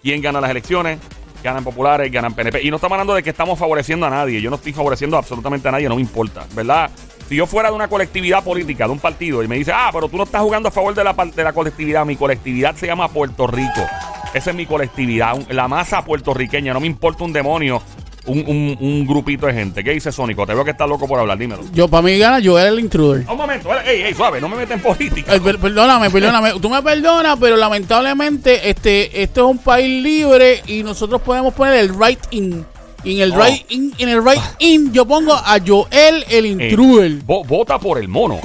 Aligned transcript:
¿Quién 0.02 0.22
gana 0.22 0.40
las 0.40 0.50
elecciones? 0.50 0.98
Ganan 1.44 1.62
populares, 1.62 2.10
ganan 2.10 2.32
PNP. 2.32 2.62
Y 2.62 2.70
no 2.70 2.76
estamos 2.76 2.96
hablando 2.96 3.12
de 3.14 3.22
que 3.22 3.28
estamos 3.30 3.58
favoreciendo 3.58 4.06
a 4.06 4.10
nadie. 4.10 4.40
Yo 4.40 4.48
no 4.48 4.56
estoy 4.56 4.72
favoreciendo 4.72 5.18
absolutamente 5.18 5.68
a 5.68 5.72
nadie, 5.72 5.90
no 5.90 5.96
me 5.96 6.00
importa, 6.00 6.46
¿verdad? 6.54 6.90
Si 7.28 7.36
yo 7.36 7.46
fuera 7.46 7.68
de 7.68 7.74
una 7.74 7.88
colectividad 7.88 8.42
política, 8.42 8.86
de 8.86 8.92
un 8.92 8.98
partido, 8.98 9.42
y 9.42 9.48
me 9.48 9.56
dice, 9.56 9.72
ah, 9.74 9.90
pero 9.92 10.08
tú 10.08 10.16
no 10.16 10.22
estás 10.22 10.40
jugando 10.40 10.70
a 10.70 10.72
favor 10.72 10.94
de 10.94 11.04
la, 11.04 11.12
de 11.12 11.44
la 11.44 11.52
colectividad, 11.52 12.06
mi 12.06 12.16
colectividad 12.16 12.74
se 12.76 12.86
llama 12.86 13.08
Puerto 13.08 13.46
Rico. 13.46 13.86
Esa 14.32 14.50
es 14.50 14.56
mi 14.56 14.64
colectividad, 14.64 15.36
la 15.50 15.68
masa 15.68 16.02
puertorriqueña. 16.04 16.72
No 16.72 16.80
me 16.80 16.86
importa 16.86 17.24
un 17.24 17.34
demonio 17.34 17.82
un, 18.26 18.38
un, 18.46 18.76
un, 18.80 19.06
grupito 19.06 19.46
de 19.46 19.54
gente. 19.54 19.82
¿Qué 19.82 19.90
dice 19.90 20.12
Sónico? 20.12 20.46
Te 20.46 20.54
veo 20.54 20.64
que 20.64 20.70
estás 20.70 20.88
loco 20.88 21.08
por 21.08 21.18
hablar, 21.18 21.36
dímelo. 21.38 21.62
Yo, 21.72 21.88
para 21.88 22.02
mí 22.02 22.18
gana 22.18 22.38
era 22.38 22.68
el 22.68 22.78
intruder. 22.78 23.24
Un 23.28 23.36
momento, 23.36 23.68
ey, 23.84 24.02
ey, 24.02 24.14
suave, 24.14 24.40
no 24.40 24.48
me 24.48 24.56
metas 24.56 24.76
en 24.76 24.82
política. 24.82 25.32
perdóname, 25.40 26.10
perdóname. 26.10 26.52
Tú 26.60 26.68
me 26.68 26.82
perdonas, 26.82 27.36
pero 27.40 27.56
lamentablemente 27.56 28.68
este, 28.68 29.22
esto 29.22 29.46
es 29.46 29.50
un 29.56 29.58
país 29.58 30.02
libre 30.02 30.62
y 30.66 30.82
nosotros 30.82 31.20
podemos 31.22 31.52
poner 31.54 31.74
el 31.74 31.88
right 31.88 32.20
in. 32.30 32.64
Y 33.04 33.16
en 33.16 33.22
el 33.22 33.32
oh. 33.32 33.44
right 33.44 33.70
in, 33.70 33.92
en 33.98 34.08
el 34.08 34.24
right 34.24 34.42
in 34.60 34.92
yo 34.92 35.04
pongo 35.04 35.34
a 35.34 35.58
Joel 35.64 36.24
el 36.28 36.46
intruder. 36.46 37.12
vota 37.24 37.78
por 37.78 37.98
el 37.98 38.08
mono. 38.08 38.38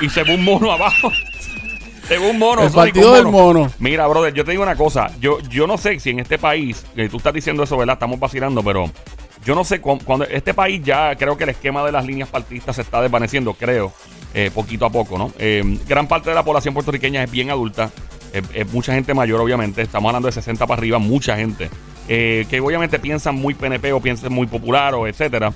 Y 0.00 0.08
se, 0.08 0.24
ve 0.24 0.34
un 0.34 0.44
mono 0.44 0.72
abajo. 0.72 1.12
Según 2.08 2.38
mono. 2.40 2.64
El 2.64 2.72
partido 2.72 3.14
del 3.14 3.26
mono. 3.26 3.70
Mira, 3.78 4.08
brother, 4.08 4.34
yo 4.34 4.44
te 4.44 4.50
digo 4.50 4.64
una 4.64 4.74
cosa. 4.74 5.12
Yo, 5.20 5.38
yo 5.42 5.68
no 5.68 5.78
sé 5.78 6.00
si 6.00 6.10
en 6.10 6.18
este 6.18 6.38
país, 6.38 6.84
que 6.96 7.08
tú 7.08 7.18
estás 7.18 7.32
diciendo 7.32 7.62
eso, 7.62 7.76
¿verdad? 7.76 7.92
Estamos 7.92 8.18
vacilando, 8.18 8.64
pero 8.64 8.90
yo 9.44 9.54
no 9.54 9.64
sé 9.64 9.80
cuando 9.80 10.24
este 10.26 10.52
país 10.52 10.82
ya 10.84 11.16
creo 11.16 11.36
que 11.36 11.44
el 11.44 11.50
esquema 11.50 11.84
de 11.84 11.92
las 11.92 12.04
líneas 12.04 12.28
partidistas 12.28 12.76
se 12.76 12.82
está 12.82 13.00
desvaneciendo, 13.00 13.54
creo, 13.54 13.92
eh, 14.34 14.50
poquito 14.54 14.84
a 14.84 14.90
poco, 14.90 15.16
¿no? 15.16 15.32
Eh, 15.38 15.78
gran 15.88 16.06
parte 16.06 16.28
de 16.28 16.36
la 16.36 16.44
población 16.44 16.74
puertorriqueña 16.74 17.24
es 17.24 17.30
bien 17.30 17.50
adulta, 17.50 17.90
es 18.32 18.72
mucha 18.72 18.92
gente 18.92 19.12
mayor, 19.12 19.40
obviamente, 19.40 19.82
estamos 19.82 20.08
hablando 20.10 20.26
de 20.26 20.32
60 20.32 20.64
para 20.66 20.78
arriba, 20.78 20.98
mucha 20.98 21.36
gente, 21.36 21.68
eh, 22.08 22.46
que 22.48 22.60
obviamente 22.60 23.00
piensan 23.00 23.34
muy 23.34 23.54
PNP 23.54 23.92
o 23.92 24.00
piensan 24.00 24.32
muy 24.32 24.46
popular 24.46 24.94
o 24.94 25.08
etcétera. 25.08 25.52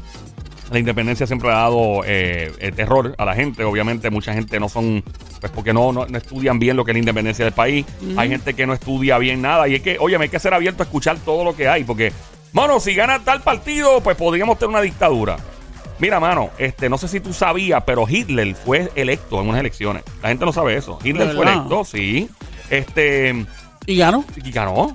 La 0.73 0.79
independencia 0.79 1.27
siempre 1.27 1.51
ha 1.51 1.57
dado 1.57 2.01
terror 2.75 3.15
a 3.19 3.25
la 3.27 3.35
gente. 3.35 3.63
Obviamente, 3.65 4.09
mucha 4.09 4.33
gente 4.33 4.59
no 4.59 4.71
son, 4.71 5.05
pues 5.39 5.53
porque 5.53 5.75
no, 5.75 5.93
no, 5.93 6.07
estudian 6.07 6.59
bien 6.59 6.75
lo 6.75 6.85
que 6.85 6.93
es 6.93 6.95
la 6.95 7.01
independencia 7.01 7.45
del 7.45 7.53
país. 7.55 7.85
Hay 8.17 8.31
gente 8.31 8.55
que 8.55 8.67
no 8.67 8.73
estudia 8.73 9.19
bien 9.19 9.43
nada. 9.43 9.69
Y 9.69 9.75
es 9.75 9.83
que, 9.83 9.99
oye, 10.01 10.17
hay 10.17 10.31
que 10.31 10.39
ser 10.39 10.55
abierto 10.55 10.83
a 10.83 10.87
escuchar 10.87 11.19
todo 11.19 11.45
lo 11.45 11.55
que 11.55 11.69
hay, 11.69 11.85
porque 11.85 12.13
Mano, 12.55 12.79
si 12.79 12.95
gana 12.95 13.19
tal 13.19 13.43
partido, 13.43 14.01
pues 14.01 14.17
podríamos 14.17 14.59
tener 14.59 14.71
una 14.71 14.81
dictadura. 14.81 15.37
Mira, 15.99 16.21
mano, 16.21 16.51
este, 16.57 16.89
no 16.89 16.99
sé 16.99 17.09
si 17.09 17.19
tú 17.19 17.33
sabías, 17.33 17.83
pero 17.85 18.07
Hitler 18.09 18.55
fue 18.55 18.93
electo 18.95 19.41
en 19.41 19.49
unas 19.49 19.59
elecciones. 19.59 20.05
La 20.23 20.29
gente 20.29 20.45
no 20.45 20.53
sabe 20.53 20.77
eso. 20.77 20.97
Hitler 21.03 21.35
fue 21.35 21.47
electo, 21.47 21.85
sí. 21.85 22.31
Este. 22.71 23.45
¿Y 23.87 23.97
ganó? 23.97 24.25
Y 24.37 24.53
ganó. 24.53 24.95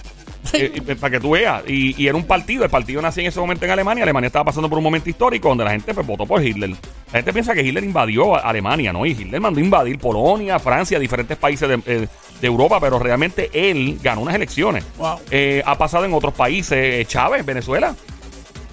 Eh, 0.54 0.82
eh, 0.88 0.96
para 0.96 1.12
que 1.12 1.20
tú 1.20 1.32
veas. 1.32 1.64
Y, 1.68 2.08
era 2.08 2.16
un 2.16 2.24
partido. 2.24 2.64
El 2.64 2.70
partido 2.70 3.02
nació 3.02 3.22
en 3.22 3.28
ese 3.28 3.40
momento 3.40 3.66
en 3.66 3.72
Alemania. 3.72 4.04
Alemania 4.04 4.28
estaba 4.28 4.46
pasando 4.46 4.70
por 4.70 4.78
un 4.78 4.84
momento 4.84 5.10
histórico 5.10 5.50
donde 5.50 5.64
la 5.64 5.72
gente 5.72 5.94
pues, 5.94 6.06
votó 6.06 6.26
por 6.26 6.44
Hitler. 6.44 6.72
La 6.72 7.20
gente 7.20 7.34
piensa 7.34 7.54
que 7.54 7.62
Hitler 7.62 7.84
invadió 7.84 8.36
Alemania, 8.36 8.94
¿no? 8.94 9.06
Y 9.06 9.12
Hitler 9.12 9.42
mandó 9.42 9.60
invadir 9.60 10.00
Polonia, 10.00 10.60
Francia, 10.60 11.00
diferentes 11.00 11.38
países 11.38 11.68
de, 11.68 11.82
eh, 11.86 12.08
de 12.40 12.48
Europa, 12.48 12.80
pero 12.80 13.00
realmente 13.00 13.50
él 13.54 14.00
ganó 14.02 14.22
unas 14.22 14.36
elecciones. 14.36 14.86
Eh, 15.30 15.62
ha 15.66 15.78
pasado 15.78 16.06
en 16.06 16.14
otros 16.14 16.34
países. 16.34 17.08
Chávez, 17.08 17.46
Venezuela. 17.46 17.96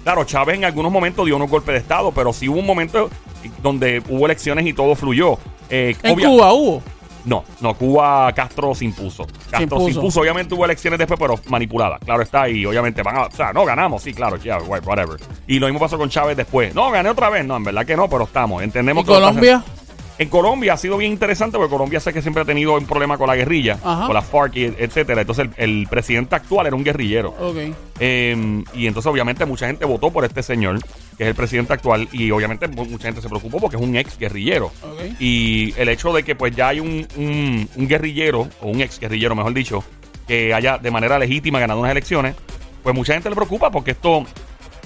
Claro, 0.03 0.23
Chávez 0.23 0.55
en 0.55 0.65
algunos 0.65 0.91
momentos 0.91 1.25
dio 1.25 1.35
unos 1.35 1.49
golpes 1.49 1.73
de 1.73 1.79
Estado, 1.79 2.11
pero 2.11 2.31
sí 2.31 2.47
hubo 2.47 2.59
un 2.59 2.65
momento 2.65 3.09
donde 3.61 4.01
hubo 4.07 4.25
elecciones 4.25 4.65
y 4.65 4.73
todo 4.73 4.95
fluyó. 4.95 5.37
¿En 5.69 5.95
Cuba 6.15 6.53
hubo? 6.53 6.81
No, 7.27 7.43
no, 7.59 7.73
Cuba 7.73 8.31
Castro 8.33 8.73
se 8.73 8.85
impuso. 8.85 9.27
Castro 9.51 9.81
se 9.81 9.91
impuso. 9.91 10.21
Obviamente 10.21 10.55
hubo 10.55 10.63
elecciones 10.63 10.97
después, 10.97 11.19
pero 11.19 11.35
manipuladas. 11.49 11.99
Claro 11.99 12.21
está, 12.21 12.47
y 12.47 12.65
obviamente 12.65 13.03
van 13.03 13.17
a. 13.17 13.21
O 13.23 13.31
sea, 13.31 13.51
no 13.51 13.65
ganamos, 13.65 14.01
sí, 14.01 14.13
claro, 14.13 14.37
yeah, 14.37 14.59
whatever. 14.59 15.19
Y 15.45 15.59
lo 15.59 15.67
mismo 15.67 15.79
pasó 15.79 15.97
con 15.97 16.09
Chávez 16.09 16.37
después. 16.37 16.73
No, 16.73 16.89
gané 16.89 17.09
otra 17.09 17.29
vez. 17.29 17.45
No, 17.45 17.57
en 17.57 17.65
verdad 17.65 17.85
que 17.85 17.97
no, 17.97 18.09
pero 18.09 18.23
estamos. 18.23 18.63
Entendemos 18.63 19.03
¿Y 19.03 19.07
Colombia? 19.07 19.61
En 20.19 20.29
Colombia 20.29 20.73
ha 20.73 20.77
sido 20.77 20.97
bien 20.97 21.11
interesante 21.11 21.57
porque 21.57 21.69
Colombia 21.69 21.99
sé 21.99 22.11
que 22.11 22.21
siempre 22.21 22.41
ha 22.41 22.45
tenido 22.45 22.75
un 22.75 22.85
problema 22.85 23.17
con 23.17 23.27
la 23.27 23.35
guerrilla, 23.35 23.77
con 23.77 24.13
la 24.13 24.21
FARC, 24.21 24.55
etcétera. 24.55 25.21
Entonces 25.21 25.49
el, 25.57 25.87
presidente 25.89 26.35
actual 26.35 26.67
era 26.67 26.75
un 26.75 26.83
guerrillero. 26.83 27.35
Em, 27.99 28.63
y 28.73 28.87
entonces 28.87 29.11
obviamente 29.11 29.45
mucha 29.45 29.67
gente 29.67 29.85
votó 29.85 30.11
por 30.11 30.25
este 30.25 30.41
señor, 30.41 30.79
que 31.17 31.23
es 31.23 31.29
el 31.29 31.35
presidente 31.35 31.73
actual, 31.73 32.07
y 32.11 32.31
obviamente 32.31 32.67
mucha 32.67 33.07
gente 33.07 33.21
se 33.21 33.29
preocupó 33.29 33.59
porque 33.59 33.75
es 33.75 33.81
un 33.81 33.95
ex 33.95 34.17
guerrillero. 34.17 34.71
Y 35.19 35.73
el 35.77 35.89
hecho 35.89 36.11
de 36.13 36.23
que 36.23 36.35
pues 36.35 36.55
ya 36.55 36.69
hay 36.69 36.79
un, 36.79 37.07
un 37.75 37.87
guerrillero, 37.87 38.47
o 38.61 38.69
un 38.69 38.81
ex 38.81 38.99
guerrillero 38.99 39.35
mejor 39.35 39.53
dicho, 39.53 39.83
que 40.27 40.53
haya 40.53 40.77
de 40.77 40.91
manera 40.91 41.19
legítima 41.19 41.59
ganado 41.59 41.79
unas 41.79 41.91
elecciones, 41.91 42.35
pues 42.83 42.95
mucha 42.95 43.13
gente 43.13 43.29
le 43.29 43.35
preocupa 43.35 43.69
porque 43.69 43.91
esto 43.91 44.25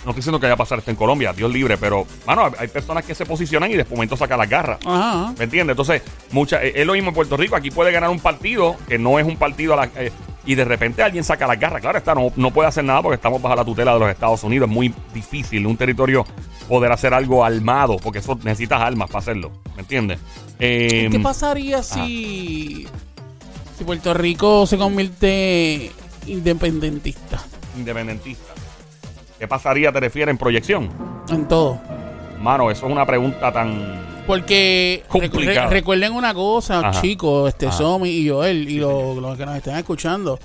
no 0.03 0.11
estoy 0.11 0.15
diciendo 0.15 0.39
que 0.39 0.45
vaya 0.45 0.55
a 0.55 0.57
pasar 0.57 0.79
esto 0.79 0.89
en 0.89 0.97
Colombia, 0.97 1.31
Dios 1.31 1.51
libre, 1.51 1.77
pero, 1.77 2.05
mano, 2.25 2.51
hay 2.57 2.67
personas 2.67 3.05
que 3.05 3.13
se 3.13 3.25
posicionan 3.25 3.69
y 3.69 3.75
de 3.75 3.85
momento 3.85 4.17
sacan 4.17 4.39
las 4.39 4.49
garras. 4.49 4.79
¿Me 5.37 5.43
entiendes? 5.43 5.73
Entonces, 5.73 6.01
mucha, 6.31 6.63
eh, 6.63 6.73
es 6.75 6.85
lo 6.85 6.93
mismo 6.93 7.09
en 7.09 7.15
Puerto 7.15 7.37
Rico. 7.37 7.55
Aquí 7.55 7.69
puede 7.69 7.91
ganar 7.91 8.09
un 8.09 8.19
partido 8.19 8.75
que 8.87 8.97
no 8.97 9.19
es 9.19 9.25
un 9.25 9.37
partido 9.37 9.73
a 9.73 9.77
la, 9.77 9.89
eh, 9.95 10.11
y 10.45 10.55
de 10.55 10.65
repente 10.65 11.03
alguien 11.03 11.23
saca 11.23 11.45
las 11.45 11.59
garras. 11.59 11.81
Claro, 11.81 11.97
está, 11.97 12.15
no, 12.15 12.31
no 12.35 12.51
puede 12.51 12.67
hacer 12.67 12.83
nada 12.83 13.01
porque 13.01 13.15
estamos 13.15 13.41
bajo 13.41 13.55
la 13.55 13.63
tutela 13.63 13.93
de 13.93 13.99
los 13.99 14.09
Estados 14.09 14.43
Unidos. 14.43 14.67
Es 14.67 14.73
muy 14.73 14.93
difícil 15.13 15.67
un 15.67 15.77
territorio 15.77 16.25
poder 16.67 16.91
hacer 16.91 17.13
algo 17.13 17.45
armado, 17.45 17.97
porque 17.97 18.19
eso 18.19 18.35
necesitas 18.43 18.81
armas 18.81 19.07
para 19.07 19.19
hacerlo. 19.19 19.51
¿Me 19.75 19.81
entiendes? 19.81 20.19
¿Qué 20.57 21.05
em, 21.05 21.21
pasaría 21.21 21.83
si, 21.83 22.87
si 23.77 23.83
Puerto 23.83 24.13
Rico 24.13 24.65
se 24.65 24.77
convierte 24.77 25.91
independentista? 26.25 27.43
Independentista. 27.77 28.53
¿Qué 29.41 29.47
pasaría, 29.47 29.91
te 29.91 29.99
refieres, 29.99 30.31
en 30.33 30.37
proyección? 30.37 30.87
En 31.27 31.47
todo. 31.47 31.81
Mano, 32.39 32.69
eso 32.69 32.85
es 32.85 32.91
una 32.91 33.07
pregunta 33.07 33.51
tan. 33.51 34.21
Porque 34.27 35.03
recuerden 35.67 36.13
una 36.13 36.31
cosa, 36.31 36.91
chicos, 37.01 37.49
este 37.49 37.71
Somi 37.71 38.09
y 38.09 38.29
Joel 38.29 38.69
y 38.69 38.77
los, 38.77 39.35
que 39.35 39.43
nos 39.47 39.57
están 39.57 39.77
escuchando. 39.77 40.37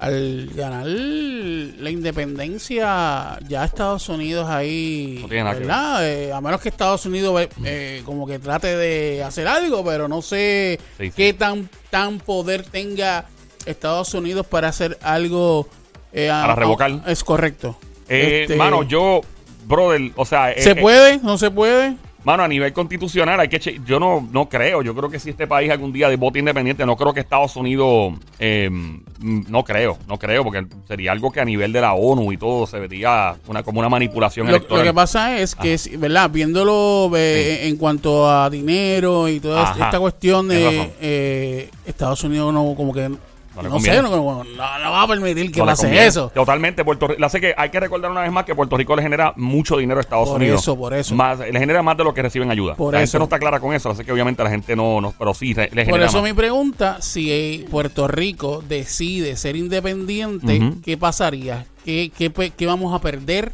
Al 0.00 0.50
ganar 0.54 0.84
la 0.86 1.88
independencia, 1.88 3.38
ya 3.48 3.64
Estados 3.64 4.06
Unidos 4.10 4.50
ahí, 4.50 5.24
¿verdad? 5.26 6.06
Eh, 6.06 6.30
a 6.30 6.42
menos 6.42 6.60
que 6.60 6.68
Estados 6.68 7.06
Unidos 7.06 7.48
eh, 7.64 8.02
como 8.04 8.26
que 8.26 8.38
trate 8.38 8.76
de 8.76 9.24
hacer 9.24 9.48
algo, 9.48 9.82
pero 9.82 10.08
no 10.08 10.20
sé 10.20 10.78
qué 11.16 11.32
tan, 11.32 11.70
tan 11.88 12.18
poder 12.18 12.64
tenga 12.64 13.24
Estados 13.64 14.12
Unidos 14.12 14.44
para 14.46 14.68
hacer 14.68 14.98
algo. 15.00 15.66
Eh, 16.12 16.28
para 16.28 16.54
revocar. 16.54 17.00
es 17.06 17.24
correcto. 17.24 17.78
Eh, 18.10 18.42
este, 18.42 18.56
mano, 18.56 18.82
yo, 18.82 19.20
brother, 19.66 20.10
o 20.16 20.24
sea... 20.24 20.52
¿Se 20.58 20.72
eh, 20.72 20.76
puede? 20.76 21.18
¿No 21.18 21.38
se 21.38 21.50
puede? 21.50 21.94
Mano, 22.24 22.42
a 22.42 22.48
nivel 22.48 22.72
constitucional 22.72 23.40
hay 23.40 23.48
que... 23.48 23.80
Yo 23.86 23.98
no, 23.98 24.28
no 24.30 24.48
creo. 24.48 24.82
Yo 24.82 24.94
creo 24.94 25.08
que 25.08 25.18
si 25.18 25.30
este 25.30 25.46
país 25.46 25.70
algún 25.70 25.90
día 25.90 26.08
de 26.10 26.16
voto 26.16 26.38
independiente, 26.38 26.84
no 26.84 26.96
creo 26.96 27.14
que 27.14 27.20
Estados 27.20 27.56
Unidos... 27.56 28.14
Em, 28.38 29.00
no 29.20 29.64
creo, 29.64 29.96
no 30.08 30.18
creo, 30.18 30.42
porque 30.44 30.66
sería 30.88 31.12
algo 31.12 31.30
que 31.30 31.40
a 31.40 31.44
nivel 31.44 31.72
de 31.72 31.80
la 31.80 31.94
ONU 31.94 32.32
y 32.32 32.36
todo 32.36 32.66
se 32.66 32.78
vería 32.78 33.36
una, 33.46 33.62
como 33.62 33.80
una 33.80 33.88
manipulación 33.88 34.46
lo, 34.46 34.56
electoral. 34.56 34.84
Lo 34.84 34.90
que 34.90 34.94
pasa 34.94 35.38
es 35.38 35.54
que, 35.54 35.78
¿verdad? 35.96 36.30
Viéndolo 36.30 37.10
en 37.14 37.76
cuanto 37.76 38.28
a 38.30 38.50
dinero 38.50 39.28
y 39.28 39.40
toda 39.40 39.72
esta 39.72 39.98
cuestión 39.98 40.48
de... 40.48 40.90
Eh, 41.00 41.70
Estados 41.86 42.22
Unidos 42.24 42.52
no 42.52 42.74
como 42.76 42.92
que 42.92 43.10
No, 43.56 43.80
sé, 43.80 44.00
no, 44.00 44.54
va 44.54 45.02
a 45.02 45.08
permitir 45.08 45.50
que 45.50 45.62
pase 45.62 46.06
eso. 46.06 46.30
Totalmente. 46.34 46.84
Puerto 46.84 47.08
Rico, 47.08 47.28
sé 47.28 47.40
que 47.40 47.54
hay 47.56 47.70
que 47.70 47.80
recordar 47.80 48.10
una 48.10 48.20
vez 48.20 48.30
más 48.30 48.44
que 48.44 48.54
Puerto 48.54 48.76
Rico 48.76 48.94
le 48.94 49.02
genera 49.02 49.32
mucho 49.36 49.76
dinero 49.76 49.98
a 49.98 50.02
Estados 50.02 50.30
Unidos. 50.30 50.64
Por 50.64 50.72
eso, 50.72 50.78
por 50.78 50.94
eso. 50.94 51.14
Más, 51.14 51.38
le 51.40 51.58
genera 51.58 51.82
más 51.82 51.96
de 51.96 52.04
lo 52.04 52.14
que 52.14 52.22
reciben 52.22 52.50
ayuda. 52.50 52.76
Por 52.76 52.94
la 52.94 53.02
eso. 53.02 53.12
gente 53.12 53.18
no 53.18 53.24
está 53.24 53.38
clara 53.38 53.58
con 53.58 53.74
eso. 53.74 53.90
Así 53.90 54.04
que 54.04 54.12
obviamente 54.12 54.42
la 54.44 54.50
gente 54.50 54.76
no, 54.76 55.00
no 55.00 55.12
pero 55.18 55.34
sí 55.34 55.52
le, 55.52 55.68
genera 55.68 55.90
Por 55.90 56.02
eso 56.02 56.22
mi 56.22 56.32
pregunta, 56.32 57.02
si 57.02 57.66
Puerto 57.70 58.06
Rico 58.06 58.62
decide 58.66 59.36
ser 59.36 59.56
independiente, 59.56 60.74
¿qué 60.84 60.96
pasaría? 60.96 61.66
¿Qué, 61.84 62.12
qué, 62.16 62.30
¿Qué 62.56 62.66
vamos 62.66 62.94
a 62.94 63.00
perder? 63.00 63.52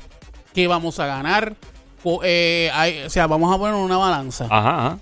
¿Qué 0.52 0.66
vamos 0.66 1.00
a 1.00 1.06
ganar? 1.06 1.54
Eh, 2.22 3.02
o 3.06 3.10
sea, 3.10 3.26
vamos 3.26 3.54
a 3.54 3.58
poner 3.58 3.74
una 3.74 3.96
balanza. 3.96 4.46
Ajá, 4.50 4.98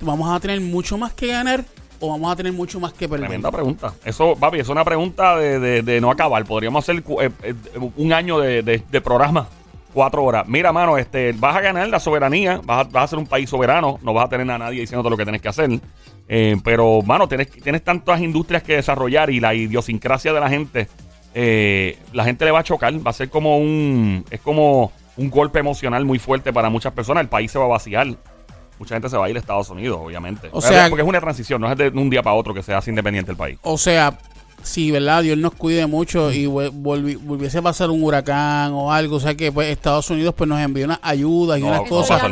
Vamos 0.00 0.28
a 0.28 0.40
tener 0.40 0.60
mucho 0.60 0.98
más 0.98 1.12
que 1.12 1.28
ganar 1.28 1.64
o 2.00 2.10
vamos 2.10 2.32
a 2.32 2.36
tener 2.36 2.52
mucho 2.52 2.80
más 2.80 2.92
que 2.92 3.08
perder? 3.08 3.26
Tremenda 3.26 3.50
pregunta. 3.50 3.94
Eso, 4.04 4.36
papi, 4.36 4.60
es 4.60 4.68
una 4.68 4.84
pregunta 4.84 5.36
de, 5.36 5.98
no 6.00 6.10
acabar. 6.10 6.44
Podríamos 6.44 6.84
hacer 6.84 7.02
eh, 7.20 7.30
eh, 7.42 7.54
un 7.96 8.12
año 8.12 8.38
de, 8.38 9.00
programa, 9.02 9.48
cuatro 9.92 10.24
horas. 10.24 10.46
Mira, 10.48 10.72
mano, 10.72 10.98
este, 10.98 11.32
vas 11.32 11.56
a 11.56 11.60
ganar 11.60 11.88
la 11.88 12.00
soberanía, 12.00 12.60
vas 12.64 12.86
a, 12.86 12.90
vas 12.90 13.10
ser 13.10 13.18
un 13.18 13.26
país 13.26 13.48
soberano, 13.50 13.98
no 14.02 14.12
vas 14.12 14.26
a 14.26 14.28
tener 14.28 14.50
a 14.50 14.58
nadie 14.58 14.80
diciéndote 14.80 15.10
lo 15.10 15.16
que 15.16 15.24
tienes 15.24 15.42
que 15.42 15.48
hacer. 15.48 15.70
Eh, 16.28 16.56
pero, 16.62 17.02
mano, 17.02 17.26
tienes, 17.26 17.50
tienes 17.50 17.82
tantas 17.82 18.20
industrias 18.20 18.62
que 18.62 18.76
desarrollar 18.76 19.30
y 19.30 19.40
la 19.40 19.54
idiosincrasia 19.54 20.32
de 20.32 20.40
la 20.40 20.48
gente, 20.48 20.88
la 22.12 22.24
gente 22.24 22.44
le 22.44 22.50
va 22.50 22.60
a 22.60 22.64
chocar, 22.64 22.94
va 22.94 23.10
a 23.10 23.14
ser 23.14 23.30
como 23.30 23.58
un, 23.58 24.24
es 24.30 24.40
como 24.40 24.92
un 25.16 25.30
golpe 25.30 25.58
emocional 25.58 26.04
muy 26.04 26.18
fuerte 26.18 26.52
para 26.52 26.70
muchas 26.70 26.92
personas. 26.92 27.22
El 27.22 27.28
país 27.28 27.50
se 27.50 27.58
va 27.58 27.66
a 27.66 27.68
vaciar 27.68 28.16
mucha 28.78 28.94
gente 28.94 29.08
se 29.08 29.16
va 29.16 29.26
a 29.26 29.30
ir 29.30 29.36
a 29.36 29.38
Estados 29.38 29.68
Unidos, 29.70 29.98
obviamente. 30.02 30.48
O 30.52 30.60
sea, 30.60 30.88
porque 30.88 31.02
es 31.02 31.08
una 31.08 31.20
transición, 31.20 31.60
no 31.60 31.70
es 31.70 31.78
de 31.78 31.88
un 31.88 32.10
día 32.10 32.22
para 32.22 32.34
otro 32.34 32.54
que 32.54 32.62
se 32.62 32.74
hace 32.74 32.90
independiente 32.90 33.30
el 33.30 33.36
país. 33.36 33.58
O 33.62 33.78
sea, 33.78 34.18
si, 34.62 34.90
¿verdad? 34.90 35.22
Dios 35.22 35.38
nos 35.38 35.54
cuide 35.54 35.86
mucho 35.86 36.32
y 36.32 36.46
volviese 36.46 37.58
a 37.58 37.62
pasar 37.62 37.90
un 37.90 38.02
huracán 38.02 38.72
o 38.72 38.92
algo, 38.92 39.16
o 39.16 39.20
sea 39.20 39.34
que 39.34 39.52
pues 39.52 39.68
Estados 39.68 40.10
Unidos 40.10 40.34
pues 40.36 40.48
nos 40.48 40.60
envió 40.60 40.84
unas 40.84 41.00
ayudas 41.02 41.58
y 41.58 41.62
unas 41.62 41.82
cosas. 41.82 42.22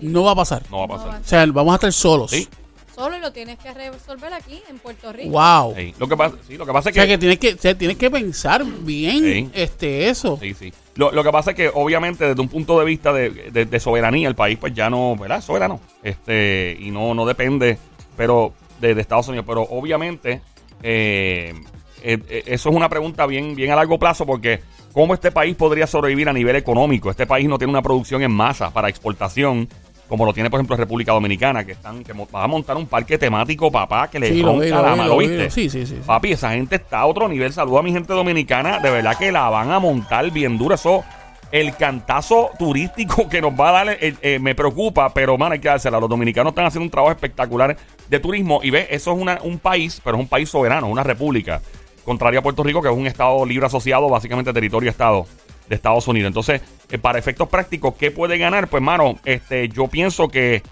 No 0.00 0.22
va 0.24 0.32
a 0.32 0.36
pasar. 0.36 0.62
No 0.70 0.78
va 0.78 0.84
a 0.84 0.98
pasar. 0.98 1.20
O 1.20 1.24
sea, 1.24 1.46
vamos 1.46 1.72
a 1.72 1.76
estar 1.76 1.92
solos. 1.92 2.30
Sí 2.30 2.48
solo 2.94 3.16
y 3.16 3.20
lo 3.20 3.32
tienes 3.32 3.58
que 3.58 3.72
resolver 3.72 4.32
aquí 4.32 4.62
en 4.68 4.78
Puerto 4.78 5.12
Rico. 5.12 5.30
Wow. 5.30 5.74
lo 5.98 6.08
que 6.08 6.16
pasa, 6.16 6.36
sí, 6.46 6.56
lo 6.56 6.64
que 6.64 6.72
pasa 6.72 6.90
es 6.90 6.94
que, 6.94 7.00
o 7.00 7.02
sea, 7.02 7.08
que 7.08 7.18
tienes 7.18 7.38
que 7.38 7.74
tienes 7.74 7.96
que 7.96 8.10
pensar 8.10 8.64
bien 8.64 9.50
este 9.54 10.08
eso. 10.08 10.38
Sí, 10.40 10.54
sí. 10.54 10.72
Lo, 10.96 11.10
lo, 11.10 11.24
que 11.24 11.32
pasa 11.32 11.50
es 11.50 11.56
que 11.56 11.70
obviamente 11.72 12.24
desde 12.26 12.40
un 12.40 12.48
punto 12.48 12.78
de 12.78 12.84
vista 12.84 13.12
de, 13.12 13.30
de, 13.30 13.80
soberanía 13.80 14.28
el 14.28 14.36
país 14.36 14.58
pues 14.58 14.74
ya 14.74 14.88
no, 14.88 15.16
¿verdad? 15.16 15.40
Soberano. 15.40 15.80
Este 16.02 16.76
y 16.78 16.90
no 16.90 17.14
no 17.14 17.26
depende, 17.26 17.78
pero 18.16 18.52
de, 18.80 18.92
Estados 18.92 19.28
Unidos, 19.28 19.44
pero 19.48 19.62
obviamente 19.62 20.40
eh, 20.82 21.54
eh, 22.02 22.18
eh, 22.28 22.42
eso 22.46 22.68
es 22.70 22.76
una 22.76 22.88
pregunta 22.88 23.26
bien 23.26 23.56
bien 23.56 23.72
a 23.72 23.76
largo 23.76 23.98
plazo 23.98 24.24
porque 24.24 24.60
¿Cómo 24.94 25.12
este 25.12 25.32
país 25.32 25.56
podría 25.56 25.88
sobrevivir 25.88 26.28
a 26.28 26.32
nivel 26.32 26.54
económico? 26.54 27.10
Este 27.10 27.26
país 27.26 27.48
no 27.48 27.58
tiene 27.58 27.72
una 27.72 27.82
producción 27.82 28.22
en 28.22 28.30
masa 28.30 28.70
para 28.70 28.88
exportación 28.88 29.68
como 30.08 30.26
lo 30.26 30.32
tiene 30.32 30.50
por 30.50 30.58
ejemplo 30.58 30.76
República 30.76 31.12
Dominicana, 31.12 31.64
que 31.64 31.72
están 31.72 32.04
que 32.04 32.12
va 32.12 32.44
a 32.44 32.46
montar 32.46 32.76
un 32.76 32.86
parque 32.86 33.18
temático, 33.18 33.70
papá, 33.70 34.08
que 34.08 34.18
le 34.18 34.28
sí, 34.28 34.42
ronca 34.42 34.82
la 34.82 34.96
mano, 34.96 35.14
¿oíste? 35.14 35.50
Sí, 35.50 35.70
sí, 35.70 35.86
sí, 35.86 35.98
Papi, 36.04 36.32
esa 36.32 36.52
gente 36.52 36.76
está 36.76 37.00
a 37.00 37.06
otro 37.06 37.28
nivel. 37.28 37.52
Saludo 37.52 37.78
a 37.78 37.82
mi 37.82 37.92
gente 37.92 38.12
dominicana, 38.12 38.78
de 38.80 38.90
verdad 38.90 39.16
que 39.16 39.32
la 39.32 39.48
van 39.48 39.70
a 39.70 39.78
montar 39.78 40.30
bien 40.30 40.58
dura. 40.58 40.74
Eso, 40.74 41.04
el 41.50 41.74
cantazo 41.76 42.50
turístico 42.58 43.28
que 43.28 43.40
nos 43.40 43.52
va 43.52 43.70
a 43.70 43.72
dar, 43.72 43.98
eh, 44.00 44.14
eh, 44.20 44.38
me 44.38 44.54
preocupa, 44.54 45.12
pero 45.12 45.38
man, 45.38 45.52
hay 45.52 45.58
que 45.58 45.68
dársela. 45.68 45.98
Los 46.00 46.10
dominicanos 46.10 46.50
están 46.50 46.66
haciendo 46.66 46.84
un 46.84 46.90
trabajo 46.90 47.12
espectacular 47.12 47.76
de 48.08 48.20
turismo 48.20 48.60
y 48.62 48.70
ve, 48.70 48.88
eso 48.90 49.12
es 49.12 49.18
una, 49.18 49.38
un 49.42 49.58
país, 49.58 50.00
pero 50.04 50.16
es 50.16 50.22
un 50.22 50.28
país 50.28 50.48
soberano, 50.48 50.88
una 50.88 51.02
república. 51.02 51.62
Contrario 52.04 52.40
a 52.40 52.42
Puerto 52.42 52.62
Rico, 52.62 52.82
que 52.82 52.88
es 52.88 52.94
un 52.94 53.06
estado 53.06 53.46
libre 53.46 53.66
asociado, 53.66 54.10
básicamente 54.10 54.52
territorio-estado 54.52 55.26
de 55.68 55.74
Estados 55.74 56.06
Unidos. 56.08 56.28
Entonces, 56.28 56.62
eh, 56.90 56.98
para 56.98 57.18
efectos 57.18 57.48
prácticos, 57.48 57.94
¿qué 57.94 58.10
puede 58.10 58.38
ganar? 58.38 58.68
Pues, 58.68 58.82
mano, 58.82 59.18
este, 59.24 59.68
yo 59.68 59.88
pienso 59.88 60.28
que 60.28 60.62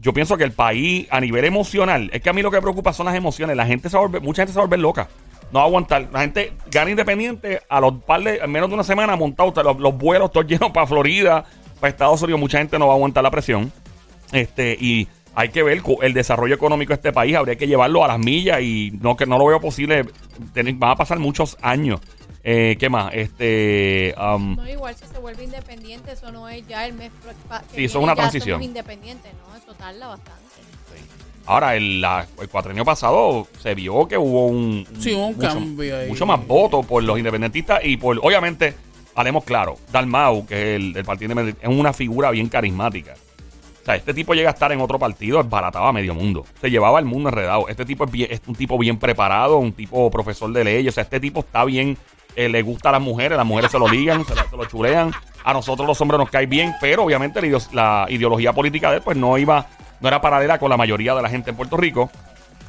yo 0.00 0.12
pienso 0.12 0.36
que 0.36 0.42
el 0.42 0.50
país 0.50 1.06
a 1.10 1.20
nivel 1.20 1.44
emocional, 1.44 2.10
es 2.12 2.20
que 2.20 2.28
a 2.28 2.32
mí 2.32 2.42
lo 2.42 2.50
que 2.50 2.56
me 2.56 2.62
preocupa 2.62 2.92
son 2.92 3.06
las 3.06 3.14
emociones. 3.14 3.56
La 3.56 3.66
gente 3.66 3.88
se 3.88 3.96
va 3.96 4.08
mucha 4.20 4.42
gente 4.42 4.52
se 4.52 4.58
va 4.58 4.64
a 4.64 4.66
volver 4.66 4.80
loca. 4.80 5.08
No 5.52 5.60
va 5.60 5.64
a 5.64 5.68
aguantar. 5.68 6.08
La 6.12 6.22
gente 6.22 6.54
gana 6.70 6.90
independiente 6.90 7.60
a 7.68 7.80
los 7.80 8.02
par 8.02 8.22
de, 8.22 8.36
en 8.38 8.50
menos 8.50 8.68
de 8.68 8.74
una 8.74 8.82
semana 8.82 9.14
montado 9.14 9.52
los, 9.62 9.78
los 9.78 9.96
vuelos 9.96 10.32
todos 10.32 10.46
llenos 10.46 10.72
para 10.72 10.88
Florida, 10.88 11.44
para 11.78 11.90
Estados 11.90 12.20
Unidos. 12.22 12.40
Mucha 12.40 12.58
gente 12.58 12.80
no 12.80 12.88
va 12.88 12.94
a 12.94 12.96
aguantar 12.96 13.22
la 13.22 13.30
presión. 13.30 13.70
Este, 14.32 14.76
y 14.80 15.06
hay 15.36 15.50
que 15.50 15.62
ver 15.62 15.82
el 16.02 16.14
desarrollo 16.14 16.56
económico 16.56 16.88
de 16.88 16.96
este 16.96 17.12
país. 17.12 17.36
Habría 17.36 17.54
que 17.54 17.68
llevarlo 17.68 18.04
a 18.04 18.08
las 18.08 18.18
millas 18.18 18.60
y 18.60 18.98
no 19.00 19.16
que 19.16 19.26
no 19.26 19.38
lo 19.38 19.46
veo 19.46 19.60
posible. 19.60 20.04
van 20.54 20.90
a 20.90 20.96
pasar 20.96 21.20
muchos 21.20 21.56
años 21.62 22.00
eh, 22.44 22.76
¿Qué 22.78 22.88
más? 22.88 23.12
Este, 23.14 24.14
um, 24.18 24.56
no, 24.56 24.68
igual 24.68 24.94
si 24.96 25.06
se 25.06 25.18
vuelve 25.18 25.44
independiente, 25.44 26.12
eso 26.12 26.32
no 26.32 26.48
es 26.48 26.66
ya 26.66 26.86
el 26.86 26.94
mes. 26.94 27.12
Sí, 27.74 27.84
eso 27.84 27.98
es 27.98 28.04
una 28.04 28.14
transición. 28.14 28.62
independiente, 28.62 29.30
¿no? 29.46 29.56
Eso 29.56 29.74
tarda 29.74 30.08
bastante. 30.08 30.42
Ahora, 31.46 31.76
el, 31.76 32.00
la, 32.00 32.26
el 32.40 32.48
cuatrenio 32.48 32.84
pasado 32.84 33.48
se 33.60 33.74
vio 33.74 34.06
que 34.06 34.16
hubo 34.16 34.46
un, 34.46 34.86
sí, 34.98 35.12
un 35.12 35.34
mucho, 35.34 35.48
cambio 35.48 35.98
ahí. 35.98 36.08
mucho 36.08 36.24
más 36.24 36.46
votos 36.46 36.86
por 36.86 37.02
los 37.02 37.18
independentistas 37.18 37.80
y 37.84 37.96
por, 37.96 38.18
obviamente, 38.22 38.74
haremos 39.16 39.42
claro, 39.44 39.76
Dalmau, 39.90 40.46
que 40.46 40.54
es 40.54 40.80
el, 40.80 40.96
el 40.96 41.04
Partido 41.04 41.32
Independiente, 41.32 41.66
es 41.66 41.78
una 41.78 41.92
figura 41.92 42.30
bien 42.30 42.48
carismática. 42.48 43.14
O 43.82 43.84
sea, 43.84 43.96
este 43.96 44.14
tipo 44.14 44.34
llega 44.34 44.50
a 44.50 44.52
estar 44.52 44.70
en 44.70 44.80
otro 44.80 44.96
partido, 44.96 45.40
es 45.40 45.50
barataba 45.50 45.88
a 45.88 45.92
medio 45.92 46.14
mundo. 46.14 46.46
Se 46.60 46.70
llevaba 46.70 47.00
el 47.00 47.04
mundo 47.04 47.30
enredado. 47.30 47.66
Este 47.68 47.84
tipo 47.84 48.04
es, 48.04 48.30
es, 48.30 48.40
un 48.46 48.54
tipo 48.54 48.78
bien 48.78 48.96
preparado, 48.96 49.58
un 49.58 49.72
tipo 49.72 50.08
profesor 50.08 50.52
de 50.52 50.62
leyes. 50.62 50.92
O 50.92 50.94
sea, 50.94 51.02
este 51.02 51.18
tipo 51.18 51.40
está 51.40 51.64
bien 51.64 51.98
eh, 52.36 52.48
le 52.48 52.62
gusta 52.62 52.88
a 52.88 52.92
las 52.92 53.00
mujeres, 53.00 53.36
las 53.36 53.46
mujeres 53.46 53.70
se 53.70 53.78
lo 53.78 53.88
ligan, 53.88 54.24
se, 54.24 54.34
lo 54.34 54.64
chulean. 54.64 55.12
A 55.44 55.52
nosotros 55.52 55.86
los 55.86 56.00
hombres 56.00 56.18
nos 56.18 56.30
cae 56.30 56.46
bien, 56.46 56.74
pero 56.80 57.04
obviamente 57.04 57.40
la, 57.72 58.06
ideología 58.08 58.52
política 58.52 58.90
de 58.90 58.96
él 58.96 59.02
pues 59.02 59.16
no 59.16 59.36
iba, 59.38 59.66
no 60.00 60.08
era 60.08 60.20
paralela 60.20 60.58
con 60.58 60.70
la 60.70 60.76
mayoría 60.76 61.14
de 61.14 61.22
la 61.22 61.28
gente 61.28 61.50
en 61.50 61.56
Puerto 61.56 61.76
Rico. 61.76 62.10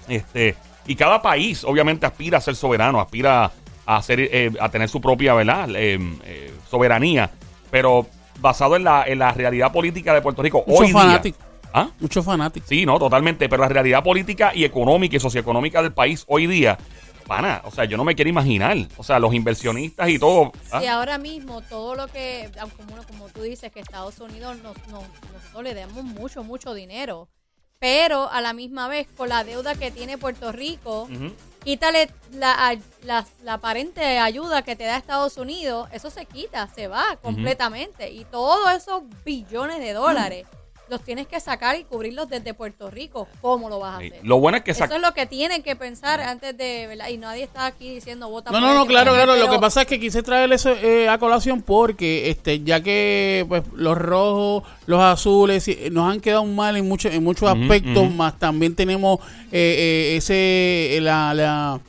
Este, 0.08 0.56
y 0.86 0.96
cada 0.96 1.22
país 1.22 1.64
obviamente 1.64 2.06
aspira 2.06 2.40
a 2.40 2.42
ser 2.42 2.56
soberano, 2.56 3.00
aspira 3.00 3.52
a 3.86 4.02
ser, 4.02 4.20
eh, 4.20 4.52
a 4.60 4.70
tener 4.70 4.90
su 4.90 5.00
propia, 5.00 5.34
¿verdad? 5.34 5.70
Eh, 5.76 6.54
soberanía. 6.70 7.30
Pero 7.72 8.08
basado 8.40 8.76
en 8.76 8.84
la, 8.84 9.06
en 9.08 9.20
la 9.20 9.32
realidad 9.32 9.72
política 9.72 10.14
de 10.14 10.22
Puerto 10.22 10.42
Rico. 10.42 10.64
Mucho 10.68 10.84
hoy 10.84 10.92
fanático. 10.92 11.38
¿Ah? 11.74 11.90
Mucho 12.00 12.22
fanático. 12.22 12.66
Sí, 12.68 12.86
no, 12.86 13.00
totalmente. 13.00 13.50
Pero 13.50 13.62
la 13.64 13.70
realidad 13.70 14.04
política 14.04 14.52
y 14.54 14.64
económica 14.64 15.16
y 15.16 15.20
socioeconómica 15.20 15.82
del 15.82 15.94
país 15.94 16.24
hoy 16.28 16.46
día 16.48 16.78
pana, 17.24 17.62
o 17.66 17.72
sea, 17.72 17.86
yo 17.86 17.98
no 17.98 18.04
me 18.04 18.16
quiero 18.16 18.30
imaginar. 18.30 18.78
O 18.98 19.04
sea, 19.04 19.20
los 19.20 19.34
inversionistas 19.34 20.10
y 20.10 20.20
todo. 20.20 20.52
¿ah? 20.72 20.84
Y 20.84 20.88
ahora 20.88 21.18
mismo 21.18 21.62
todo 21.62 21.96
lo 21.96 22.08
que, 22.08 22.50
como, 22.78 23.04
como 23.04 23.30
tú 23.30 23.42
dices, 23.42 23.72
que 23.72 23.80
Estados 23.80 24.20
Unidos 24.20 24.58
nos, 24.58 24.78
nosotros 24.88 25.64
le 25.64 25.74
damos 25.74 26.04
mucho, 26.04 26.44
mucho 26.44 26.74
dinero. 26.74 27.28
Pero 27.80 28.30
a 28.32 28.40
la 28.40 28.54
misma 28.54 28.88
vez, 28.88 29.08
con 29.18 29.28
la 29.28 29.44
deuda 29.44 29.76
que 29.76 29.92
tiene 29.92 30.18
Puerto 30.18 30.54
Rico, 30.54 31.10
quítale 31.66 32.10
la, 32.32 32.78
la, 33.04 33.26
la, 33.44 33.54
aparente 33.54 34.20
ayuda 34.20 34.62
que 34.62 34.78
te 34.78 34.86
da 34.86 34.96
Estados 34.96 35.36
Unidos, 35.36 35.90
eso 35.92 36.10
se 36.10 36.26
quita, 36.26 36.68
se 36.74 36.88
va 36.88 37.18
completamente. 37.22 38.10
Y 38.10 38.24
todos 38.24 38.72
esos 38.72 39.04
billones 39.26 39.80
de 39.80 39.92
dólares 39.92 40.46
los 40.94 41.04
tienes 41.04 41.28
que 41.28 41.40
sacar 41.40 41.76
y 41.78 41.84
cubrirlos 41.84 42.30
desde 42.30 42.54
Puerto 42.54 42.92
Rico. 42.92 43.28
¿Cómo 43.42 43.68
lo 43.68 43.80
vas 43.80 43.96
a 43.96 43.98
hacer? 43.98 44.20
Lo 44.22 44.40
bueno 44.40 44.58
es 44.58 44.64
que 44.64 44.72
Eso 44.72 44.86
es 44.86 45.02
lo 45.02 45.14
que 45.14 45.26
tienen 45.26 45.64
que 45.64 45.76
pensar 45.76 46.22
antes 46.22 46.56
de, 46.56 46.86
¿verdad? 46.88 47.10
Y 47.10 47.18
nadie 47.18 47.44
está 47.44 47.66
aquí 47.66 47.96
diciendo 47.96 48.30
vota 48.30 48.52
No, 48.52 48.62
no, 48.62 48.74
no, 48.74 48.82
este 48.82 48.90
claro, 48.90 49.14
claro. 49.14 49.36
Lo 49.36 49.50
que 49.50 49.58
pasa 49.58 49.82
es 49.82 49.88
que 49.88 50.00
quise 50.00 50.22
traer 50.22 50.54
eso 50.54 50.70
eh, 50.70 51.10
a 51.10 51.18
colación 51.18 51.64
porque, 51.64 52.30
este, 52.30 52.62
ya 52.64 52.82
que 52.82 53.44
pues 53.50 53.64
los 53.74 53.98
rojos, 53.98 54.64
los 54.86 55.02
azules 55.02 55.68
nos 55.92 56.12
han 56.12 56.20
quedado 56.20 56.46
mal 56.46 56.78
en 56.78 56.88
muchos 56.88 57.12
en 57.12 57.24
muchos 57.24 57.50
aspectos, 57.50 58.12
más 58.12 58.38
también 58.38 58.76
tenemos 58.76 59.20
eh, 59.52 60.14
eh, 60.14 60.18
ese 60.18 61.00
la, 61.02 61.34
la 61.34 61.82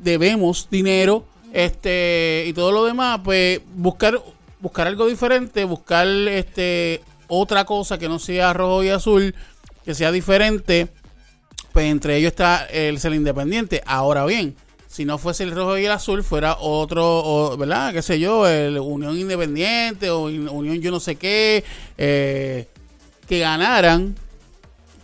debemos 0.00 0.68
dinero, 0.70 1.24
este 1.52 2.44
y 2.48 2.52
todo 2.52 2.72
lo 2.72 2.84
demás, 2.84 3.20
pues 3.22 3.60
buscar 3.74 4.20
buscar 4.60 4.86
algo 4.86 5.06
diferente, 5.06 5.64
buscar 5.64 6.06
este 6.06 7.00
otra 7.30 7.64
cosa 7.64 7.98
que 7.98 8.08
no 8.08 8.18
sea 8.18 8.52
rojo 8.52 8.84
y 8.84 8.90
azul, 8.90 9.34
que 9.84 9.94
sea 9.94 10.12
diferente, 10.12 10.88
pues 11.72 11.86
entre 11.86 12.16
ellos 12.16 12.32
está 12.32 12.66
el 12.66 12.98
ser 12.98 13.14
independiente. 13.14 13.82
Ahora 13.86 14.26
bien, 14.26 14.56
si 14.88 15.04
no 15.04 15.16
fuese 15.16 15.44
el 15.44 15.52
rojo 15.52 15.78
y 15.78 15.86
el 15.86 15.92
azul, 15.92 16.24
fuera 16.24 16.56
otro, 16.58 17.56
¿verdad? 17.56 17.92
¿Qué 17.92 18.02
sé 18.02 18.18
yo? 18.18 18.46
El 18.48 18.78
Unión 18.78 19.16
Independiente 19.16 20.10
o 20.10 20.24
Unión 20.24 20.80
yo 20.80 20.90
no 20.90 20.98
sé 20.98 21.14
qué, 21.14 21.64
eh, 21.96 22.66
que 23.28 23.38
ganaran 23.38 24.16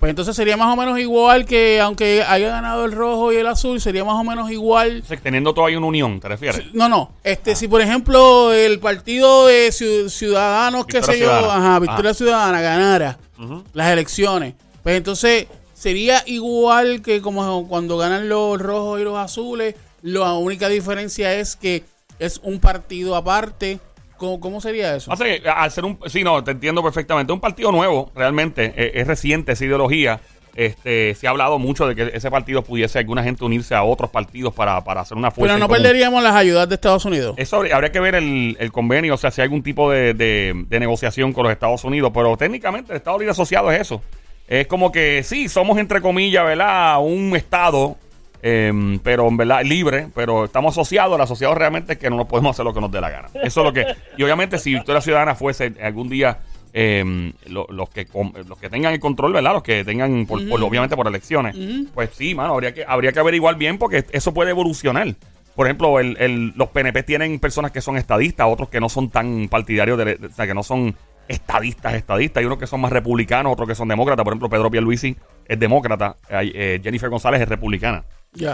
pues 0.06 0.12
entonces 0.12 0.36
sería 0.36 0.56
más 0.56 0.72
o 0.72 0.76
menos 0.76 1.00
igual 1.00 1.46
que, 1.46 1.80
aunque 1.80 2.22
haya 2.22 2.48
ganado 2.48 2.84
el 2.84 2.92
rojo 2.92 3.32
y 3.32 3.38
el 3.38 3.46
azul, 3.48 3.80
sería 3.80 4.04
más 4.04 4.14
o 4.14 4.22
menos 4.22 4.52
igual. 4.52 5.02
teniendo 5.20 5.52
todavía 5.52 5.78
una 5.78 5.88
unión, 5.88 6.20
¿te 6.20 6.28
refieres? 6.28 6.72
no, 6.74 6.88
no. 6.88 7.10
Este, 7.24 7.50
ah. 7.50 7.56
si 7.56 7.66
por 7.66 7.80
ejemplo 7.80 8.52
el 8.52 8.78
partido 8.78 9.48
de 9.48 9.72
Ciudadanos, 9.72 10.86
qué 10.86 11.02
sé 11.02 11.18
yo, 11.18 11.32
ajá, 11.50 11.80
Victoria 11.80 12.14
Ciudadana 12.14 12.60
ganara 12.60 13.18
las 13.72 13.90
elecciones, 13.90 14.54
pues 14.84 14.96
entonces 14.96 15.48
sería 15.74 16.22
igual 16.26 17.02
que 17.02 17.20
como 17.20 17.66
cuando 17.66 17.98
ganan 17.98 18.28
los 18.28 18.60
rojos 18.60 19.00
y 19.00 19.02
los 19.02 19.18
azules. 19.18 19.74
La 20.02 20.34
única 20.34 20.68
diferencia 20.68 21.34
es 21.34 21.56
que 21.56 21.82
es 22.20 22.40
un 22.44 22.60
partido 22.60 23.16
aparte. 23.16 23.80
¿Cómo, 24.16 24.40
cómo 24.40 24.60
sería 24.60 24.96
eso? 24.96 25.12
al 25.12 25.70
ser 25.70 25.84
un. 25.84 25.98
Sí, 26.06 26.24
no, 26.24 26.42
te 26.42 26.52
entiendo 26.52 26.82
perfectamente. 26.82 27.32
Un 27.32 27.40
partido 27.40 27.72
nuevo, 27.72 28.10
realmente. 28.14 28.72
Es, 28.76 29.02
es 29.02 29.06
reciente 29.06 29.52
esa 29.52 29.64
ideología. 29.64 30.20
Este, 30.56 31.14
se 31.14 31.26
ha 31.26 31.30
hablado 31.30 31.58
mucho 31.58 31.86
de 31.86 31.94
que 31.94 32.10
ese 32.14 32.30
partido 32.30 32.64
pudiese 32.64 32.98
alguna 32.98 33.22
gente 33.22 33.44
unirse 33.44 33.74
a 33.74 33.82
otros 33.82 34.08
partidos 34.08 34.54
para, 34.54 34.82
para 34.84 35.02
hacer 35.02 35.18
una 35.18 35.30
fuerza. 35.30 35.54
Pero 35.54 35.66
no 35.66 35.70
perderíamos 35.70 36.22
las 36.22 36.34
ayudas 36.34 36.66
de 36.66 36.76
Estados 36.76 37.04
Unidos. 37.04 37.34
Eso 37.36 37.56
habría 37.56 37.92
que 37.92 38.00
ver 38.00 38.14
el, 38.14 38.72
convenio, 38.72 39.14
o 39.14 39.16
sea, 39.18 39.30
si 39.30 39.42
hay 39.42 39.44
algún 39.44 39.62
tipo 39.62 39.90
de, 39.90 40.14
de, 40.14 40.80
negociación 40.80 41.34
con 41.34 41.44
los 41.44 41.52
Estados 41.52 41.84
Unidos. 41.84 42.10
Pero 42.14 42.38
técnicamente 42.38 42.92
el 42.92 42.96
Estado 42.96 43.18
Libre 43.18 43.32
Asociado 43.32 43.70
es 43.70 43.82
eso. 43.82 44.00
Es 44.48 44.66
como 44.66 44.90
que 44.90 45.22
sí, 45.24 45.50
somos 45.50 45.76
entre 45.76 46.00
comillas, 46.00 46.46
¿verdad? 46.46 47.02
Un 47.02 47.36
Estado, 47.36 47.98
em, 48.42 48.98
pero 49.00 49.28
en 49.28 49.36
verdad 49.36 49.62
libre, 49.64 50.08
pero 50.14 50.44
estamos 50.44 50.74
asociados. 50.74 51.14
El 51.16 51.22
asociado 51.22 51.54
realmente 51.54 51.94
es 51.94 51.98
que 51.98 52.10
no 52.10 52.16
nos 52.16 52.26
podemos 52.26 52.54
hacer 52.54 52.64
lo 52.64 52.74
que 52.74 52.80
nos 52.80 52.90
dé 52.90 53.00
la 53.00 53.10
gana. 53.10 53.28
Eso 53.42 53.60
es 53.60 53.64
lo 53.66 53.72
que. 53.72 53.86
Y 54.16 54.22
obviamente, 54.22 54.58
si 54.58 54.74
Victoria 54.74 55.00
Ciudadana 55.00 55.34
fuese 55.34 55.74
algún 55.82 56.08
día 56.08 56.38
eh, 56.78 57.32
los 57.48 57.88
que 57.88 58.06
los 58.46 58.58
que 58.58 58.68
tengan 58.68 58.92
el 58.92 59.00
control, 59.00 59.32
¿verdad? 59.32 59.54
Los 59.54 59.62
que 59.62 59.82
tengan, 59.82 60.26
por, 60.26 60.42
obviamente 60.42 60.94
por 60.94 61.06
elecciones. 61.06 61.56
Pues 61.94 62.10
sí, 62.12 62.34
mano, 62.34 62.52
habría 62.52 62.74
que, 62.74 62.84
habría 62.86 63.12
que 63.12 63.18
averiguar 63.18 63.56
bien 63.56 63.78
porque 63.78 64.04
eso 64.12 64.34
puede 64.34 64.50
evolucionar. 64.50 65.14
Por 65.54 65.66
ejemplo, 65.66 65.98
el, 66.00 66.52
los 66.54 66.68
PNP 66.68 67.02
tienen 67.02 67.40
personas 67.40 67.70
que 67.72 67.80
son 67.80 67.96
estadistas, 67.96 68.46
otros 68.46 68.68
que 68.68 68.78
no 68.78 68.90
son 68.90 69.08
tan 69.08 69.48
partidarios, 69.48 69.96
de, 69.96 70.18
o 70.22 70.32
sea, 70.34 70.46
que 70.46 70.52
no 70.52 70.62
son 70.62 70.94
estadistas, 71.28 71.94
estadistas. 71.94 72.42
Hay 72.42 72.46
unos 72.46 72.58
que 72.58 72.66
son 72.66 72.82
más 72.82 72.92
republicanos, 72.92 73.54
otros 73.54 73.66
que 73.66 73.74
son 73.74 73.88
demócratas. 73.88 74.22
Por 74.22 74.34
ejemplo, 74.34 74.50
Pedro 74.50 74.70
Pierluisi 74.70 75.16
es 75.46 75.58
demócrata, 75.58 76.16
eh, 76.28 76.78
Jennifer 76.82 77.08
González 77.08 77.40
es 77.40 77.48
republicana. 77.48 78.04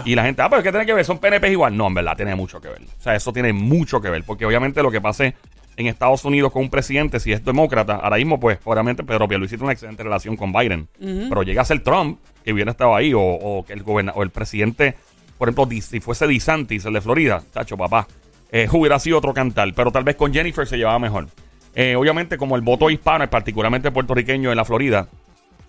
Y 0.05 0.15
la 0.15 0.23
gente, 0.23 0.41
ah, 0.41 0.49
pero 0.49 0.63
¿qué 0.63 0.71
tiene 0.71 0.85
que 0.85 0.93
ver? 0.93 1.05
¿Son 1.05 1.19
PNP 1.19 1.51
igual? 1.51 1.75
No, 1.75 1.87
en 1.87 1.93
verdad, 1.93 2.15
tiene 2.15 2.35
mucho 2.35 2.61
que 2.61 2.69
ver. 2.69 2.81
O 2.81 3.01
sea, 3.01 3.15
eso 3.15 3.33
tiene 3.33 3.53
mucho 3.53 4.01
que 4.01 4.09
ver, 4.09 4.23
porque 4.25 4.45
obviamente 4.45 4.81
lo 4.81 4.91
que 4.91 5.01
pase 5.01 5.35
en 5.75 5.87
Estados 5.87 6.23
Unidos 6.25 6.51
con 6.51 6.63
un 6.63 6.69
presidente, 6.69 7.19
si 7.19 7.31
es 7.31 7.43
demócrata, 7.43 7.95
ahora 7.95 8.17
mismo, 8.17 8.39
pues, 8.39 8.59
obviamente, 8.63 9.03
Pedro 9.03 9.27
Pierluisi 9.27 9.55
tiene 9.55 9.65
una 9.65 9.73
excelente 9.73 10.03
relación 10.03 10.37
con 10.37 10.53
Biden. 10.53 10.87
Pero 10.99 11.43
llega 11.43 11.61
a 11.61 11.65
ser 11.65 11.81
Trump, 11.83 12.19
que 12.43 12.53
hubiera 12.53 12.71
estado 12.71 12.95
ahí, 12.95 13.11
o, 13.15 13.63
que 13.65 13.73
el 13.73 13.83
gobernador, 13.83 14.21
o 14.21 14.23
el 14.23 14.29
presidente, 14.29 14.95
por 15.37 15.49
ejemplo, 15.49 15.67
si 15.81 15.99
fuese 15.99 16.27
DeSantis, 16.27 16.85
el 16.85 16.93
de 16.93 17.01
Florida, 17.01 17.43
tacho, 17.51 17.75
papá, 17.77 18.07
eh, 18.51 18.67
hubiera 18.71 18.99
sido 18.99 19.17
otro 19.17 19.33
cantar. 19.33 19.73
Pero 19.73 19.91
tal 19.91 20.03
vez 20.03 20.15
con 20.15 20.33
Jennifer 20.33 20.67
se 20.67 20.77
llevaba 20.77 20.99
mejor. 20.99 21.27
Eh, 21.75 21.95
obviamente, 21.95 22.37
como 22.37 22.55
el 22.55 22.61
voto 22.61 22.89
hispano, 22.89 23.27
particularmente 23.29 23.89
puertorriqueño 23.91 24.51
en 24.51 24.57
la 24.57 24.65
Florida, 24.65 25.07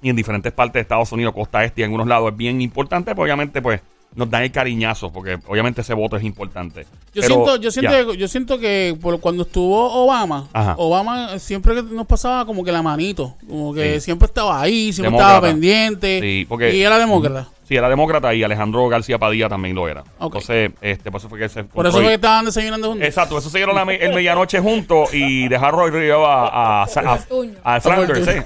y 0.03 0.11
en 0.11 0.17
diferentes 0.17 0.53
partes 0.53 0.75
de 0.75 0.81
Estados 0.81 1.11
Unidos, 1.13 1.33
costa 1.33 1.65
este 1.65 1.81
y 1.81 1.85
en 1.85 1.89
algunos 1.89 2.07
lados, 2.07 2.31
es 2.31 2.37
bien 2.37 2.61
importante, 2.61 3.15
pues 3.15 3.25
obviamente, 3.25 3.63
pues 3.63 3.81
nos 4.17 4.31
dan 4.31 4.43
el 4.45 4.53
cariñazo, 4.53 5.13
porque 5.13 5.39
obviamente 5.47 5.81
ese 5.81 5.95
voto 5.95 6.17
es 6.17 6.25
importante. 6.25 6.87
Yo 7.15 7.23
siento, 7.23 7.57
yo 7.57 7.71
siento, 7.71 8.15
yo 8.15 8.29
siento 8.29 8.59
que 8.59 8.97
cuando 9.21 9.43
estuvo 9.43 9.93
Obama, 9.93 10.49
Obama 10.77 11.39
siempre 11.39 11.83
nos 11.83 12.07
pasaba 12.07 12.45
como 12.47 12.65
que 12.65 12.73
la 12.73 12.83
manito, 12.83 13.35
como 13.49 13.75
que 13.75 14.01
siempre 14.01 14.27
estaba 14.27 14.61
ahí, 14.61 14.93
siempre 14.93 15.17
estaba 15.17 15.41
pendiente, 15.41 16.47
y 16.73 16.81
era 16.81 16.99
demócrata. 16.99 17.49
Sí, 17.67 17.77
era 17.77 17.89
demócrata 17.89 18.35
y 18.35 18.43
Alejandro 18.43 18.89
García 18.89 19.19
Padilla 19.19 19.49
también 19.49 19.75
lo 19.75 19.89
era. 19.89 20.05
Entonces, 20.21 20.71
este, 20.83 21.11
por 21.11 21.19
eso 21.19 21.31
fue 21.31 21.39
que 21.39 21.49
se. 21.49 21.65
Por 21.65 21.87
eso 21.87 21.97
fue 21.97 22.09
que 22.09 22.15
estaban 22.15 22.45
desayunando 22.45 22.89
juntos. 22.89 23.09
Exacto, 23.09 23.39
eso 23.39 23.49
se 23.49 23.59
dieron 23.59 23.75
la 23.75 23.85
el 23.95 24.15
medianoche 24.15 24.61
juntos 24.61 25.15
y 25.15 25.49
dejaron 25.49 25.81
Roy 25.81 25.91
Río 25.91 26.27
a, 26.27 26.83
a, 26.83 26.83
a, 26.83 27.81
Flanders, 27.81 28.29
¿eh? 28.29 28.45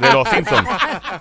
de, 0.00 0.12
los 0.12 0.28
Simpsons. 0.28 0.68